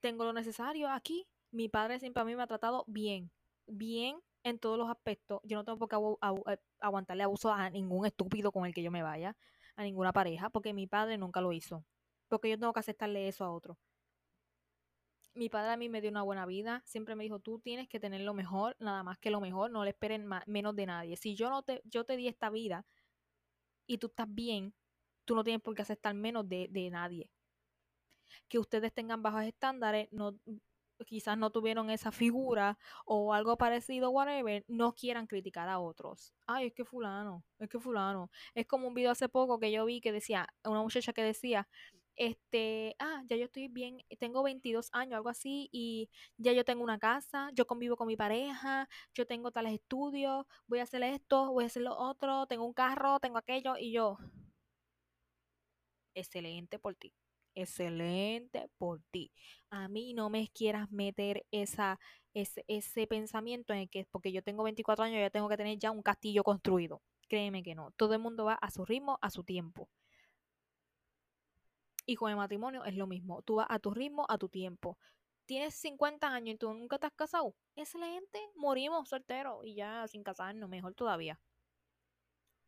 tengo 0.00 0.24
lo 0.24 0.32
necesario 0.32 0.88
aquí. 0.90 1.26
Mi 1.50 1.68
padre 1.68 2.00
siempre 2.00 2.22
a 2.22 2.24
mí 2.24 2.34
me 2.34 2.42
ha 2.42 2.46
tratado 2.46 2.84
bien, 2.86 3.30
bien 3.66 4.18
en 4.42 4.58
todos 4.58 4.78
los 4.78 4.88
aspectos. 4.90 5.40
Yo 5.44 5.56
no 5.58 5.64
tengo 5.64 5.78
por 5.78 5.88
qué 5.88 5.96
eh, 5.96 6.58
aguantarle 6.80 7.22
abuso 7.22 7.52
a 7.52 7.70
ningún 7.70 8.06
estúpido 8.06 8.52
con 8.52 8.66
el 8.66 8.74
que 8.74 8.82
yo 8.82 8.90
me 8.90 9.02
vaya, 9.02 9.36
a 9.76 9.82
ninguna 9.84 10.12
pareja, 10.12 10.50
porque 10.50 10.72
mi 10.72 10.86
padre 10.86 11.18
nunca 11.18 11.40
lo 11.40 11.52
hizo. 11.52 11.84
Porque 12.28 12.50
yo 12.50 12.58
tengo 12.58 12.72
que 12.72 12.80
aceptarle 12.80 13.28
eso 13.28 13.44
a 13.44 13.50
otro 13.52 13.78
mi 15.34 15.48
padre 15.48 15.72
a 15.72 15.76
mí 15.76 15.88
me 15.88 16.00
dio 16.00 16.10
una 16.10 16.22
buena 16.22 16.46
vida, 16.46 16.82
siempre 16.84 17.14
me 17.14 17.24
dijo, 17.24 17.38
tú 17.38 17.60
tienes 17.60 17.88
que 17.88 18.00
tener 18.00 18.20
lo 18.22 18.34
mejor, 18.34 18.76
nada 18.78 19.02
más 19.02 19.18
que 19.18 19.30
lo 19.30 19.40
mejor, 19.40 19.70
no 19.70 19.84
le 19.84 19.90
esperen 19.90 20.28
menos 20.46 20.74
de 20.76 20.86
nadie. 20.86 21.16
Si 21.16 21.34
yo 21.34 21.50
no 21.50 21.62
te, 21.62 21.82
yo 21.84 22.04
te 22.04 22.16
di 22.16 22.28
esta 22.28 22.50
vida 22.50 22.84
y 23.86 23.98
tú 23.98 24.08
estás 24.08 24.26
bien, 24.28 24.74
tú 25.24 25.34
no 25.34 25.44
tienes 25.44 25.62
por 25.62 25.74
qué 25.74 25.82
aceptar 25.82 26.14
menos 26.14 26.48
de, 26.48 26.68
de 26.70 26.90
nadie. 26.90 27.30
Que 28.48 28.58
ustedes 28.58 28.92
tengan 28.92 29.22
bajos 29.22 29.44
estándares, 29.44 30.08
no, 30.12 30.34
quizás 31.06 31.36
no 31.38 31.50
tuvieron 31.50 31.90
esa 31.90 32.12
figura 32.12 32.78
o 33.04 33.32
algo 33.34 33.56
parecido, 33.56 34.10
whatever, 34.10 34.64
no 34.68 34.94
quieran 34.94 35.26
criticar 35.26 35.68
a 35.68 35.78
otros. 35.78 36.34
Ay, 36.46 36.68
es 36.68 36.74
que 36.74 36.84
fulano, 36.84 37.44
es 37.58 37.68
que 37.68 37.78
fulano. 37.80 38.30
Es 38.54 38.66
como 38.66 38.88
un 38.88 38.94
video 38.94 39.10
hace 39.10 39.28
poco 39.28 39.58
que 39.58 39.72
yo 39.72 39.84
vi 39.84 40.00
que 40.00 40.12
decía, 40.12 40.46
una 40.64 40.82
muchacha 40.82 41.12
que 41.12 41.22
decía, 41.22 41.68
este, 42.16 42.96
ah, 42.98 43.22
ya 43.28 43.36
yo 43.36 43.46
estoy 43.46 43.68
bien, 43.68 43.98
tengo 44.18 44.42
22 44.42 44.90
años, 44.92 45.16
algo 45.16 45.30
así, 45.30 45.68
y 45.72 46.10
ya 46.36 46.52
yo 46.52 46.64
tengo 46.64 46.82
una 46.84 46.98
casa, 46.98 47.50
yo 47.54 47.66
convivo 47.66 47.96
con 47.96 48.06
mi 48.08 48.16
pareja, 48.16 48.88
yo 49.14 49.26
tengo 49.26 49.50
tales 49.52 49.72
estudios, 49.74 50.46
voy 50.66 50.80
a 50.80 50.82
hacer 50.84 51.02
esto, 51.02 51.50
voy 51.52 51.64
a 51.64 51.66
hacer 51.68 51.82
lo 51.82 51.96
otro, 51.96 52.46
tengo 52.46 52.66
un 52.66 52.74
carro, 52.74 53.20
tengo 53.20 53.38
aquello, 53.38 53.76
y 53.78 53.92
yo, 53.92 54.18
excelente 56.14 56.78
por 56.78 56.94
ti, 56.94 57.12
excelente 57.62 58.68
por 58.78 59.02
ti. 59.10 59.32
A 59.70 59.88
mí 59.88 60.14
no 60.14 60.30
me 60.30 60.48
quieras 60.48 60.90
meter 60.90 61.46
esa, 61.50 61.98
ese, 62.34 63.06
pensamiento 63.06 63.72
en 63.72 63.88
que 63.88 64.06
porque 64.10 64.32
yo 64.32 64.42
tengo 64.42 64.62
24 64.64 65.04
años, 65.04 65.20
ya 65.20 65.30
tengo 65.30 65.48
que 65.48 65.56
tener 65.56 65.78
ya 65.78 65.90
un 65.90 66.02
castillo 66.02 66.42
construido. 66.42 67.02
Créeme 67.28 67.62
que 67.62 67.74
no, 67.74 67.92
todo 67.92 68.14
el 68.14 68.20
mundo 68.20 68.44
va 68.44 68.54
a 68.54 68.70
su 68.70 68.84
ritmo, 68.84 69.18
a 69.22 69.30
su 69.30 69.44
tiempo. 69.44 69.88
Y 72.06 72.16
con 72.16 72.30
el 72.30 72.36
matrimonio 72.36 72.84
es 72.84 72.96
lo 72.96 73.06
mismo. 73.06 73.42
Tú 73.42 73.56
vas 73.56 73.66
a 73.70 73.78
tu 73.78 73.92
ritmo, 73.92 74.26
a 74.28 74.38
tu 74.38 74.48
tiempo. 74.48 74.98
Tienes 75.46 75.74
50 75.76 76.28
años 76.28 76.54
y 76.54 76.58
tú 76.58 76.72
nunca 76.72 76.98
te 76.98 77.06
has 77.06 77.12
casado. 77.14 77.54
Excelente. 77.76 78.40
Morimos 78.56 79.08
solteros 79.08 79.64
y 79.64 79.74
ya 79.74 80.06
sin 80.08 80.22
casarnos. 80.24 80.68
Mejor 80.68 80.94
todavía. 80.94 81.40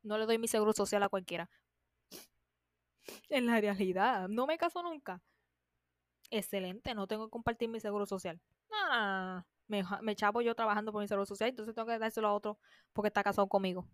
No 0.02 0.18
le 0.18 0.26
doy 0.26 0.38
mi 0.38 0.48
seguro 0.48 0.72
social 0.72 1.02
a 1.02 1.08
cualquiera. 1.08 1.50
En 3.28 3.46
la 3.46 3.60
realidad, 3.60 4.28
no 4.28 4.46
me 4.46 4.58
caso 4.58 4.82
nunca. 4.82 5.20
Excelente, 6.30 6.94
no 6.94 7.06
tengo 7.06 7.26
que 7.26 7.30
compartir 7.30 7.68
mi 7.68 7.78
seguro 7.80 8.06
social. 8.06 8.40
Ah, 8.72 9.44
me, 9.68 9.82
me 10.00 10.14
yo 10.14 10.54
trabajando 10.54 10.92
por 10.92 11.02
mi 11.02 11.08
seguro 11.08 11.26
social, 11.26 11.50
entonces 11.50 11.74
tengo 11.74 11.86
que 11.88 11.98
dárselo 11.98 12.28
a 12.28 12.34
otro 12.34 12.58
porque 12.92 13.08
está 13.08 13.22
casado 13.22 13.48
conmigo. 13.48 13.86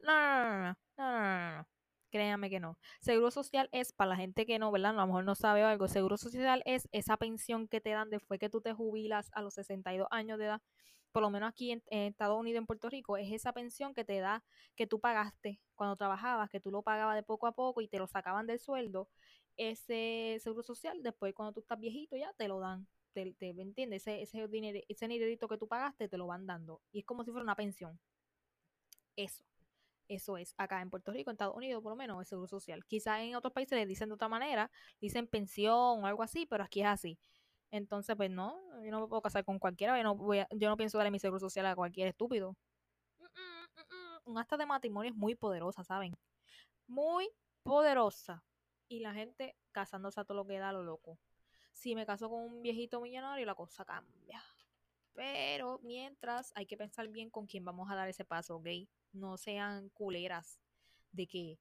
No, 0.00 0.12
no, 0.12 0.76
no, 0.96 1.20
no, 1.20 1.56
no. 1.58 1.66
Créame 2.10 2.48
que 2.48 2.60
no. 2.60 2.78
Seguro 3.00 3.30
social 3.30 3.68
es 3.72 3.92
para 3.92 4.10
la 4.10 4.16
gente 4.16 4.46
que 4.46 4.58
no, 4.58 4.72
¿verdad? 4.72 4.92
A 4.92 4.94
lo 5.02 5.06
mejor 5.06 5.24
no 5.24 5.34
sabe 5.34 5.62
algo. 5.62 5.88
Seguro 5.88 6.16
social 6.16 6.62
es 6.64 6.88
esa 6.92 7.16
pensión 7.18 7.68
que 7.68 7.80
te 7.80 7.90
dan 7.90 8.08
después 8.10 8.40
que 8.40 8.48
tú 8.48 8.60
te 8.62 8.72
jubilas 8.72 9.30
a 9.34 9.42
los 9.42 9.54
62 9.54 10.08
años 10.10 10.38
de 10.38 10.46
edad. 10.46 10.62
Por 11.12 11.22
lo 11.22 11.30
menos 11.30 11.48
aquí 11.48 11.72
en, 11.72 11.82
Estados 11.90 12.38
Unidos, 12.38 12.58
en 12.58 12.66
Puerto 12.66 12.88
Rico, 12.88 13.16
es 13.16 13.32
esa 13.32 13.52
pensión 13.52 13.94
que 13.94 14.04
te 14.04 14.18
da, 14.20 14.44
que 14.76 14.86
tú 14.86 15.00
pagaste 15.00 15.60
cuando 15.74 15.96
trabajabas, 15.96 16.50
que 16.50 16.60
tú 16.60 16.70
lo 16.70 16.82
pagabas 16.82 17.16
de 17.16 17.22
poco 17.22 17.46
a 17.46 17.52
poco 17.52 17.80
y 17.80 17.88
te 17.88 17.98
lo 17.98 18.06
sacaban 18.06 18.46
del 18.46 18.60
sueldo. 18.60 19.08
Ese 19.56 20.38
seguro 20.40 20.62
social, 20.62 21.02
después 21.02 21.34
cuando 21.34 21.52
tú 21.52 21.60
estás 21.60 21.80
viejito 21.80 22.16
ya 22.16 22.32
te 22.34 22.48
lo 22.48 22.60
dan. 22.60 22.86
Te, 23.12 23.32
te 23.34 23.48
¿entiendes? 23.50 24.02
Ese, 24.06 24.22
ese, 24.22 24.48
dinero, 24.48 24.78
ese 24.88 25.08
dinerito 25.08 25.48
que 25.48 25.58
tú 25.58 25.66
pagaste 25.66 26.08
te 26.08 26.18
lo 26.18 26.26
van 26.26 26.46
dando. 26.46 26.80
Y 26.92 27.00
es 27.00 27.04
como 27.06 27.24
si 27.24 27.30
fuera 27.30 27.44
una 27.44 27.56
pensión. 27.56 27.98
Eso. 29.16 29.44
Eso 30.08 30.38
es 30.38 30.54
acá 30.56 30.80
en 30.80 30.88
Puerto 30.90 31.12
Rico, 31.12 31.30
en 31.30 31.34
Estados 31.34 31.54
Unidos 31.54 31.82
por 31.82 31.92
lo 31.92 31.96
menos, 31.96 32.22
es 32.22 32.28
seguro 32.28 32.48
social. 32.48 32.84
Quizás 32.86 33.20
en 33.20 33.36
otros 33.36 33.52
países 33.52 33.78
le 33.78 33.84
dicen 33.84 34.08
de 34.08 34.14
otra 34.14 34.28
manera, 34.28 34.70
dicen 35.00 35.26
pensión 35.26 36.02
o 36.02 36.06
algo 36.06 36.22
así, 36.22 36.46
pero 36.46 36.64
aquí 36.64 36.80
es 36.80 36.86
así. 36.86 37.18
Entonces, 37.70 38.16
pues 38.16 38.30
no, 38.30 38.58
yo 38.82 38.90
no 38.90 39.00
me 39.00 39.06
puedo 39.08 39.22
casar 39.22 39.44
con 39.44 39.58
cualquiera, 39.58 39.96
yo 39.96 40.02
no, 40.02 40.14
voy 40.14 40.44
yo 40.50 40.68
no 40.68 40.76
pienso 40.76 40.98
darle 40.98 41.10
mi 41.10 41.18
seguro 41.18 41.40
social 41.40 41.66
a 41.66 41.76
cualquier 41.76 42.08
estúpido. 42.08 42.56
Un 44.24 44.38
acta 44.38 44.56
de 44.56 44.66
matrimonio 44.66 45.10
es 45.10 45.16
muy 45.16 45.34
poderosa, 45.34 45.84
¿saben? 45.84 46.14
Muy 46.86 47.28
poderosa. 47.62 48.42
Y 48.88 49.00
la 49.00 49.12
gente 49.14 49.56
casándose 49.72 50.20
a 50.20 50.24
todo 50.24 50.38
lo 50.38 50.46
que 50.46 50.58
da 50.58 50.72
lo 50.72 50.82
loco. 50.82 51.18
Si 51.72 51.94
me 51.94 52.06
caso 52.06 52.28
con 52.28 52.40
un 52.40 52.62
viejito 52.62 53.00
millonario, 53.00 53.46
la 53.46 53.54
cosa 53.54 53.84
cambia. 53.84 54.42
Pero 55.14 55.78
mientras 55.82 56.52
hay 56.54 56.66
que 56.66 56.76
pensar 56.76 57.08
bien 57.08 57.30
con 57.30 57.46
quién 57.46 57.64
vamos 57.64 57.90
a 57.90 57.94
dar 57.94 58.08
ese 58.08 58.24
paso, 58.24 58.56
¿ok? 58.56 58.68
no 59.12 59.36
sean 59.36 59.88
culeras 59.90 60.60
de 61.12 61.26
que 61.26 61.58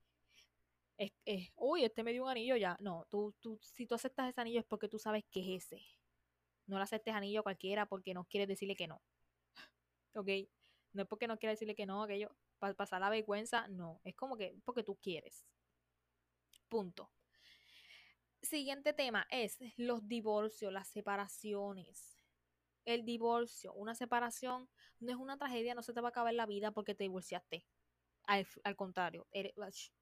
es, 0.98 1.52
uy, 1.56 1.84
este 1.84 2.04
me 2.04 2.12
dio 2.12 2.24
un 2.24 2.30
anillo 2.30 2.56
ya. 2.56 2.76
No, 2.80 3.06
tú, 3.10 3.34
tú, 3.40 3.60
si 3.62 3.86
tú 3.86 3.94
aceptas 3.96 4.30
ese 4.30 4.42
anillo 4.42 4.60
es 4.60 4.66
porque 4.66 4.88
tú 4.88 4.98
sabes 4.98 5.24
que 5.30 5.42
es 5.42 5.66
ese. 5.66 5.82
No 6.68 6.78
le 6.78 6.84
aceptes 6.84 7.14
anillo 7.14 7.40
a 7.40 7.44
cualquiera 7.44 7.88
porque 7.88 8.14
no 8.14 8.26
quieres 8.26 8.48
decirle 8.48 8.76
que 8.76 8.88
no. 8.88 9.02
¿Ok? 10.14 10.30
No 10.94 11.04
es 11.04 11.08
porque 11.08 11.28
no 11.28 11.38
quieras 11.38 11.56
decirle 11.56 11.76
que 11.76 11.86
no, 11.86 12.04
aquello, 12.04 12.36
para 12.60 12.74
pasar 12.74 13.02
la 13.02 13.10
vergüenza, 13.10 13.68
no. 13.68 14.02
Es 14.04 14.16
como 14.16 14.38
que 14.38 14.56
porque 14.66 14.84
tú 14.84 14.96
quieres. 14.96 15.46
Punto. 16.68 17.10
Siguiente 18.42 18.94
tema 18.94 19.28
es 19.30 19.58
los 19.78 20.08
divorcios, 20.08 20.72
las 20.72 20.88
separaciones. 20.88 22.18
El 22.86 23.04
divorcio, 23.04 23.74
una 23.74 23.96
separación, 23.96 24.70
no 25.00 25.12
es 25.12 25.18
una 25.18 25.38
tragedia, 25.38 25.76
no 25.76 25.84
se 25.84 25.94
te 25.94 26.02
va 26.02 26.08
a 26.08 26.12
acabar 26.12 26.34
la 26.34 26.46
vida 26.46 26.72
porque 26.72 26.96
te 26.96 27.04
divorciaste. 27.04 27.66
Al, 28.28 28.76
contrario, 28.76 29.26
es 29.32 29.54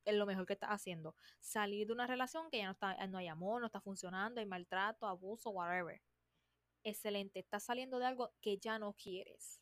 lo 0.06 0.26
mejor 0.26 0.48
que 0.48 0.54
estás 0.54 0.72
haciendo. 0.72 1.16
Salir 1.40 1.88
de 1.88 1.94
una 1.94 2.08
relación 2.08 2.50
que 2.50 2.58
ya 2.58 2.66
no, 2.66 2.72
está, 2.72 3.08
no 3.08 3.20
hay 3.20 3.28
amor, 3.28 3.62
no 3.62 3.68
está 3.68 3.82
funcionando, 3.82 4.40
hay 4.40 4.48
maltrato, 4.48 5.06
abuso, 5.06 5.52
whatever. 5.52 6.02
Excelente, 6.86 7.40
estás 7.40 7.64
saliendo 7.64 7.98
de 7.98 8.06
algo 8.06 8.32
que 8.42 8.60
ya 8.60 8.78
no 8.78 8.94
quieres. 8.94 9.60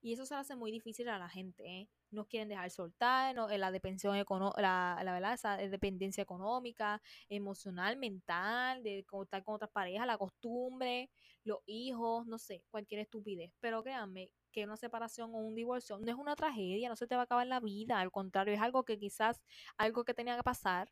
Y 0.00 0.12
eso 0.12 0.24
se 0.24 0.36
hace 0.36 0.54
muy 0.54 0.70
difícil 0.70 1.08
a 1.08 1.18
la 1.18 1.28
gente. 1.28 1.64
¿eh? 1.66 1.88
No 2.12 2.26
quieren 2.26 2.48
dejar 2.48 2.70
soltar, 2.70 3.34
no, 3.34 3.48
la 3.48 3.72
depensión 3.72 4.16
la, 4.16 5.02
verdad, 5.04 5.34
esa 5.34 5.56
dependencia 5.56 6.22
económica, 6.22 7.02
emocional, 7.28 7.96
mental, 7.96 8.84
de 8.84 9.00
estar 9.00 9.42
con 9.42 9.56
otras 9.56 9.70
parejas, 9.72 10.06
la 10.06 10.16
costumbre, 10.16 11.10
los 11.42 11.58
hijos, 11.66 12.24
no 12.28 12.38
sé, 12.38 12.62
cualquier 12.70 13.00
estupidez. 13.00 13.52
Pero 13.58 13.82
créanme 13.82 14.30
que 14.52 14.64
una 14.64 14.76
separación 14.76 15.34
o 15.34 15.38
un 15.38 15.56
divorcio 15.56 15.98
no 15.98 16.08
es 16.08 16.16
una 16.16 16.36
tragedia, 16.36 16.88
no 16.88 16.94
se 16.96 17.08
te 17.08 17.16
va 17.16 17.22
a 17.22 17.24
acabar 17.24 17.48
la 17.48 17.58
vida, 17.58 17.98
al 17.98 18.12
contrario, 18.12 18.54
es 18.54 18.60
algo 18.60 18.84
que 18.84 18.96
quizás, 18.96 19.42
algo 19.76 20.04
que 20.04 20.14
tenía 20.14 20.36
que 20.36 20.44
pasar 20.44 20.88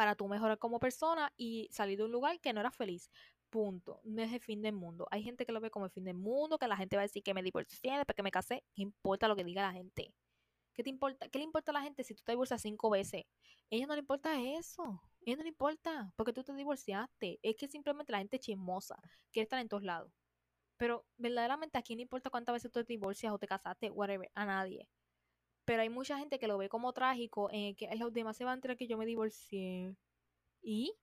para 0.00 0.14
tú 0.14 0.28
mejorar 0.28 0.58
como 0.58 0.80
persona 0.80 1.30
y 1.36 1.68
salir 1.70 1.98
de 1.98 2.04
un 2.04 2.12
lugar 2.12 2.40
que 2.40 2.54
no 2.54 2.60
era 2.60 2.70
feliz. 2.70 3.10
Punto. 3.50 4.00
No 4.04 4.22
es 4.22 4.32
el 4.32 4.40
fin 4.40 4.62
del 4.62 4.74
mundo. 4.74 5.08
Hay 5.10 5.22
gente 5.24 5.44
que 5.44 5.52
lo 5.52 5.60
ve 5.60 5.70
como 5.70 5.86
el 5.86 5.90
fin 5.90 6.04
del 6.04 6.16
mundo, 6.16 6.58
que 6.58 6.68
la 6.68 6.76
gente 6.76 6.96
va 6.96 7.02
a 7.02 7.06
decir 7.06 7.22
que 7.22 7.34
me 7.34 7.42
divorcié, 7.42 7.96
después 7.96 8.14
que 8.14 8.22
me 8.22 8.30
casé. 8.30 8.62
¿Qué 8.74 8.82
importa 8.82 9.26
lo 9.26 9.34
que 9.34 9.44
diga 9.44 9.62
la 9.62 9.72
gente? 9.72 10.14
¿Qué 10.72 10.84
te 10.84 10.90
importa? 10.90 11.28
¿Qué 11.28 11.38
le 11.38 11.44
importa 11.44 11.72
a 11.72 11.74
la 11.74 11.82
gente 11.82 12.04
si 12.04 12.14
tú 12.14 12.22
te 12.24 12.32
divorcias 12.32 12.62
cinco 12.62 12.90
veces? 12.90 13.24
A 13.24 13.74
ella 13.74 13.86
no 13.86 13.94
le 13.94 14.00
importa 14.00 14.40
eso. 14.40 14.82
A 14.84 15.00
ella 15.26 15.36
no 15.38 15.42
le 15.42 15.48
importa 15.48 16.12
porque 16.16 16.32
tú 16.32 16.44
te 16.44 16.54
divorciaste. 16.54 17.40
Es 17.42 17.56
que 17.56 17.68
simplemente 17.68 18.12
la 18.12 18.18
gente 18.18 18.38
chismosa 18.38 18.96
quiere 19.32 19.44
estar 19.44 19.60
en 19.60 19.68
todos 19.68 19.82
lados. 19.82 20.12
Pero 20.76 21.04
verdaderamente 21.18 21.76
a 21.78 21.82
quién 21.82 21.98
le 21.98 22.04
importa 22.04 22.30
cuántas 22.30 22.54
veces 22.54 22.70
tú 22.70 22.80
te 22.84 22.92
divorcias 22.92 23.32
o 23.32 23.38
te 23.38 23.46
casaste, 23.48 23.90
whatever, 23.90 24.30
a 24.34 24.46
nadie. 24.46 24.88
Pero 25.64 25.82
hay 25.82 25.90
mucha 25.90 26.18
gente 26.18 26.38
que 26.38 26.48
lo 26.48 26.58
ve 26.58 26.68
como 26.68 26.92
trágico 26.92 27.50
en 27.50 27.60
el 27.66 27.76
que 27.76 27.88
los 27.96 28.12
demás 28.12 28.36
se 28.36 28.44
van 28.44 28.52
a 28.52 28.54
enterar 28.56 28.76
que 28.76 28.86
yo 28.86 28.96
me 28.96 29.06
divorcié. 29.06 29.94
¿Y? 30.62 30.94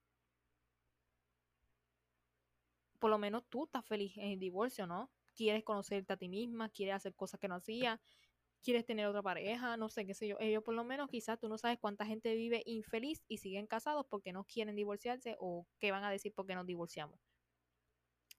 Por 3.00 3.10
lo 3.10 3.18
menos 3.18 3.44
tú 3.50 3.66
estás 3.66 3.86
feliz 3.86 4.18
en 4.18 4.32
el 4.32 4.40
divorcio, 4.40 4.88
¿no? 4.88 5.12
Quieres 5.36 5.64
conocerte 5.64 6.14
a 6.14 6.18
ti 6.18 6.30
misma, 6.30 6.70
quieres 6.70 6.96
hacer 6.96 7.16
cosas 7.16 7.40
que 7.40 7.48
no 7.48 7.56
hacías, 7.56 8.00
quieres 8.64 8.86
tener 8.86 9.06
otra 9.08 9.22
pareja, 9.22 9.78
no 9.78 9.90
sé 9.90 10.06
qué 10.06 10.14
sé 10.14 10.28
yo. 10.28 10.38
Ellos 10.40 10.64
por 10.64 10.74
lo 10.74 10.84
menos 10.84 11.10
quizás 11.10 11.40
tú 11.40 11.48
no 11.48 11.58
sabes 11.58 11.80
cuánta 11.80 12.06
gente 12.06 12.36
vive 12.36 12.64
infeliz 12.66 13.24
y 13.28 13.38
siguen 13.38 13.68
casados 13.68 14.06
porque 14.10 14.34
no 14.34 14.44
quieren 14.46 14.76
divorciarse 14.76 15.36
o 15.40 15.68
qué 15.80 15.92
van 15.92 16.04
a 16.04 16.12
decir 16.12 16.34
porque 16.36 16.56
nos 16.56 16.66
divorciamos. 16.66 17.20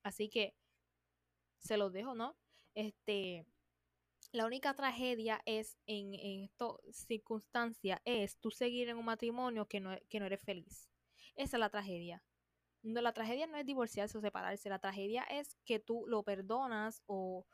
Así 0.03 0.29
que 0.29 0.55
se 1.59 1.77
los 1.77 1.93
dejo, 1.93 2.15
¿no? 2.15 2.37
Este, 2.75 3.47
la 4.33 4.47
única 4.47 4.75
tragedia 4.75 5.41
es 5.47 5.79
en, 5.87 6.15
en 6.15 6.45
esta 6.45 6.67
circunstancia 6.93 8.03
es 8.05 8.39
tú 8.39 8.51
seguir 8.51 8.89
en 8.89 8.97
un 8.97 9.05
matrimonio 9.05 9.67
que 9.67 9.81
no, 9.81 9.97
que 10.09 10.21
no 10.21 10.27
eres 10.27 10.43
feliz. 10.43 10.89
Esa 11.35 11.57
es 11.57 11.61
la 11.61 11.71
tragedia. 11.71 12.23
No, 12.83 13.01
la 13.01 13.13
tragedia 13.13 13.47
no 13.47 13.57
es 13.57 13.67
divorciarse 13.67 14.19
o 14.19 14.21
separarse, 14.21 14.69
la 14.69 14.79
tragedia 14.79 15.23
es 15.25 15.57
que 15.65 15.79
tú 15.81 16.05
lo 16.07 16.23
perdonas 16.23 17.03
o, 17.07 17.45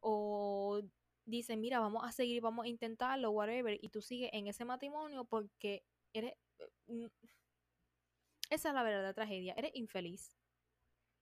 o 0.00 0.82
dices, 1.24 1.58
mira, 1.58 1.80
vamos 1.80 2.04
a 2.04 2.12
seguir, 2.12 2.40
vamos 2.40 2.64
a 2.64 2.68
intentarlo, 2.68 3.30
whatever, 3.30 3.78
y 3.82 3.88
tú 3.88 4.00
sigues 4.02 4.30
en 4.32 4.46
ese 4.46 4.64
matrimonio 4.64 5.24
porque 5.24 5.84
eres... 6.12 6.34
Mm, 6.86 7.06
esa 8.50 8.68
es 8.68 8.74
la 8.74 8.82
verdadera 8.82 9.12
tragedia, 9.12 9.54
eres 9.56 9.72
infeliz. 9.74 10.36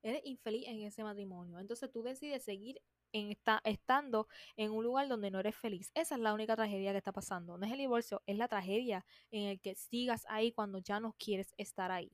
Eres 0.03 0.21
infeliz 0.25 0.69
en 0.69 0.83
ese 0.83 1.03
matrimonio. 1.03 1.59
Entonces 1.59 1.91
tú 1.91 2.03
decides 2.03 2.45
seguir 2.45 2.83
en 3.13 3.31
esta, 3.31 3.61
estando 3.65 4.29
en 4.57 4.73
un 4.73 4.85
lugar 4.85 5.09
donde 5.09 5.31
no 5.31 5.41
eres 5.41 5.57
feliz. 5.57 5.91
Esa 5.95 6.17
es 6.17 6.21
la 6.21 6.35
única 6.35 6.57
tragedia 6.57 6.93
que 6.93 6.99
está 6.99 7.13
pasando. 7.13 7.57
No 7.57 7.65
es 7.65 7.73
el 7.73 7.79
divorcio, 7.79 8.23
es 8.27 8.37
la 8.37 8.49
tragedia 8.49 9.07
en 9.31 9.49
el 9.49 9.61
que 9.61 9.75
sigas 9.75 10.27
ahí 10.29 10.53
cuando 10.53 10.79
ya 10.79 11.01
no 11.01 11.15
quieres 11.19 11.55
estar 11.57 11.91
ahí 11.91 12.13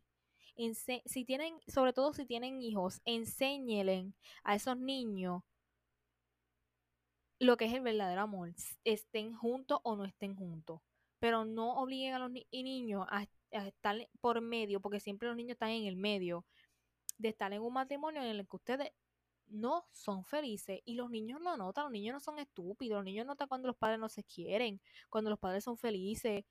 si 1.05 1.25
tienen, 1.25 1.61
sobre 1.67 1.93
todo 1.93 2.13
si 2.13 2.27
tienen 2.27 2.61
hijos, 2.63 3.01
enséñelen 3.05 4.15
a 4.45 4.55
esos 4.55 4.77
niños 4.77 5.43
lo 7.41 7.57
que 7.57 7.65
es 7.65 7.73
el 7.73 7.81
verdadero 7.81 8.21
amor, 8.21 8.55
estén 8.85 9.35
juntos 9.35 9.81
o 9.83 9.97
no 9.97 10.05
estén 10.05 10.37
juntos. 10.37 10.81
Pero 11.19 11.45
no 11.45 11.81
obliguen 11.81 12.15
a 12.15 12.19
los 12.19 12.31
niños 12.31 13.07
a, 13.11 13.27
estar 13.51 14.09
por 14.21 14.41
medio, 14.41 14.81
porque 14.81 15.01
siempre 15.01 15.27
los 15.29 15.37
niños 15.37 15.53
están 15.53 15.71
en 15.71 15.87
el 15.87 15.97
medio, 15.97 16.45
de 17.19 17.31
estar 17.31 17.53
en 17.53 17.63
un 17.63 17.73
matrimonio 17.73 18.23
en 18.23 18.29
el 18.29 18.47
que 18.47 18.57
ustedes 18.57 18.93
no 19.49 19.87
son 19.91 20.25
felices 20.25 20.81
y 20.85 20.95
los 20.95 21.11
niños 21.11 21.41
lo 21.41 21.57
notan, 21.57 21.85
los 21.85 21.93
niños 21.93 22.15
no 22.15 22.21
son 22.21 22.39
estúpidos, 22.39 22.99
los 22.99 23.05
niños 23.05 23.27
notan 23.27 23.49
cuando 23.49 23.69
los 23.69 23.77
padres 23.77 23.99
no 23.99 24.09
se 24.09 24.23
quieren, 24.25 24.81
cuando 25.09 25.31
los 25.31 25.39
padres 25.39 25.65
son 25.65 25.77
felices. 25.77 26.45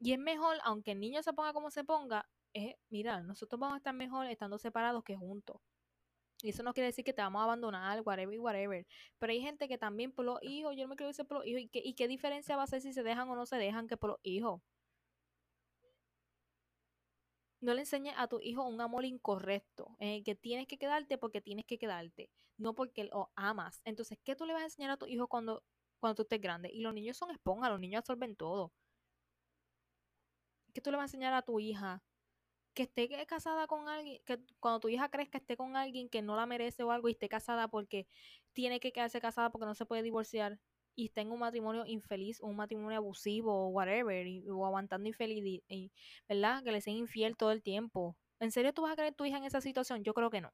Y 0.00 0.12
es 0.12 0.18
mejor, 0.18 0.58
aunque 0.64 0.92
el 0.92 1.00
niño 1.00 1.22
se 1.22 1.32
ponga 1.32 1.52
como 1.52 1.70
se 1.70 1.84
ponga, 1.84 2.28
es, 2.52 2.74
mira, 2.88 3.20
nosotros 3.22 3.58
vamos 3.60 3.74
a 3.74 3.78
estar 3.78 3.94
mejor 3.94 4.26
estando 4.26 4.58
separados 4.58 5.04
que 5.04 5.16
juntos. 5.16 5.60
Y 6.42 6.50
eso 6.50 6.62
no 6.62 6.72
quiere 6.72 6.86
decir 6.86 7.04
que 7.04 7.12
te 7.12 7.22
vamos 7.22 7.40
a 7.40 7.44
abandonar, 7.44 8.00
whatever, 8.04 8.38
whatever. 8.40 8.86
Pero 9.18 9.32
hay 9.32 9.40
gente 9.40 9.68
que 9.68 9.78
también 9.78 10.12
por 10.12 10.24
los 10.24 10.38
hijos, 10.42 10.74
yo 10.76 10.84
no 10.84 10.88
me 10.88 10.96
quiero 10.96 11.08
decir 11.08 11.26
por 11.26 11.38
los 11.38 11.46
hijos. 11.46 11.60
¿Y 11.62 11.68
qué, 11.68 11.82
¿Y 11.84 11.94
qué 11.94 12.08
diferencia 12.08 12.56
va 12.56 12.62
a 12.64 12.66
ser 12.66 12.80
si 12.80 12.92
se 12.92 13.02
dejan 13.02 13.28
o 13.28 13.36
no 13.36 13.46
se 13.46 13.56
dejan 13.56 13.86
que 13.88 13.96
por 13.96 14.10
los 14.10 14.20
hijos? 14.22 14.62
No 17.60 17.74
le 17.74 17.80
enseñes 17.80 18.14
a 18.16 18.26
tu 18.26 18.40
hijo 18.40 18.66
un 18.66 18.80
amor 18.80 19.04
incorrecto, 19.04 19.96
en 19.98 20.08
el 20.08 20.24
que 20.24 20.34
tienes 20.34 20.66
que 20.66 20.78
quedarte 20.78 21.18
porque 21.18 21.42
tienes 21.42 21.66
que 21.66 21.78
quedarte, 21.78 22.30
no 22.56 22.74
porque 22.74 23.04
lo 23.04 23.30
amas. 23.36 23.82
Entonces, 23.84 24.18
¿qué 24.24 24.34
tú 24.34 24.46
le 24.46 24.54
vas 24.54 24.62
a 24.62 24.64
enseñar 24.66 24.90
a 24.92 24.96
tu 24.96 25.06
hijo 25.06 25.28
cuando, 25.28 25.62
cuando 25.98 26.14
tú 26.16 26.22
estés 26.22 26.40
grande? 26.40 26.70
Y 26.72 26.80
los 26.80 26.94
niños 26.94 27.18
son 27.18 27.30
esponjas, 27.30 27.70
los 27.70 27.80
niños 27.80 27.98
absorben 27.98 28.34
todo. 28.34 28.72
¿Qué 30.72 30.80
tú 30.80 30.90
le 30.90 30.96
vas 30.96 31.04
a 31.04 31.06
enseñar 31.06 31.34
a 31.34 31.42
tu 31.42 31.60
hija 31.60 32.02
que 32.74 32.84
esté 32.84 33.08
casada 33.26 33.66
con 33.66 33.88
alguien, 33.88 34.20
que 34.24 34.38
cuando 34.60 34.80
tu 34.80 34.88
hija 34.88 35.08
crezca 35.08 35.38
esté 35.38 35.56
con 35.56 35.76
alguien 35.76 36.08
que 36.08 36.22
no 36.22 36.36
la 36.36 36.46
merece 36.46 36.82
o 36.82 36.90
algo 36.92 37.08
y 37.08 37.12
esté 37.12 37.28
casada 37.28 37.68
porque 37.68 38.06
tiene 38.52 38.80
que 38.80 38.92
quedarse 38.92 39.20
casada 39.20 39.50
porque 39.50 39.66
no 39.66 39.74
se 39.74 39.86
puede 39.86 40.02
divorciar 40.02 40.58
y 40.94 41.06
está 41.06 41.20
en 41.22 41.32
un 41.32 41.40
matrimonio 41.40 41.84
infeliz, 41.86 42.40
un 42.40 42.56
matrimonio 42.56 42.98
abusivo 42.98 43.52
o 43.52 43.68
whatever, 43.68 44.26
o 44.50 44.66
aguantando 44.66 45.08
infeliz, 45.08 45.62
y, 45.68 45.92
¿verdad? 46.28 46.62
Que 46.62 46.72
le 46.72 46.80
sea 46.80 46.92
infiel 46.92 47.36
todo 47.36 47.52
el 47.52 47.62
tiempo. 47.62 48.16
¿En 48.40 48.50
serio 48.50 48.72
tú 48.72 48.82
vas 48.82 48.92
a 48.92 48.96
creer 48.96 49.14
tu 49.14 49.24
hija 49.24 49.38
en 49.38 49.44
esa 49.44 49.60
situación? 49.60 50.02
Yo 50.04 50.14
creo 50.14 50.30
que 50.30 50.40
no. 50.40 50.52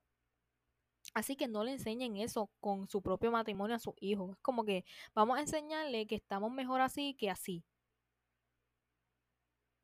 Así 1.15 1.37
que 1.37 1.49
no 1.49 1.65
le 1.65 1.73
enseñen 1.73 2.17
eso 2.17 2.51
con 2.61 2.89
su 2.89 3.01
propio 3.03 3.31
matrimonio 3.31 3.77
a 3.77 3.79
sus 3.79 3.95
hijos. 4.01 4.33
Es 4.33 4.39
como 4.43 4.65
que 4.65 4.85
vamos 5.15 5.39
a 5.39 5.41
enseñarle 5.41 6.07
que 6.07 6.17
estamos 6.17 6.51
mejor 6.53 6.81
así 6.81 7.15
que 7.15 7.31
así 7.31 7.65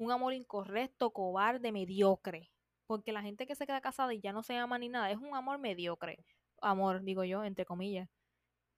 un 0.03 0.11
amor 0.13 0.35
incorrecto, 0.35 1.13
cobarde, 1.13 1.73
mediocre. 1.73 2.51
Porque 2.87 3.13
la 3.13 3.23
gente 3.23 3.47
que 3.47 3.55
se 3.55 3.67
queda 3.67 3.81
casada 3.81 4.13
y 4.15 4.21
ya 4.21 4.33
no 4.33 4.43
se 4.43 4.57
ama 4.57 4.79
ni 4.79 4.89
nada, 4.89 5.11
es 5.11 5.19
un 5.19 5.35
amor 5.35 5.59
mediocre. 5.59 6.25
Amor, 6.61 7.03
digo 7.03 7.25
yo, 7.25 7.45
entre 7.45 7.65
comillas. 7.65 8.09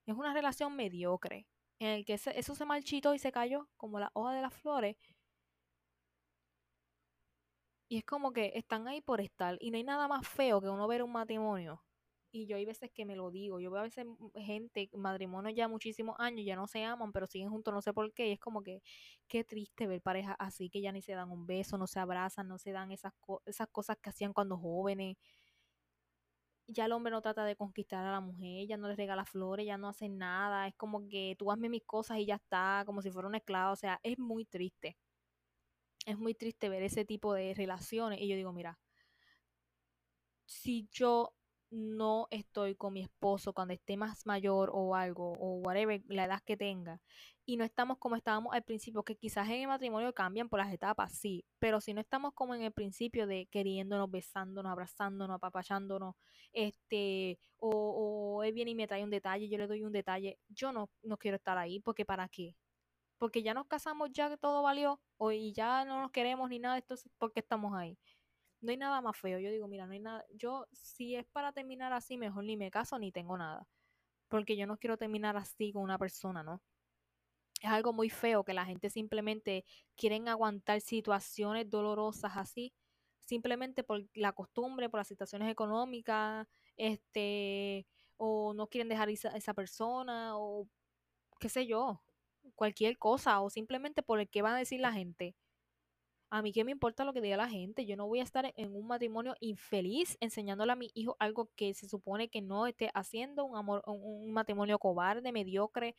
Es 0.06 0.14
una 0.14 0.34
relación 0.34 0.76
mediocre. 0.76 1.46
En 1.80 1.88
el 1.88 2.04
que 2.04 2.14
eso 2.14 2.54
se 2.54 2.64
marchitó 2.64 3.14
y 3.14 3.18
se 3.18 3.32
cayó 3.32 3.68
como 3.76 3.98
la 3.98 4.10
hoja 4.14 4.34
de 4.34 4.42
las 4.42 4.54
flores. 4.54 4.96
Y 7.88 7.98
es 7.98 8.04
como 8.04 8.32
que 8.32 8.52
están 8.54 8.86
ahí 8.88 9.00
por 9.00 9.20
estar. 9.20 9.56
Y 9.60 9.70
no 9.70 9.76
hay 9.76 9.84
nada 9.84 10.08
más 10.08 10.26
feo 10.28 10.60
que 10.60 10.68
uno 10.68 10.86
ver 10.86 11.02
un 11.02 11.12
matrimonio 11.12 11.82
y 12.34 12.46
yo 12.46 12.56
hay 12.56 12.64
veces 12.64 12.90
que 12.92 13.04
me 13.04 13.14
lo 13.14 13.30
digo, 13.30 13.60
yo 13.60 13.70
veo 13.70 13.80
a 13.80 13.84
veces 13.84 14.06
gente, 14.34 14.90
matrimonio 14.94 15.50
ya 15.54 15.68
muchísimos 15.68 16.16
años, 16.18 16.44
ya 16.44 16.56
no 16.56 16.66
se 16.66 16.82
aman, 16.82 17.12
pero 17.12 17.28
siguen 17.28 17.48
juntos, 17.50 17.72
no 17.72 17.80
sé 17.80 17.92
por 17.92 18.12
qué, 18.12 18.28
y 18.28 18.32
es 18.32 18.40
como 18.40 18.62
que 18.62 18.82
qué 19.28 19.44
triste 19.44 19.86
ver 19.86 20.02
parejas 20.02 20.34
así, 20.40 20.68
que 20.68 20.80
ya 20.80 20.90
ni 20.90 21.00
se 21.00 21.12
dan 21.12 21.30
un 21.30 21.46
beso, 21.46 21.78
no 21.78 21.86
se 21.86 22.00
abrazan, 22.00 22.48
no 22.48 22.58
se 22.58 22.72
dan 22.72 22.90
esas, 22.90 23.12
esas 23.46 23.68
cosas 23.68 23.98
que 23.98 24.10
hacían 24.10 24.32
cuando 24.32 24.58
jóvenes. 24.58 25.16
Ya 26.66 26.86
el 26.86 26.92
hombre 26.92 27.12
no 27.12 27.22
trata 27.22 27.44
de 27.44 27.56
conquistar 27.56 28.04
a 28.04 28.10
la 28.12 28.20
mujer, 28.20 28.66
ya 28.66 28.76
no 28.76 28.88
le 28.88 28.96
regala 28.96 29.24
flores, 29.24 29.66
ya 29.66 29.78
no 29.78 29.88
hace 29.88 30.08
nada, 30.08 30.66
es 30.66 30.74
como 30.74 31.06
que 31.08 31.36
tú 31.38 31.52
hazme 31.52 31.68
mis 31.68 31.84
cosas 31.84 32.18
y 32.18 32.26
ya 32.26 32.36
está, 32.36 32.82
como 32.86 33.00
si 33.02 33.10
fuera 33.10 33.28
un 33.28 33.34
esclavo, 33.36 33.72
o 33.74 33.76
sea, 33.76 34.00
es 34.02 34.18
muy 34.18 34.44
triste. 34.44 34.96
Es 36.06 36.18
muy 36.18 36.34
triste 36.34 36.68
ver 36.68 36.82
ese 36.82 37.04
tipo 37.04 37.32
de 37.34 37.54
relaciones 37.54 38.20
y 38.20 38.28
yo 38.28 38.36
digo, 38.36 38.52
mira, 38.52 38.78
si 40.46 40.88
yo 40.90 41.34
no 41.74 42.28
estoy 42.30 42.76
con 42.76 42.92
mi 42.92 43.02
esposo 43.02 43.52
cuando 43.52 43.74
esté 43.74 43.96
más 43.96 44.26
mayor 44.26 44.70
o 44.72 44.94
algo, 44.94 45.32
o 45.38 45.56
whatever, 45.56 46.02
la 46.08 46.24
edad 46.24 46.40
que 46.44 46.56
tenga, 46.56 47.00
y 47.44 47.56
no 47.56 47.64
estamos 47.64 47.98
como 47.98 48.16
estábamos 48.16 48.54
al 48.54 48.62
principio, 48.62 49.02
que 49.02 49.16
quizás 49.16 49.48
en 49.48 49.62
el 49.62 49.68
matrimonio 49.68 50.14
cambian 50.14 50.48
por 50.48 50.60
las 50.60 50.72
etapas, 50.72 51.12
sí, 51.12 51.44
pero 51.58 51.80
si 51.80 51.92
no 51.94 52.00
estamos 52.00 52.32
como 52.34 52.54
en 52.54 52.62
el 52.62 52.72
principio 52.72 53.26
de 53.26 53.46
queriéndonos, 53.46 54.10
besándonos, 54.10 54.70
abrazándonos, 54.70 55.34
apapachándonos, 55.36 56.14
este, 56.52 57.38
o, 57.58 57.70
o 58.38 58.42
él 58.44 58.52
viene 58.52 58.70
y 58.72 58.74
me 58.74 58.86
trae 58.86 59.04
un 59.04 59.10
detalle, 59.10 59.48
yo 59.48 59.58
le 59.58 59.66
doy 59.66 59.82
un 59.82 59.92
detalle, 59.92 60.38
yo 60.48 60.72
no, 60.72 60.90
no 61.02 61.16
quiero 61.18 61.36
estar 61.36 61.58
ahí, 61.58 61.80
porque 61.80 62.04
¿para 62.04 62.28
qué? 62.28 62.56
porque 63.18 63.42
ya 63.42 63.54
nos 63.54 63.66
casamos, 63.66 64.10
ya 64.12 64.28
que 64.28 64.36
todo 64.36 64.62
valió, 64.62 65.00
o 65.16 65.32
y 65.32 65.52
ya 65.52 65.84
no 65.84 66.00
nos 66.00 66.10
queremos 66.10 66.50
ni 66.50 66.58
nada, 66.58 66.78
esto 66.78 66.94
es 66.94 67.08
porque 67.18 67.40
estamos 67.40 67.74
ahí. 67.74 67.98
No 68.64 68.70
hay 68.70 68.78
nada 68.78 69.00
más 69.02 69.16
feo. 69.18 69.38
Yo 69.38 69.50
digo, 69.50 69.68
mira, 69.68 69.86
no 69.86 69.92
hay 69.92 70.00
nada. 70.00 70.24
Yo, 70.32 70.66
si 70.72 71.16
es 71.16 71.26
para 71.26 71.52
terminar 71.52 71.92
así, 71.92 72.16
mejor 72.16 72.44
ni 72.44 72.56
me 72.56 72.70
caso 72.70 72.98
ni 72.98 73.12
tengo 73.12 73.36
nada. 73.36 73.68
Porque 74.28 74.56
yo 74.56 74.66
no 74.66 74.78
quiero 74.78 74.96
terminar 74.98 75.36
así 75.36 75.72
con 75.72 75.82
una 75.82 75.98
persona, 75.98 76.42
¿no? 76.42 76.62
Es 77.60 77.70
algo 77.70 77.92
muy 77.92 78.10
feo 78.10 78.44
que 78.44 78.54
la 78.54 78.64
gente 78.64 78.90
simplemente 78.90 79.64
quieren 79.96 80.28
aguantar 80.28 80.80
situaciones 80.80 81.68
dolorosas 81.70 82.32
así, 82.36 82.72
simplemente 83.20 83.84
por 83.84 84.06
la 84.14 84.32
costumbre, 84.32 84.88
por 84.90 85.00
las 85.00 85.08
situaciones 85.08 85.50
económicas, 85.50 86.46
este, 86.76 87.86
o 88.16 88.54
no 88.54 88.68
quieren 88.68 88.88
dejar 88.88 89.10
esa, 89.10 89.30
esa 89.30 89.54
persona, 89.54 90.38
o 90.38 90.68
qué 91.40 91.48
sé 91.50 91.66
yo, 91.66 92.02
cualquier 92.54 92.98
cosa, 92.98 93.40
o 93.40 93.50
simplemente 93.50 94.02
por 94.02 94.20
el 94.20 94.28
que 94.30 94.42
va 94.42 94.54
a 94.54 94.58
decir 94.58 94.80
la 94.80 94.92
gente. 94.92 95.36
A 96.34 96.42
mí 96.42 96.52
qué 96.52 96.64
me 96.64 96.72
importa 96.72 97.04
lo 97.04 97.12
que 97.12 97.20
diga 97.20 97.36
la 97.36 97.48
gente. 97.48 97.86
Yo 97.86 97.96
no 97.96 98.08
voy 98.08 98.18
a 98.18 98.24
estar 98.24 98.52
en 98.56 98.74
un 98.74 98.88
matrimonio 98.88 99.36
infeliz 99.38 100.16
enseñándole 100.18 100.72
a 100.72 100.74
mi 100.74 100.90
hijo 100.92 101.14
algo 101.20 101.48
que 101.54 101.74
se 101.74 101.88
supone 101.88 102.28
que 102.28 102.42
no 102.42 102.66
esté 102.66 102.90
haciendo, 102.92 103.44
un 103.44 103.56
amor, 103.56 103.84
un, 103.86 104.32
matrimonio 104.32 104.80
cobarde, 104.80 105.30
mediocre, 105.30 105.94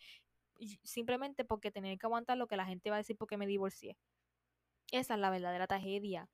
simplemente 0.83 1.45
porque 1.45 1.71
tener 1.71 1.97
que 1.97 2.05
aguantar 2.05 2.37
lo 2.37 2.47
que 2.47 2.57
la 2.57 2.65
gente 2.65 2.89
va 2.89 2.97
a 2.97 2.99
decir 2.99 3.15
porque 3.15 3.37
me 3.37 3.47
divorcié. 3.47 3.95
Esa 4.91 5.13
es 5.13 5.19
la 5.21 5.29
verdadera 5.29 5.67
tragedia 5.67 6.27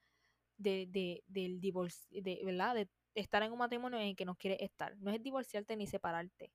de, 0.57 0.87
de, 0.89 1.23
del 1.27 1.61
divorcio, 1.61 2.23
de, 2.23 2.41
¿verdad? 2.43 2.73
De 2.73 2.89
estar 3.13 3.43
en 3.43 3.51
un 3.51 3.59
matrimonio 3.59 3.99
en 3.99 4.07
el 4.07 4.15
que 4.15 4.25
no 4.25 4.33
quieres 4.33 4.61
estar. 4.61 4.97
No 4.97 5.11
es 5.11 5.21
divorciarte 5.21 5.77
ni 5.77 5.85
separarte. 5.85 6.51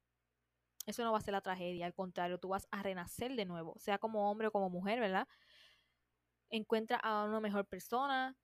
Eso 0.85 1.05
no 1.05 1.13
va 1.13 1.19
a 1.19 1.21
ser 1.21 1.33
la 1.33 1.43
tragedia, 1.43 1.87
al 1.87 1.95
contrario, 1.95 2.39
tú 2.39 2.49
vas 2.49 2.67
a 2.73 2.83
renacer 2.83 3.37
de 3.37 3.45
nuevo, 3.45 3.75
sea 3.79 3.99
como 3.99 4.29
hombre 4.29 4.49
o 4.49 4.53
como 4.53 4.69
mujer, 4.69 4.99
¿verdad? 4.99 5.29
Encuentras 6.51 7.01
a 7.03 7.25
una 7.25 7.41
mejor 7.41 7.67
persona, 7.67 8.37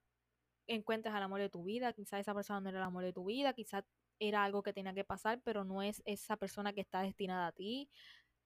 encuentras 0.67 1.15
al 1.15 1.23
amor 1.23 1.41
de 1.41 1.51
tu 1.51 1.65
vida, 1.65 1.93
quizás 1.93 2.21
esa 2.21 2.35
persona 2.35 2.61
no 2.61 2.69
era 2.71 2.79
el 2.79 2.85
amor 2.85 3.05
de 3.05 3.13
tu 3.13 3.25
vida, 3.25 3.53
quizás 3.53 3.85
era 4.19 4.45
algo 4.45 4.63
que 4.63 4.73
tenía 4.73 4.95
que 4.95 5.05
pasar, 5.05 5.41
pero 5.43 5.65
no 5.65 5.83
es 5.83 6.03
esa 6.05 6.37
persona 6.37 6.73
que 6.73 6.81
está 6.81 7.03
destinada 7.03 7.49
a 7.49 7.53
ti, 7.53 7.91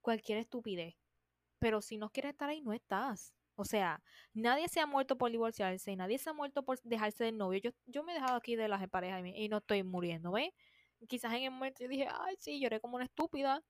cualquier 0.00 0.38
estupidez. 0.38 0.96
Pero 1.58 1.82
si 1.82 1.98
no 1.98 2.10
quieres 2.10 2.32
estar 2.32 2.50
ahí, 2.50 2.62
no 2.62 2.72
estás. 2.72 3.34
O 3.56 3.64
sea, 3.64 4.02
nadie 4.34 4.68
se 4.68 4.80
ha 4.80 4.86
muerto 4.86 5.16
por 5.16 5.30
divorciarse, 5.30 5.96
nadie 5.96 6.18
se 6.18 6.30
ha 6.30 6.32
muerto 6.34 6.62
por 6.64 6.80
dejarse 6.82 7.24
del 7.24 7.38
novio. 7.38 7.60
Yo, 7.60 7.70
yo 7.86 8.04
me 8.04 8.12
he 8.12 8.14
dejado 8.14 8.36
aquí 8.36 8.56
de 8.56 8.68
las 8.68 8.86
parejas 8.88 9.22
y 9.34 9.48
no 9.48 9.58
estoy 9.58 9.82
muriendo, 9.82 10.32
¿ves? 10.32 10.50
Quizás 11.08 11.32
en 11.34 11.44
el 11.44 11.50
momento 11.50 11.82
yo 11.82 11.88
dije, 11.88 12.08
ay, 12.10 12.36
sí, 12.38 12.60
lloré 12.60 12.80
como 12.80 12.96
una 12.96 13.04
estúpida. 13.06 13.62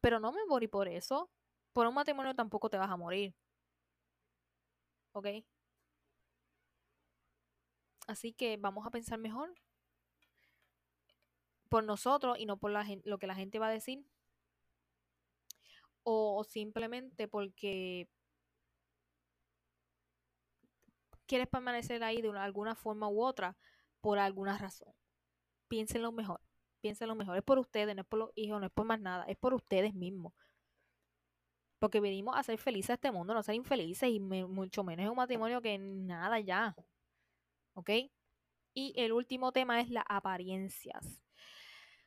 Pero 0.00 0.20
no 0.20 0.32
me 0.32 0.44
morí 0.46 0.68
por 0.68 0.88
eso. 0.88 1.30
Por 1.72 1.86
un 1.86 1.94
matrimonio 1.94 2.34
tampoco 2.34 2.70
te 2.70 2.78
vas 2.78 2.90
a 2.90 2.96
morir. 2.96 3.34
¿Ok? 5.12 5.26
Así 8.06 8.32
que 8.32 8.56
vamos 8.56 8.86
a 8.86 8.90
pensar 8.90 9.18
mejor 9.18 9.54
por 11.68 11.84
nosotros 11.84 12.38
y 12.38 12.46
no 12.46 12.58
por 12.58 12.72
la 12.72 12.84
lo 13.04 13.18
que 13.18 13.26
la 13.26 13.34
gente 13.34 13.58
va 13.58 13.68
a 13.68 13.70
decir. 13.70 14.04
O 16.02 16.44
simplemente 16.44 17.28
porque 17.28 18.08
quieres 21.26 21.46
permanecer 21.48 22.02
ahí 22.02 22.20
de 22.20 22.36
alguna 22.36 22.74
forma 22.74 23.08
u 23.08 23.22
otra 23.22 23.56
por 24.00 24.18
alguna 24.18 24.58
razón. 24.58 24.92
Piénsenlo 25.68 26.10
mejor. 26.10 26.40
Piénsenlo 26.80 27.14
mejor. 27.14 27.36
Es 27.36 27.44
por 27.44 27.58
ustedes, 27.60 27.94
no 27.94 28.02
es 28.02 28.08
por 28.08 28.18
los 28.18 28.30
hijos, 28.34 28.60
no 28.60 28.66
es 28.66 28.72
por 28.72 28.86
más 28.86 29.00
nada. 29.00 29.24
Es 29.26 29.36
por 29.36 29.54
ustedes 29.54 29.94
mismos. 29.94 30.32
Porque 31.80 31.98
venimos 31.98 32.36
a 32.36 32.44
ser 32.44 32.58
felices 32.58 32.90
a 32.90 32.94
este 32.94 33.10
mundo, 33.10 33.34
no 33.34 33.42
ser 33.42 33.56
infelices 33.56 34.08
y 34.10 34.20
mucho 34.20 34.84
menos 34.84 35.04
en 35.04 35.10
un 35.10 35.16
matrimonio 35.16 35.60
que 35.60 35.78
nada 35.78 36.38
ya. 36.38 36.76
¿Ok? 37.74 37.90
Y 38.74 38.92
el 38.96 39.12
último 39.12 39.50
tema 39.50 39.80
es 39.80 39.90
las 39.90 40.04
apariencias. 40.08 41.20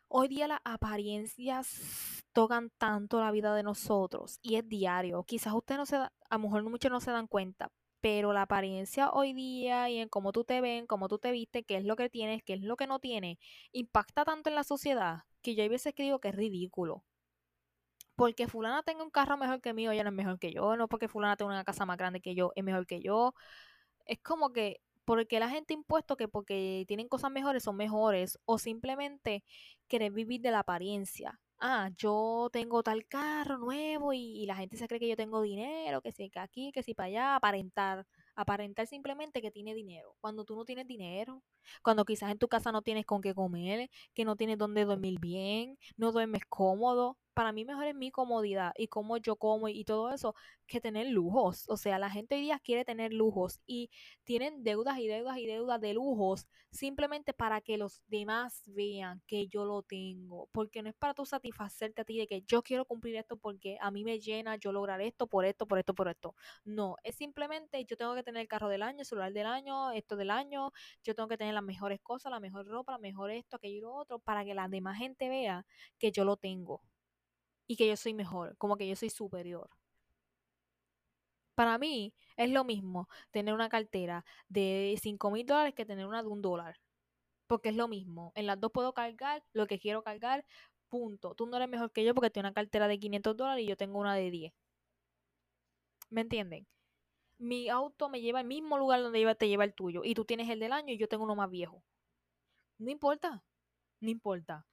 Hoy 0.08 0.28
día 0.28 0.48
las 0.48 0.60
apariencias 0.64 2.24
tocan 2.34 2.70
tanto 2.78 3.20
la 3.20 3.32
vida 3.32 3.56
de 3.56 3.64
nosotros 3.64 4.40
y 4.42 4.56
es 4.56 4.70
diario. 4.70 5.24
Quizás 5.24 5.54
usted 5.54 5.76
no 5.76 5.86
se 5.86 5.98
da, 5.98 6.14
a 6.30 6.38
lo 6.38 6.44
mejor 6.44 6.64
muchos 6.70 6.92
no 6.92 7.02
se 7.02 7.12
dan 7.12 7.28
cuenta, 7.28 7.72
pero 8.00 8.32
la 8.32 8.44
apariencia 8.44 9.10
hoy 9.12 9.34
día 9.34 9.90
y 9.90 9.98
en 9.98 10.10
cómo 10.10 10.32
tú 10.32 10.44
te 10.44 10.62
ven, 10.62 10.86
cómo 10.86 11.08
tú 11.08 11.18
te 11.18 11.32
viste, 11.32 11.64
qué 11.64 11.78
es 11.78 11.84
lo 11.86 11.96
que 11.96 12.10
tienes, 12.10 12.44
qué 12.44 12.54
es 12.54 12.62
lo 12.62 12.76
que 12.76 12.86
no 12.86 13.00
tienes, 13.00 13.40
impacta 13.72 14.24
tanto 14.24 14.50
en 14.50 14.56
la 14.56 14.64
sociedad 14.64 15.24
que 15.42 15.56
yo 15.56 15.64
hay 15.64 15.70
veces 15.70 15.94
que 15.96 16.04
digo 16.04 16.20
que 16.20 16.30
es 16.30 16.36
ridículo 16.36 17.04
porque 18.16 18.48
fulana 18.48 18.84
tenga 18.84 19.04
un 19.04 19.10
carro 19.10 19.38
mejor 19.38 19.62
que 19.62 19.74
mío, 19.74 19.92
ella 19.92 20.04
no 20.04 20.10
es 20.10 20.16
mejor 20.16 20.40
que 20.40 20.52
yo, 20.52 20.76
no 20.78 20.88
porque 20.88 21.08
fulana 21.08 21.36
tenga 21.38 21.52
una 21.52 21.64
casa 21.64 21.86
más 21.86 21.98
grande 21.98 22.22
que 22.22 22.36
yo, 22.36 22.52
es 22.56 22.64
mejor 22.64 22.86
que 22.88 23.02
yo. 23.02 23.34
Es 24.06 24.20
como 24.22 24.54
que 24.54 24.82
porque 25.06 25.40
la 25.40 25.50
gente 25.50 25.74
impuesto 25.74 26.16
que 26.18 26.28
porque 26.28 26.86
tienen 26.88 27.08
cosas 27.10 27.32
mejores 27.32 27.64
son 27.64 27.76
mejores 27.78 28.40
o 28.46 28.58
simplemente 28.60 29.44
querer 29.88 30.12
vivir 30.12 30.42
de 30.42 30.52
la 30.52 30.60
apariencia. 30.60 31.40
Ah, 31.60 31.90
yo 31.98 32.50
tengo 32.52 32.84
tal 32.84 33.06
carro 33.08 33.58
nuevo 33.58 34.12
y, 34.14 34.46
la 34.46 34.56
gente 34.56 34.76
se 34.78 34.88
cree 34.88 35.00
que 35.00 35.08
yo 35.08 35.16
tengo 35.16 35.42
dinero, 35.42 36.02
que 36.02 36.12
si 36.12 36.30
que 36.30 36.40
aquí, 36.40 36.72
que 36.74 36.84
si 36.84 36.94
para 36.94 37.08
allá, 37.08 37.36
aparentar 37.36 38.06
aparentar 38.36 38.88
simplemente 38.88 39.42
que 39.42 39.52
tiene 39.52 39.74
dinero, 39.74 40.16
cuando 40.20 40.44
tú 40.44 40.56
no 40.56 40.66
tienes 40.66 40.88
dinero, 40.88 41.44
cuando 41.82 42.04
quizás 42.06 42.32
en 42.32 42.38
tu 42.40 42.48
casa 42.48 42.72
no 42.72 42.82
tienes 42.82 43.06
con 43.06 43.22
qué 43.22 43.34
comer, 43.34 43.90
que 44.14 44.26
no 44.26 44.36
tienes 44.36 44.58
dónde 44.58 44.86
dormir 44.86 45.20
bien, 45.20 45.78
no 45.98 46.12
duermes 46.12 46.44
cómodo, 46.50 47.18
para 47.34 47.52
mí 47.52 47.66
mejor 47.66 47.86
es 47.88 47.96
mi 47.96 48.12
comodidad 48.12 48.74
y 48.78 48.88
cómo 48.88 49.18
yo 49.18 49.36
como 49.36 49.68
y 49.70 49.84
todo 49.84 50.12
eso 50.12 50.36
que 50.68 50.80
tener 50.82 51.08
lujos. 51.08 51.66
O 51.70 51.78
sea, 51.78 52.00
la 52.00 52.10
gente 52.10 52.36
hoy 52.36 52.42
día 52.42 52.60
quiere 52.60 52.86
tener 52.86 53.14
lujos 53.14 53.60
y 53.66 53.90
tienen 54.24 54.64
deudas 54.64 55.00
y 55.00 55.08
deudas 55.08 55.38
y 55.38 55.46
deudas 55.46 55.82
de 55.82 55.94
lujos 55.94 56.48
simplemente 56.72 57.34
para 57.34 57.62
que 57.62 57.78
los 57.78 58.02
demás 58.08 58.64
vean 58.68 59.22
que 59.28 59.48
yo 59.48 59.66
lo 59.66 59.84
tengo. 59.84 60.48
Porque 60.52 60.82
no 60.82 60.90
es 60.90 60.96
para 60.96 61.14
tú 61.14 61.26
satisfacerte 61.26 62.02
a 62.02 62.06
ti 62.06 62.18
de 62.18 62.28
que 62.28 62.42
yo 62.44 62.62
quiero 62.62 62.86
cumplir 62.86 63.16
esto 63.16 63.38
porque 63.38 63.78
a 63.82 63.92
mí 63.92 64.04
me 64.04 64.20
llena 64.20 64.56
yo 64.56 64.72
lograr 64.72 65.02
esto 65.02 65.28
por 65.28 65.46
esto, 65.46 65.68
por 65.68 65.80
esto, 65.80 65.94
por 65.94 66.08
esto. 66.08 66.36
No, 66.66 66.96
es 67.04 67.16
simplemente 67.16 67.86
yo 67.86 67.98
tengo 67.98 68.16
que 68.16 68.24
tener 68.24 68.42
el 68.42 68.48
carro 68.48 68.70
del 68.70 68.84
año, 68.84 69.00
el 69.00 69.06
celular 69.06 69.34
del 69.34 69.48
año, 69.48 69.92
esto 69.92 70.16
del 70.16 70.32
año, 70.32 70.72
yo 71.04 71.16
tengo 71.16 71.30
que 71.30 71.38
tener 71.38 71.54
las 71.54 71.64
mejores 71.64 72.00
cosas, 72.02 72.32
la 72.32 72.40
mejor 72.40 72.68
ropa, 72.68 72.94
la 72.94 72.98
mejor 72.98 73.32
esto, 73.32 73.58
aquello 73.58 73.78
y 73.78 73.82
lo 73.82 73.94
otro, 73.94 74.20
para 74.20 74.44
que 74.46 74.54
la 74.54 74.68
demás 74.68 74.98
gente 74.98 75.30
vea 75.30 75.66
que 76.00 76.12
yo 76.12 76.26
lo 76.26 76.38
tengo 76.38 76.82
y 77.68 77.76
que 77.76 77.88
yo 77.88 77.96
soy 77.98 78.14
mejor, 78.14 78.58
como 78.58 78.78
que 78.78 78.88
yo 78.88 78.96
soy 78.96 79.10
superior. 79.10 79.70
Para 81.56 81.78
mí 81.78 82.14
es 82.36 82.50
lo 82.50 82.64
mismo 82.64 83.08
tener 83.32 83.54
una 83.54 83.70
cartera 83.70 84.26
de 84.50 84.98
5 85.02 85.32
mil 85.32 85.46
dólares 85.46 85.74
que 85.76 85.86
tener 85.86 86.06
una 86.08 86.24
de 86.24 86.30
un 86.30 86.42
dólar. 86.42 86.80
Porque 87.48 87.70
es 87.70 87.76
lo 87.76 87.88
mismo. 87.88 88.32
En 88.36 88.48
las 88.48 88.60
dos 88.60 88.72
puedo 88.72 88.94
cargar 88.94 89.44
lo 89.54 89.68
que 89.68 89.80
quiero 89.80 90.04
cargar. 90.04 90.46
Punto. 90.90 91.36
Tú 91.36 91.48
no 91.48 91.58
eres 91.58 91.70
mejor 91.70 91.92
que 91.92 92.04
yo 92.06 92.16
porque 92.16 92.30
tienes 92.32 92.50
una 92.50 92.54
cartera 92.56 92.88
de 92.88 93.00
500 93.00 93.38
dólares 93.38 93.64
y 93.64 93.68
yo 93.68 93.78
tengo 93.78 94.00
una 94.00 94.16
de 94.16 94.32
10. 94.32 94.54
¿Me 96.10 96.22
entienden? 96.22 96.68
Mi 97.40 97.70
auto 97.70 98.10
me 98.10 98.22
lleva 98.22 98.40
al 98.40 98.46
mismo 98.46 98.78
lugar 98.78 99.02
donde 99.02 99.36
te 99.36 99.48
lleva 99.50 99.66
el 99.66 99.74
tuyo. 99.74 100.02
Y 100.04 100.16
tú 100.16 100.26
tienes 100.26 100.50
el 100.50 100.60
del 100.60 100.74
año 100.74 100.94
y 100.94 100.98
yo 100.98 101.08
tengo 101.08 101.26
uno 101.26 101.36
más 101.36 101.50
viejo. 101.50 101.84
No 102.80 102.92
importa. 102.92 103.44
No 104.02 104.10
importa. 104.10 104.66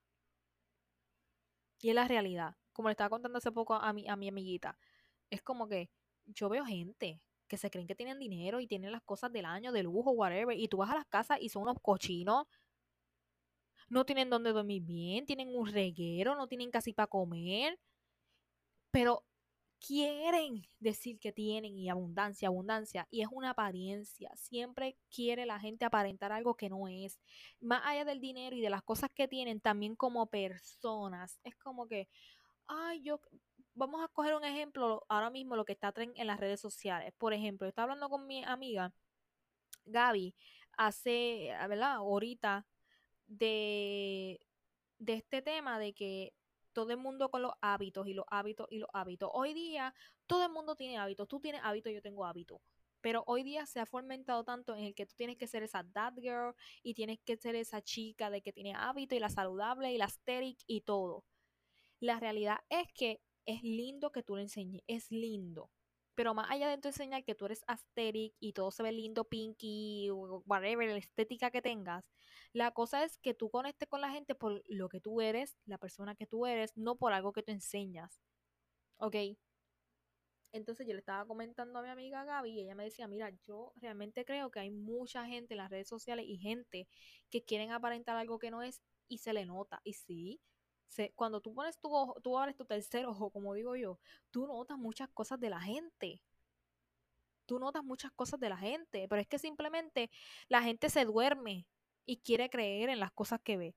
Y 1.82 1.90
es 1.90 1.94
la 1.94 2.06
realidad 2.08 2.59
como 2.80 2.88
le 2.88 2.92
estaba 2.92 3.10
contando 3.10 3.36
hace 3.36 3.52
poco 3.52 3.74
a 3.74 3.92
mi, 3.92 4.08
amiguita, 4.08 4.78
es 5.28 5.42
como 5.42 5.68
que 5.68 5.90
yo 6.24 6.48
veo 6.48 6.64
gente 6.64 7.20
que 7.46 7.58
se 7.58 7.70
creen 7.70 7.86
que 7.86 7.94
tienen 7.94 8.18
dinero 8.18 8.58
y 8.58 8.66
tienen 8.66 8.90
las 8.90 9.02
cosas 9.02 9.30
del 9.30 9.44
año, 9.44 9.70
de 9.70 9.82
lujo, 9.82 10.12
whatever, 10.12 10.58
y 10.58 10.66
tú 10.66 10.78
vas 10.78 10.88
a 10.88 10.94
las 10.94 11.04
casas 11.04 11.36
y 11.42 11.50
son 11.50 11.64
unos 11.64 11.76
cochinos, 11.82 12.46
no 13.90 14.06
tienen 14.06 14.30
donde 14.30 14.52
dormir 14.52 14.82
bien, 14.82 15.26
tienen 15.26 15.54
un 15.54 15.70
reguero, 15.70 16.34
no 16.36 16.46
tienen 16.46 16.70
casi 16.70 16.94
para 16.94 17.06
comer, 17.06 17.78
pero 18.90 19.22
quieren 19.78 20.66
decir 20.78 21.18
que 21.18 21.32
tienen 21.32 21.76
y 21.76 21.88
abundancia, 21.88 22.48
abundancia, 22.48 23.08
y 23.10 23.22
es 23.22 23.28
una 23.30 23.50
apariencia. 23.50 24.30
Siempre 24.36 24.96
quiere 25.14 25.46
la 25.46 25.58
gente 25.58 25.84
aparentar 25.84 26.32
algo 26.32 26.54
que 26.54 26.68
no 26.68 26.86
es. 26.88 27.18
Más 27.60 27.82
allá 27.84 28.04
del 28.04 28.20
dinero 28.20 28.54
y 28.54 28.60
de 28.60 28.70
las 28.70 28.82
cosas 28.82 29.10
que 29.12 29.26
tienen, 29.26 29.60
también 29.60 29.96
como 29.96 30.26
personas. 30.26 31.40
Es 31.44 31.56
como 31.56 31.88
que, 31.88 32.08
ay, 32.70 33.02
yo, 33.02 33.20
vamos 33.74 34.02
a 34.02 34.08
coger 34.08 34.34
un 34.34 34.44
ejemplo 34.44 35.04
ahora 35.08 35.30
mismo 35.30 35.56
lo 35.56 35.64
que 35.64 35.72
está 35.72 35.92
en 35.96 36.26
las 36.26 36.40
redes 36.40 36.60
sociales. 36.60 37.12
Por 37.18 37.32
ejemplo, 37.34 37.66
estaba 37.66 37.84
hablando 37.84 38.08
con 38.08 38.26
mi 38.26 38.44
amiga 38.44 38.92
Gaby 39.86 40.34
hace, 40.76 41.52
ah, 41.52 41.66
¿verdad? 41.68 41.94
Ahorita 41.96 42.66
de, 43.26 44.40
de 44.98 45.14
este 45.14 45.42
tema 45.42 45.78
de 45.78 45.94
que 45.94 46.34
todo 46.72 46.90
el 46.92 46.98
mundo 46.98 47.30
con 47.30 47.42
los 47.42 47.52
hábitos 47.60 48.06
y 48.06 48.14
los 48.14 48.24
hábitos 48.30 48.66
y 48.70 48.78
los 48.78 48.88
hábitos. 48.92 49.30
Hoy 49.32 49.54
día 49.54 49.94
todo 50.26 50.44
el 50.44 50.52
mundo 50.52 50.76
tiene 50.76 50.98
hábitos. 50.98 51.28
Tú 51.28 51.40
tienes 51.40 51.60
hábitos, 51.64 51.92
yo 51.92 52.02
tengo 52.02 52.24
hábitos. 52.24 52.60
Pero 53.00 53.24
hoy 53.26 53.42
día 53.42 53.66
se 53.66 53.80
ha 53.80 53.86
fomentado 53.86 54.44
tanto 54.44 54.74
en 54.76 54.84
el 54.84 54.94
que 54.94 55.06
tú 55.06 55.14
tienes 55.16 55.36
que 55.36 55.46
ser 55.48 55.62
esa 55.62 55.84
that 55.92 56.14
girl 56.20 56.54
y 56.82 56.94
tienes 56.94 57.18
que 57.24 57.36
ser 57.36 57.56
esa 57.56 57.82
chica 57.82 58.30
de 58.30 58.42
que 58.42 58.52
tiene 58.52 58.74
hábitos 58.74 59.16
y 59.16 59.20
la 59.20 59.30
saludable 59.30 59.92
y 59.92 59.98
la 59.98 60.04
aesthetic 60.04 60.58
y 60.66 60.82
todo. 60.82 61.24
La 62.00 62.18
realidad 62.18 62.58
es 62.70 62.92
que 62.94 63.20
es 63.46 63.62
lindo 63.62 64.10
que 64.12 64.22
tú 64.22 64.36
le 64.36 64.42
enseñes, 64.42 64.82
es 64.86 65.10
lindo. 65.10 65.70
Pero 66.14 66.34
más 66.34 66.50
allá 66.50 66.68
de 66.68 66.88
enseñar 66.88 67.24
que 67.24 67.34
tú 67.34 67.46
eres 67.46 67.64
aesthetic 67.66 68.34
y 68.40 68.52
todo 68.52 68.70
se 68.70 68.82
ve 68.82 68.92
lindo, 68.92 69.24
pinky, 69.24 70.10
whatever, 70.10 70.88
la 70.88 70.98
estética 70.98 71.50
que 71.50 71.62
tengas, 71.62 72.10
la 72.52 72.72
cosa 72.72 73.04
es 73.04 73.18
que 73.18 73.34
tú 73.34 73.50
conectes 73.50 73.88
con 73.88 74.00
la 74.00 74.10
gente 74.10 74.34
por 74.34 74.62
lo 74.68 74.88
que 74.88 75.00
tú 75.00 75.20
eres, 75.20 75.56
la 75.66 75.78
persona 75.78 76.14
que 76.14 76.26
tú 76.26 76.46
eres, 76.46 76.76
no 76.76 76.96
por 76.96 77.12
algo 77.12 77.32
que 77.32 77.42
tú 77.42 77.52
enseñas. 77.52 78.20
¿Ok? 78.98 79.16
Entonces 80.52 80.86
yo 80.86 80.94
le 80.94 80.98
estaba 80.98 81.24
comentando 81.26 81.78
a 81.78 81.82
mi 81.82 81.88
amiga 81.88 82.24
Gaby 82.24 82.50
y 82.50 82.60
ella 82.60 82.74
me 82.74 82.84
decía, 82.84 83.06
mira, 83.06 83.30
yo 83.44 83.72
realmente 83.76 84.24
creo 84.24 84.50
que 84.50 84.60
hay 84.60 84.70
mucha 84.70 85.24
gente 85.26 85.54
en 85.54 85.58
las 85.58 85.70
redes 85.70 85.88
sociales 85.88 86.26
y 86.28 86.38
gente 86.38 86.88
que 87.30 87.44
quieren 87.44 87.70
aparentar 87.70 88.16
algo 88.16 88.38
que 88.38 88.50
no 88.50 88.62
es 88.62 88.82
y 89.08 89.18
se 89.18 89.32
le 89.32 89.46
nota. 89.46 89.80
Y 89.84 89.94
sí, 89.94 90.40
cuando 91.14 91.40
tú 91.40 91.54
pones 91.54 91.78
tu 91.78 91.94
ojo, 91.94 92.20
tú 92.20 92.38
abres 92.38 92.56
tu 92.56 92.64
tercer 92.64 93.06
ojo, 93.06 93.30
como 93.30 93.54
digo 93.54 93.76
yo, 93.76 93.98
tú 94.30 94.46
notas 94.46 94.78
muchas 94.78 95.08
cosas 95.10 95.38
de 95.40 95.50
la 95.50 95.60
gente. 95.60 96.22
Tú 97.46 97.58
notas 97.58 97.82
muchas 97.82 98.12
cosas 98.12 98.38
de 98.38 98.48
la 98.48 98.56
gente, 98.56 99.08
pero 99.08 99.20
es 99.20 99.26
que 99.26 99.38
simplemente 99.38 100.10
la 100.48 100.62
gente 100.62 100.88
se 100.88 101.04
duerme 101.04 101.66
y 102.06 102.18
quiere 102.18 102.48
creer 102.48 102.88
en 102.88 103.00
las 103.00 103.12
cosas 103.12 103.40
que 103.40 103.56
ve. 103.56 103.74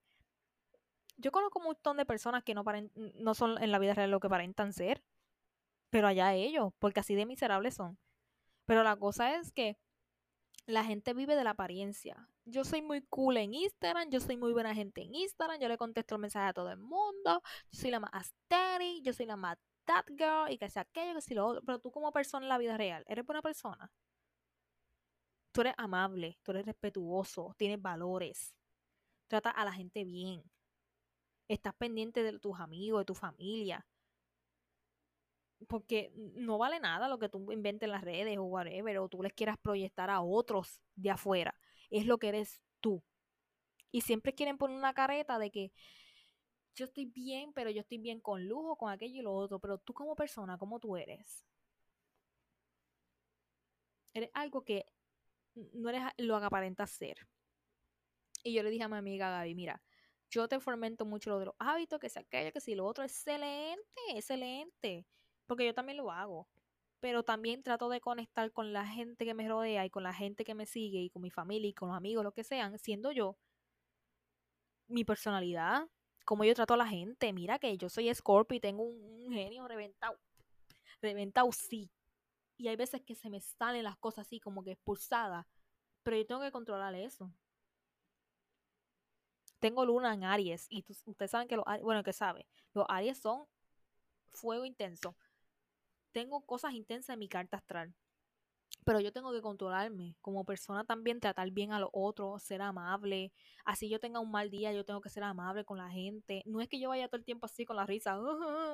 Yo 1.16 1.32
conozco 1.32 1.58
un 1.60 1.66
montón 1.66 1.96
de 1.96 2.06
personas 2.06 2.42
que 2.42 2.54
no, 2.54 2.64
no 2.94 3.34
son 3.34 3.62
en 3.62 3.70
la 3.70 3.78
vida 3.78 3.94
real 3.94 4.10
lo 4.10 4.20
que 4.20 4.26
aparentan 4.26 4.72
ser, 4.72 5.02
pero 5.90 6.08
allá 6.08 6.34
ellos, 6.34 6.72
porque 6.78 7.00
así 7.00 7.14
de 7.14 7.26
miserables 7.26 7.74
son. 7.74 7.98
Pero 8.64 8.82
la 8.82 8.96
cosa 8.96 9.36
es 9.36 9.52
que 9.52 9.76
la 10.66 10.84
gente 10.84 11.14
vive 11.14 11.36
de 11.36 11.44
la 11.44 11.50
apariencia. 11.50 12.28
Yo 12.46 12.64
soy 12.64 12.82
muy 12.82 13.02
cool 13.08 13.38
en 13.38 13.54
Instagram, 13.54 14.10
yo 14.10 14.20
soy 14.20 14.36
muy 14.36 14.52
buena 14.52 14.74
gente 14.74 15.02
en 15.02 15.14
Instagram, 15.14 15.58
yo 15.60 15.68
le 15.68 15.78
contesto 15.78 16.14
el 16.14 16.20
mensaje 16.20 16.48
a 16.48 16.52
todo 16.52 16.70
el 16.70 16.78
mundo, 16.78 17.42
yo 17.70 17.80
soy 17.80 17.90
la 17.90 18.00
más 18.00 18.10
aesthetic, 18.12 19.02
yo 19.02 19.12
soy 19.14 19.26
la 19.26 19.36
más 19.36 19.56
that 19.86 20.04
girl 20.08 20.50
y 20.50 20.58
que 20.58 20.68
sea 20.68 20.82
aquello, 20.82 21.14
que 21.14 21.20
sea 21.22 21.36
lo 21.36 21.46
otro. 21.46 21.62
Pero 21.64 21.78
tú 21.78 21.90
como 21.90 22.12
persona 22.12 22.44
en 22.44 22.48
la 22.50 22.58
vida 22.58 22.76
real, 22.76 23.04
¿eres 23.08 23.24
buena 23.24 23.42
persona? 23.42 23.90
Tú 25.52 25.62
eres 25.62 25.74
amable, 25.78 26.38
tú 26.42 26.50
eres 26.50 26.66
respetuoso, 26.66 27.54
tienes 27.56 27.80
valores, 27.80 28.54
trata 29.28 29.50
a 29.50 29.64
la 29.64 29.72
gente 29.72 30.04
bien, 30.04 30.42
estás 31.48 31.74
pendiente 31.74 32.22
de 32.22 32.38
tus 32.38 32.58
amigos, 32.60 33.00
de 33.02 33.04
tu 33.06 33.14
familia, 33.14 33.86
porque 35.68 36.12
no 36.14 36.58
vale 36.58 36.80
nada 36.80 37.08
lo 37.08 37.18
que 37.18 37.28
tú 37.28 37.52
inventes 37.52 37.86
en 37.86 37.92
las 37.92 38.02
redes 38.02 38.36
o 38.38 38.44
whatever, 38.44 38.98
o 38.98 39.08
tú 39.08 39.22
les 39.22 39.32
quieras 39.32 39.56
proyectar 39.58 40.10
a 40.10 40.20
otros 40.20 40.80
de 40.94 41.10
afuera. 41.10 41.54
Es 41.94 42.06
lo 42.06 42.18
que 42.18 42.28
eres 42.28 42.60
tú. 42.80 43.02
Y 43.92 44.00
siempre 44.00 44.34
quieren 44.34 44.58
poner 44.58 44.76
una 44.76 44.94
careta 44.94 45.38
de 45.38 45.50
que 45.50 45.72
yo 46.74 46.86
estoy 46.86 47.06
bien, 47.06 47.52
pero 47.52 47.70
yo 47.70 47.80
estoy 47.80 47.98
bien 47.98 48.20
con 48.20 48.48
lujo, 48.48 48.76
con 48.76 48.90
aquello 48.90 49.20
y 49.20 49.22
lo 49.22 49.32
otro. 49.32 49.60
Pero 49.60 49.78
tú 49.78 49.94
como 49.94 50.16
persona, 50.16 50.58
¿cómo 50.58 50.80
tú 50.80 50.96
eres? 50.96 51.46
Eres 54.12 54.30
algo 54.34 54.64
que 54.64 54.86
no 55.54 55.88
eres 55.88 56.02
lo 56.18 56.40
que 56.40 56.46
aparentas 56.46 56.90
ser. 56.90 57.16
Y 58.42 58.54
yo 58.54 58.62
le 58.62 58.70
dije 58.70 58.84
a 58.84 58.88
mi 58.88 58.96
amiga 58.96 59.30
Gaby, 59.30 59.54
mira, 59.54 59.80
yo 60.30 60.48
te 60.48 60.58
fomento 60.58 61.04
mucho 61.06 61.30
lo 61.30 61.38
de 61.38 61.46
los 61.46 61.54
hábitos, 61.58 62.00
que 62.00 62.08
sea 62.08 62.22
aquello, 62.22 62.52
que 62.52 62.60
si 62.60 62.74
lo 62.74 62.86
otro, 62.86 63.04
excelente, 63.04 64.00
excelente 64.08 65.06
porque 65.46 65.66
yo 65.66 65.74
también 65.74 65.98
lo 65.98 66.10
hago, 66.10 66.48
pero 67.04 67.22
también 67.22 67.62
trato 67.62 67.90
de 67.90 68.00
conectar 68.00 68.50
con 68.50 68.72
la 68.72 68.86
gente 68.86 69.26
que 69.26 69.34
me 69.34 69.46
rodea 69.46 69.84
y 69.84 69.90
con 69.90 70.02
la 70.02 70.14
gente 70.14 70.42
que 70.42 70.54
me 70.54 70.64
sigue 70.64 71.00
y 71.00 71.10
con 71.10 71.20
mi 71.20 71.28
familia 71.30 71.68
y 71.68 71.74
con 71.74 71.90
los 71.90 71.98
amigos, 71.98 72.24
lo 72.24 72.32
que 72.32 72.44
sean, 72.44 72.78
siendo 72.78 73.12
yo 73.12 73.36
mi 74.88 75.04
personalidad, 75.04 75.86
como 76.24 76.44
yo 76.44 76.54
trato 76.54 76.72
a 76.72 76.78
la 76.78 76.86
gente. 76.86 77.30
Mira 77.34 77.58
que 77.58 77.76
yo 77.76 77.90
soy 77.90 78.14
Scorpio 78.14 78.56
y 78.56 78.60
tengo 78.60 78.84
un, 78.84 79.30
genio 79.30 79.68
reventado. 79.68 80.18
Reventado, 81.02 81.52
sí. 81.52 81.90
Y 82.56 82.68
hay 82.68 82.76
veces 82.76 83.02
que 83.02 83.14
se 83.14 83.28
me 83.28 83.42
salen 83.42 83.84
las 83.84 83.98
cosas 83.98 84.26
así 84.26 84.40
como 84.40 84.64
que 84.64 84.70
expulsadas. 84.70 85.44
Pero 86.04 86.16
yo 86.16 86.24
tengo 86.24 86.40
que 86.40 86.52
controlar 86.52 86.94
eso. 86.94 87.30
Tengo 89.58 89.84
luna 89.84 90.14
en 90.14 90.24
Aries. 90.24 90.68
Y 90.70 90.86
ustedes 91.04 91.30
saben 91.30 91.48
que 91.48 91.56
los 91.56 91.66
bueno, 91.82 92.02
que 92.02 92.14
sabe, 92.14 92.46
los 92.72 92.86
Aries 92.88 93.18
son 93.18 93.44
fuego 94.32 94.64
intenso 94.64 95.14
tengo 96.14 96.46
cosas 96.46 96.72
intensas 96.74 97.14
en 97.14 97.18
mi 97.18 97.28
carta 97.28 97.58
astral. 97.58 97.94
Pero 98.84 99.00
yo 99.00 99.12
tengo 99.12 99.32
que 99.32 99.42
controlarme. 99.42 100.16
Como 100.20 100.44
persona 100.44 100.84
también 100.84 101.20
tratar 101.20 101.50
bien 101.50 101.72
a 101.72 101.80
los 101.80 101.90
otros, 101.92 102.42
ser 102.42 102.62
amable. 102.62 103.32
Así 103.64 103.88
yo 103.88 103.98
tenga 104.00 104.20
un 104.20 104.30
mal 104.30 104.50
día, 104.50 104.72
yo 104.72 104.84
tengo 104.84 105.00
que 105.00 105.10
ser 105.10 105.24
amable 105.24 105.64
con 105.64 105.78
la 105.78 105.90
gente. 105.90 106.42
No 106.46 106.60
es 106.60 106.68
que 106.68 106.78
yo 106.80 106.90
vaya 106.90 107.08
todo 107.08 107.18
el 107.18 107.24
tiempo 107.24 107.46
así 107.46 107.64
con 107.64 107.76
la 107.76 107.86
risa, 107.86 108.18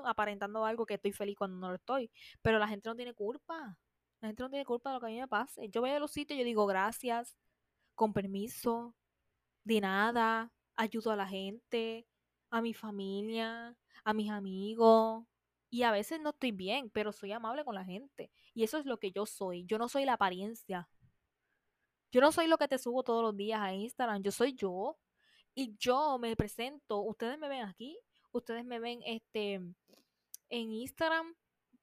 aparentando 0.04 0.64
algo 0.64 0.86
que 0.86 0.94
estoy 0.94 1.12
feliz 1.12 1.36
cuando 1.36 1.56
no 1.58 1.68
lo 1.70 1.76
estoy. 1.76 2.10
Pero 2.42 2.58
la 2.58 2.68
gente 2.68 2.88
no 2.88 2.96
tiene 2.96 3.14
culpa. 3.14 3.78
La 4.20 4.28
gente 4.28 4.42
no 4.42 4.50
tiene 4.50 4.64
culpa 4.66 4.90
de 4.90 4.94
lo 4.96 5.00
que 5.00 5.06
a 5.06 5.10
mí 5.10 5.20
me 5.20 5.28
pase. 5.28 5.68
Yo 5.70 5.80
voy 5.80 5.90
a 5.90 5.98
los 5.98 6.10
sitios 6.10 6.36
y 6.36 6.40
yo 6.40 6.44
digo 6.44 6.66
gracias, 6.66 7.36
con 7.94 8.12
permiso, 8.12 8.94
de 9.64 9.80
nada, 9.80 10.52
ayudo 10.76 11.12
a 11.12 11.16
la 11.16 11.28
gente, 11.28 12.06
a 12.50 12.60
mi 12.62 12.74
familia, 12.74 13.76
a 14.04 14.12
mis 14.14 14.30
amigos. 14.30 15.29
Y 15.70 15.84
a 15.84 15.92
veces 15.92 16.20
no 16.20 16.30
estoy 16.30 16.50
bien, 16.50 16.90
pero 16.90 17.12
soy 17.12 17.30
amable 17.30 17.64
con 17.64 17.76
la 17.76 17.84
gente. 17.84 18.32
Y 18.54 18.64
eso 18.64 18.78
es 18.78 18.86
lo 18.86 18.98
que 18.98 19.12
yo 19.12 19.24
soy. 19.24 19.64
Yo 19.66 19.78
no 19.78 19.88
soy 19.88 20.04
la 20.04 20.14
apariencia. 20.14 20.88
Yo 22.10 22.20
no 22.20 22.32
soy 22.32 22.48
lo 22.48 22.58
que 22.58 22.66
te 22.66 22.76
subo 22.76 23.04
todos 23.04 23.22
los 23.22 23.36
días 23.36 23.60
a 23.60 23.72
Instagram. 23.72 24.22
Yo 24.22 24.32
soy 24.32 24.54
yo. 24.54 24.98
Y 25.54 25.76
yo 25.76 26.18
me 26.18 26.34
presento. 26.34 27.00
Ustedes 27.02 27.38
me 27.38 27.48
ven 27.48 27.62
aquí. 27.62 27.96
Ustedes 28.32 28.64
me 28.64 28.80
ven 28.80 29.00
este 29.06 29.54
en 29.54 30.72
Instagram. 30.72 31.34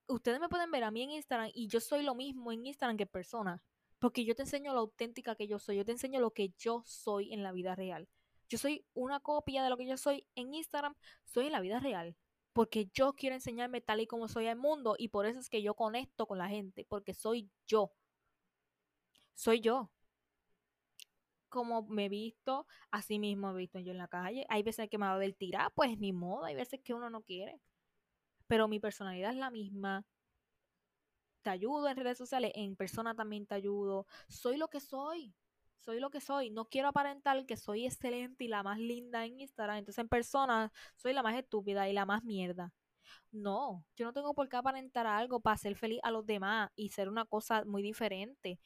Ustedes 0.06 0.38
me 0.38 0.50
pueden 0.50 0.70
ver 0.70 0.84
a 0.84 0.90
mí 0.90 1.02
en 1.02 1.10
Instagram 1.10 1.50
y 1.54 1.68
yo 1.68 1.80
soy 1.80 2.02
lo 2.02 2.14
mismo 2.14 2.52
en 2.52 2.66
Instagram 2.66 2.98
que 2.98 3.06
persona. 3.06 3.62
Porque 3.98 4.24
yo 4.24 4.34
te 4.34 4.42
enseño 4.42 4.74
lo 4.74 4.80
auténtica 4.80 5.34
que 5.34 5.48
yo 5.48 5.58
soy. 5.58 5.76
Yo 5.76 5.84
te 5.86 5.92
enseño 5.92 6.20
lo 6.20 6.30
que 6.30 6.52
yo 6.58 6.82
soy 6.86 7.32
en 7.32 7.42
la 7.42 7.52
vida 7.52 7.74
real. 7.74 8.06
Yo 8.50 8.58
soy 8.58 8.84
una 8.92 9.20
copia 9.20 9.62
de 9.62 9.70
lo 9.70 9.78
que 9.78 9.86
yo 9.86 9.96
soy 9.96 10.26
en 10.34 10.52
Instagram. 10.52 10.94
Soy 11.24 11.46
en 11.46 11.52
la 11.52 11.60
vida 11.60 11.80
real 11.80 12.16
porque 12.58 12.90
yo 12.92 13.12
quiero 13.12 13.36
enseñarme 13.36 13.80
tal 13.80 14.00
y 14.00 14.08
como 14.08 14.26
soy 14.26 14.48
al 14.48 14.56
mundo 14.56 14.96
y 14.98 15.10
por 15.10 15.26
eso 15.26 15.38
es 15.38 15.48
que 15.48 15.62
yo 15.62 15.74
conecto 15.74 16.26
con 16.26 16.38
la 16.38 16.48
gente, 16.48 16.84
porque 16.88 17.14
soy 17.14 17.48
yo. 17.68 17.92
Soy 19.34 19.60
yo. 19.60 19.92
Como 21.48 21.82
me 21.86 22.06
he 22.06 22.08
visto, 22.08 22.66
así 22.90 23.20
mismo 23.20 23.52
he 23.52 23.56
visto 23.58 23.78
yo 23.78 23.92
en 23.92 23.98
la 23.98 24.08
calle. 24.08 24.44
Hay 24.48 24.64
veces 24.64 24.90
que 24.90 24.98
me 24.98 25.06
va 25.06 25.14
a 25.14 25.18
ver 25.18 25.34
tirar, 25.34 25.70
pues 25.72 25.96
ni 26.00 26.12
modo, 26.12 26.46
hay 26.46 26.56
veces 26.56 26.80
que 26.82 26.94
uno 26.94 27.08
no 27.10 27.22
quiere. 27.22 27.60
Pero 28.48 28.66
mi 28.66 28.80
personalidad 28.80 29.30
es 29.30 29.36
la 29.36 29.52
misma. 29.52 30.04
Te 31.42 31.50
ayudo 31.50 31.86
en 31.88 31.96
redes 31.96 32.18
sociales, 32.18 32.50
en 32.56 32.74
persona 32.74 33.14
también 33.14 33.46
te 33.46 33.54
ayudo. 33.54 34.04
Soy 34.26 34.56
lo 34.56 34.66
que 34.66 34.80
soy 34.80 35.32
soy 35.80 36.00
lo 36.00 36.10
que 36.10 36.20
soy. 36.20 36.50
No 36.50 36.66
quiero 36.66 36.88
aparentar 36.88 37.46
que 37.46 37.56
soy 37.56 37.86
excelente 37.86 38.44
y 38.44 38.48
la 38.48 38.62
más 38.62 38.78
linda 38.78 39.24
en 39.24 39.40
Instagram. 39.40 39.78
Entonces 39.78 40.02
en 40.02 40.08
persona 40.08 40.72
soy 40.96 41.12
la 41.12 41.22
más 41.22 41.36
estúpida 41.36 41.88
y 41.88 41.92
la 41.92 42.06
más 42.06 42.24
mierda. 42.24 42.72
No, 43.32 43.84
yo 43.96 44.06
no 44.06 44.12
tengo 44.12 44.34
por 44.34 44.48
qué 44.48 44.56
aparentar 44.56 45.06
algo 45.06 45.40
para 45.40 45.56
ser 45.56 45.76
feliz 45.76 46.00
a 46.02 46.10
los 46.10 46.26
demás 46.26 46.70
y 46.76 46.90
ser 46.90 47.08
una 47.08 47.24
cosa 47.24 47.64
muy 47.64 47.82
diferente. 47.82 48.60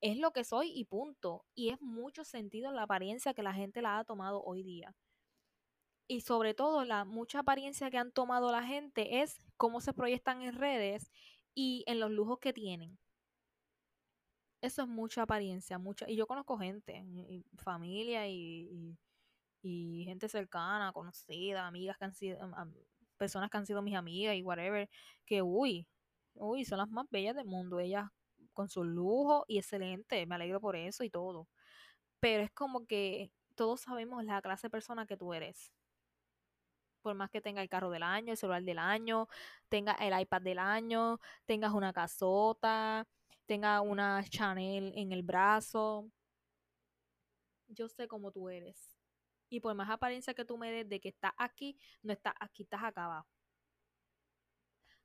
Es 0.00 0.18
lo 0.18 0.32
que 0.32 0.44
soy 0.44 0.72
y 0.74 0.84
punto. 0.84 1.44
Y 1.54 1.70
es 1.70 1.80
mucho 1.80 2.24
sentido 2.24 2.72
la 2.72 2.82
apariencia 2.84 3.34
que 3.34 3.42
la 3.42 3.54
gente 3.54 3.82
la 3.82 3.98
ha 3.98 4.04
tomado 4.04 4.42
hoy 4.42 4.62
día. 4.62 4.94
Y 6.08 6.20
sobre 6.20 6.54
todo 6.54 6.84
la 6.84 7.04
mucha 7.04 7.40
apariencia 7.40 7.90
que 7.90 7.98
han 7.98 8.12
tomado 8.12 8.52
la 8.52 8.62
gente 8.62 9.22
es 9.22 9.38
cómo 9.56 9.80
se 9.80 9.92
proyectan 9.92 10.42
en 10.42 10.54
redes 10.54 11.10
y 11.54 11.84
en 11.86 12.00
los 12.00 12.10
lujos 12.10 12.38
que 12.38 12.52
tienen 12.52 12.98
eso 14.66 14.82
es 14.82 14.88
mucha 14.88 15.22
apariencia, 15.22 15.78
mucha. 15.78 16.08
Y 16.08 16.16
yo 16.16 16.26
conozco 16.26 16.58
gente, 16.58 17.04
familia 17.58 18.28
y, 18.28 18.96
gente 19.62 20.28
cercana, 20.28 20.92
conocida, 20.92 21.66
amigas 21.66 21.96
que 21.98 22.04
han 22.04 22.14
sido, 22.14 22.38
personas 23.16 23.50
que 23.50 23.56
han 23.56 23.66
sido 23.66 23.82
mis 23.82 23.96
amigas 23.96 24.36
y 24.36 24.42
whatever, 24.42 24.88
que 25.24 25.42
uy, 25.42 25.86
uy, 26.34 26.64
son 26.64 26.78
las 26.78 26.88
más 26.88 27.06
bellas 27.10 27.34
del 27.36 27.46
mundo. 27.46 27.80
Ellas 27.80 28.08
con 28.52 28.68
su 28.68 28.84
lujo 28.84 29.44
y 29.48 29.58
excelente, 29.58 30.24
me 30.26 30.34
alegro 30.34 30.60
por 30.60 30.76
eso 30.76 31.04
y 31.04 31.10
todo. 31.10 31.48
Pero 32.20 32.42
es 32.42 32.50
como 32.52 32.86
que 32.86 33.30
todos 33.54 33.82
sabemos 33.82 34.24
la 34.24 34.42
clase 34.42 34.68
de 34.68 34.70
persona 34.70 35.06
que 35.06 35.16
tú 35.16 35.34
eres. 35.34 35.72
Por 37.02 37.14
más 37.14 37.30
que 37.30 37.40
tenga 37.40 37.62
el 37.62 37.68
carro 37.68 37.90
del 37.90 38.02
año, 38.02 38.32
el 38.32 38.36
celular 38.38 38.62
del 38.62 38.78
año, 38.78 39.28
tenga 39.68 39.92
el 39.94 40.18
iPad 40.20 40.42
del 40.42 40.58
año, 40.58 41.20
tengas 41.44 41.72
una 41.72 41.92
casota, 41.92 43.06
tenga 43.46 43.80
una 43.80 44.22
Chanel 44.28 44.92
en 44.96 45.12
el 45.12 45.22
brazo. 45.22 46.10
Yo 47.68 47.88
sé 47.88 48.08
cómo 48.08 48.30
tú 48.32 48.48
eres. 48.48 48.96
Y 49.48 49.60
por 49.60 49.74
más 49.74 49.90
apariencia 49.90 50.34
que 50.34 50.44
tú 50.44 50.58
me 50.58 50.70
des 50.70 50.88
de 50.88 51.00
que 51.00 51.08
estás 51.10 51.32
aquí, 51.38 51.78
no 52.02 52.12
estás 52.12 52.34
aquí, 52.40 52.64
estás 52.64 52.82
acá 52.82 53.04
abajo. 53.06 53.28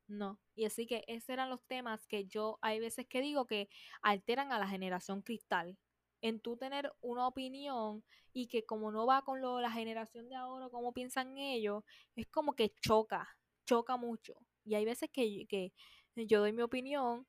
No. 0.08 0.40
Y 0.56 0.66
así 0.66 0.88
que 0.88 1.04
esos 1.08 1.30
eran 1.30 1.50
los 1.50 1.64
temas 1.68 2.06
que 2.06 2.26
yo 2.26 2.60
hay 2.62 2.80
veces 2.80 3.08
que 3.08 3.22
digo 3.22 3.46
que 3.48 3.70
alteran 4.02 4.52
a 4.52 4.60
la 4.60 4.68
generación 4.68 5.22
cristal. 5.22 5.78
En 6.22 6.40
tú 6.40 6.58
tener 6.58 6.92
una 7.02 7.28
opinión 7.28 8.04
y 8.34 8.48
que 8.48 8.66
como 8.66 8.92
no 8.92 9.06
va 9.06 9.22
con 9.24 9.42
lo, 9.42 9.60
la 9.62 9.72
generación 9.72 10.30
de 10.30 10.36
ahora, 10.36 10.70
como 10.70 10.94
piensan 10.94 11.38
ellos, 11.38 11.84
es 12.16 12.28
como 12.28 12.54
que 12.56 12.74
choca, 12.82 13.28
choca 13.66 13.98
mucho. 13.98 14.36
Y 14.66 14.76
hay 14.76 14.86
veces 14.86 15.10
que, 15.12 15.46
que 15.48 15.74
yo 16.16 16.42
doy 16.42 16.54
mi 16.54 16.62
opinión 16.62 17.26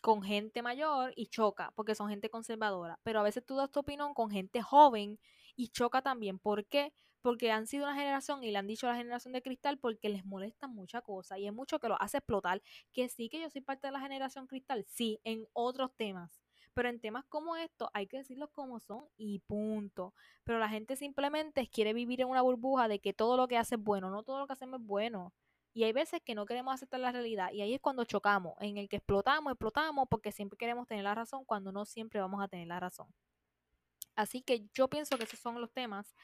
con 0.00 0.22
gente 0.22 0.62
mayor 0.62 1.12
y 1.16 1.26
choca 1.26 1.72
porque 1.74 1.94
son 1.94 2.08
gente 2.08 2.30
conservadora, 2.30 2.98
pero 3.02 3.20
a 3.20 3.22
veces 3.22 3.44
tú 3.44 3.56
das 3.56 3.70
tu 3.70 3.80
opinión 3.80 4.14
con 4.14 4.30
gente 4.30 4.62
joven 4.62 5.18
y 5.56 5.68
choca 5.68 6.02
también. 6.02 6.38
¿Por 6.38 6.66
qué? 6.66 6.92
Porque 7.22 7.50
han 7.50 7.66
sido 7.66 7.84
una 7.84 7.94
generación 7.94 8.42
y 8.42 8.50
le 8.50 8.58
han 8.58 8.66
dicho 8.66 8.86
a 8.86 8.92
la 8.92 8.96
generación 8.96 9.32
de 9.34 9.42
cristal 9.42 9.78
porque 9.78 10.08
les 10.08 10.24
molesta 10.24 10.68
mucha 10.68 11.02
cosa 11.02 11.38
y 11.38 11.46
es 11.46 11.52
mucho 11.52 11.78
que 11.78 11.88
lo 11.88 12.00
hace 12.00 12.18
explotar. 12.18 12.62
Que 12.92 13.08
sí 13.08 13.28
que 13.28 13.40
yo 13.40 13.50
soy 13.50 13.60
parte 13.60 13.88
de 13.88 13.92
la 13.92 14.00
generación 14.00 14.46
cristal, 14.46 14.86
sí, 14.88 15.20
en 15.24 15.46
otros 15.52 15.94
temas. 15.96 16.40
Pero 16.72 16.88
en 16.88 17.00
temas 17.00 17.24
como 17.28 17.56
estos 17.56 17.88
hay 17.92 18.06
que 18.06 18.18
decirlos 18.18 18.50
como 18.52 18.80
son 18.80 19.04
y 19.16 19.40
punto. 19.40 20.14
Pero 20.44 20.58
la 20.58 20.68
gente 20.68 20.96
simplemente 20.96 21.68
quiere 21.68 21.92
vivir 21.92 22.22
en 22.22 22.28
una 22.28 22.42
burbuja 22.42 22.88
de 22.88 23.00
que 23.00 23.12
todo 23.12 23.36
lo 23.36 23.48
que 23.48 23.58
hace 23.58 23.74
es 23.74 23.82
bueno, 23.82 24.08
no 24.10 24.22
todo 24.22 24.38
lo 24.38 24.46
que 24.46 24.54
hacemos 24.54 24.80
es 24.80 24.86
bueno. 24.86 25.34
Y 25.72 25.84
hay 25.84 25.92
veces 25.92 26.20
que 26.24 26.34
no 26.34 26.46
queremos 26.46 26.74
aceptar 26.74 27.00
la 27.00 27.12
realidad 27.12 27.52
y 27.52 27.60
ahí 27.62 27.74
es 27.74 27.80
cuando 27.80 28.04
chocamos, 28.04 28.54
en 28.60 28.76
el 28.76 28.88
que 28.88 28.96
explotamos, 28.96 29.52
explotamos 29.52 30.06
porque 30.10 30.32
siempre 30.32 30.56
queremos 30.56 30.86
tener 30.88 31.04
la 31.04 31.14
razón 31.14 31.44
cuando 31.44 31.70
no 31.70 31.84
siempre 31.84 32.20
vamos 32.20 32.42
a 32.42 32.48
tener 32.48 32.66
la 32.66 32.80
razón. 32.80 33.06
Así 34.16 34.42
que 34.42 34.66
yo 34.74 34.88
pienso 34.88 35.16
que 35.16 35.24
esos 35.24 35.38
son 35.38 35.60
los 35.60 35.72
temas 35.72 36.14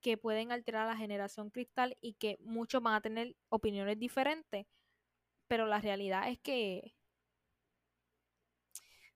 que 0.00 0.18
pueden 0.18 0.52
alterar 0.52 0.86
la 0.86 0.96
generación 0.96 1.50
cristal 1.50 1.96
y 2.00 2.14
que 2.14 2.36
muchos 2.40 2.82
van 2.82 2.94
a 2.94 3.00
tener 3.00 3.34
opiniones 3.48 3.98
diferentes, 3.98 4.66
pero 5.48 5.66
la 5.66 5.80
realidad 5.80 6.28
es 6.28 6.38
que 6.40 6.94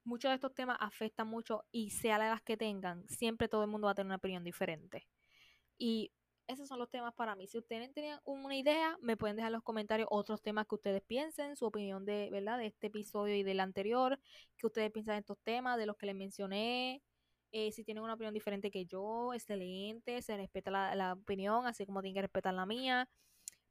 muchos 0.02 0.30
de 0.30 0.36
estos 0.36 0.54
temas 0.54 0.78
afectan 0.80 1.28
mucho 1.28 1.66
y 1.70 1.90
sea 1.90 2.16
la 2.18 2.28
edad 2.28 2.40
que 2.40 2.56
tengan, 2.56 3.06
siempre 3.06 3.48
todo 3.48 3.64
el 3.64 3.70
mundo 3.70 3.86
va 3.86 3.92
a 3.92 3.94
tener 3.94 4.06
una 4.06 4.16
opinión 4.16 4.42
diferente. 4.42 5.06
Y 5.76 6.10
esos 6.48 6.66
son 6.66 6.78
los 6.78 6.90
temas 6.90 7.14
para 7.14 7.36
mí. 7.36 7.46
Si 7.46 7.58
ustedes 7.58 7.92
tenían 7.92 8.20
una 8.24 8.56
idea, 8.56 8.96
me 9.00 9.16
pueden 9.16 9.36
dejar 9.36 9.50
en 9.50 9.54
los 9.54 9.62
comentarios 9.62 10.08
otros 10.10 10.42
temas 10.42 10.66
que 10.66 10.74
ustedes 10.74 11.02
piensen, 11.02 11.56
su 11.56 11.66
opinión 11.66 12.04
de, 12.04 12.30
¿verdad? 12.30 12.58
de 12.58 12.66
este 12.66 12.88
episodio 12.88 13.36
y 13.36 13.42
del 13.42 13.60
anterior, 13.60 14.18
que 14.56 14.66
ustedes 14.66 14.90
piensan 14.90 15.16
de 15.16 15.20
estos 15.20 15.38
temas, 15.44 15.78
de 15.78 15.86
los 15.86 15.96
que 15.96 16.06
les 16.06 16.16
mencioné. 16.16 17.02
Eh, 17.52 17.70
si 17.72 17.84
tienen 17.84 18.02
una 18.02 18.14
opinión 18.14 18.34
diferente 18.34 18.70
que 18.70 18.86
yo, 18.86 19.32
excelente, 19.34 20.20
se 20.22 20.36
respeta 20.36 20.70
la, 20.70 20.94
la 20.94 21.12
opinión, 21.14 21.66
así 21.66 21.86
como 21.86 22.00
tienen 22.00 22.14
que 22.14 22.22
respetar 22.22 22.54
la 22.54 22.66
mía. 22.66 23.08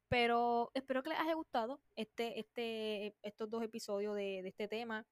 Pero 0.09 0.71
espero 0.73 1.03
que 1.03 1.09
les 1.09 1.19
haya 1.19 1.33
gustado 1.33 1.81
este, 1.95 2.39
este, 2.39 3.15
estos 3.23 3.49
dos 3.49 3.63
episodios 3.63 4.15
de, 4.15 4.41
de 4.41 4.49
este 4.49 4.67
tema 4.67 5.05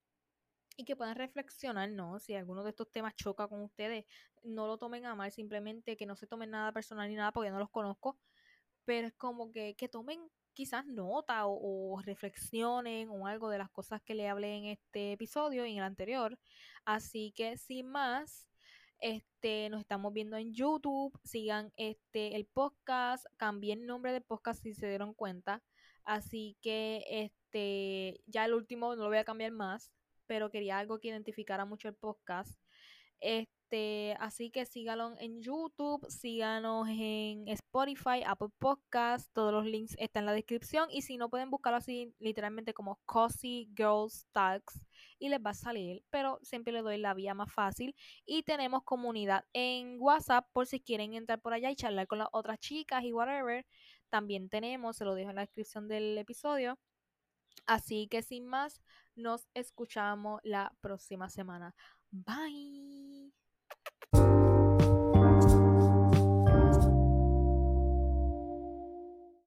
y 0.77 0.85
que 0.85 0.95
puedan 0.95 1.15
reflexionar, 1.15 1.89
¿no? 1.89 2.19
Si 2.19 2.33
alguno 2.35 2.63
de 2.63 2.71
estos 2.71 2.91
temas 2.91 3.15
choca 3.15 3.47
con 3.47 3.61
ustedes, 3.61 4.05
no 4.43 4.67
lo 4.67 4.77
tomen 4.77 5.05
a 5.05 5.15
mal, 5.15 5.31
simplemente 5.31 5.97
que 5.97 6.05
no 6.05 6.15
se 6.15 6.27
tomen 6.27 6.51
nada 6.51 6.71
personal 6.71 7.09
ni 7.09 7.15
nada 7.15 7.31
porque 7.31 7.51
no 7.51 7.59
los 7.59 7.69
conozco, 7.69 8.17
pero 8.85 9.07
es 9.07 9.13
como 9.13 9.51
que, 9.51 9.75
que 9.75 9.89
tomen 9.89 10.29
quizás 10.53 10.85
nota 10.87 11.43
o, 11.45 12.01
reflexionen 12.03 13.09
o 13.09 13.27
algo 13.27 13.49
de 13.49 13.57
las 13.59 13.69
cosas 13.69 14.01
que 14.01 14.15
le 14.15 14.29
hablé 14.29 14.55
en 14.57 14.65
este 14.65 15.13
episodio 15.13 15.65
y 15.65 15.73
en 15.73 15.77
el 15.77 15.83
anterior. 15.83 16.39
Así 16.85 17.33
que 17.35 17.57
sin 17.57 17.87
más, 17.89 18.49
este, 18.99 19.69
nos 19.69 19.81
estamos 19.81 20.13
viendo 20.13 20.37
en 20.37 20.53
YouTube, 20.53 21.19
sigan 21.23 21.73
este 21.77 22.35
el 22.35 22.45
podcast, 22.45 23.25
cambié 23.37 23.73
el 23.73 23.85
nombre 23.85 24.13
del 24.13 24.23
podcast 24.23 24.63
si 24.63 24.73
se 24.73 24.87
dieron 24.87 25.13
cuenta. 25.13 25.61
Así 26.05 26.57
que 26.61 27.03
este, 27.09 28.21
ya 28.25 28.45
el 28.45 28.53
último 28.53 28.95
no 28.95 29.03
lo 29.03 29.09
voy 29.09 29.17
a 29.17 29.25
cambiar 29.25 29.51
más 29.51 29.91
pero 30.27 30.49
quería 30.49 30.77
algo 30.79 30.99
que 30.99 31.09
identificara 31.09 31.65
mucho 31.65 31.87
el 31.87 31.95
podcast. 31.95 32.57
Este, 33.19 34.15
así 34.19 34.51
que 34.51 34.65
síganos 34.65 35.17
en 35.19 35.41
YouTube, 35.41 36.05
síganos 36.09 36.87
en 36.89 37.47
Spotify, 37.47 38.23
Apple 38.25 38.49
Podcasts, 38.59 39.31
todos 39.33 39.51
los 39.53 39.65
links 39.65 39.95
están 39.97 40.21
en 40.23 40.25
la 40.27 40.33
descripción 40.33 40.87
y 40.91 41.01
si 41.01 41.17
no 41.17 41.29
pueden 41.29 41.49
buscarlo 41.49 41.77
así 41.77 42.13
literalmente 42.19 42.73
como 42.73 42.99
Cozy 43.05 43.69
Girls 43.75 44.27
Talks 44.31 44.85
y 45.17 45.29
les 45.29 45.39
va 45.39 45.51
a 45.51 45.53
salir, 45.55 46.03
pero 46.09 46.39
siempre 46.43 46.73
les 46.73 46.83
doy 46.83 46.97
la 46.97 47.13
vía 47.13 47.33
más 47.33 47.51
fácil 47.51 47.95
y 48.25 48.43
tenemos 48.43 48.83
comunidad 48.83 49.45
en 49.53 49.97
WhatsApp 49.99 50.47
por 50.51 50.67
si 50.67 50.79
quieren 50.79 51.13
entrar 51.13 51.41
por 51.41 51.53
allá 51.53 51.71
y 51.71 51.75
charlar 51.75 52.07
con 52.07 52.19
las 52.19 52.27
otras 52.31 52.59
chicas 52.59 53.03
y 53.03 53.13
whatever. 53.13 53.65
También 54.09 54.49
tenemos, 54.49 54.97
se 54.97 55.05
lo 55.05 55.15
dejo 55.15 55.31
en 55.31 55.37
la 55.37 55.41
descripción 55.41 55.87
del 55.87 56.17
episodio. 56.17 56.77
Así 57.65 58.07
que 58.07 58.21
sin 58.21 58.45
más, 58.45 58.81
nos 59.15 59.47
escuchamos 59.53 60.41
la 60.43 60.73
próxima 60.81 61.29
semana. 61.29 61.73
Bye. 62.11 63.33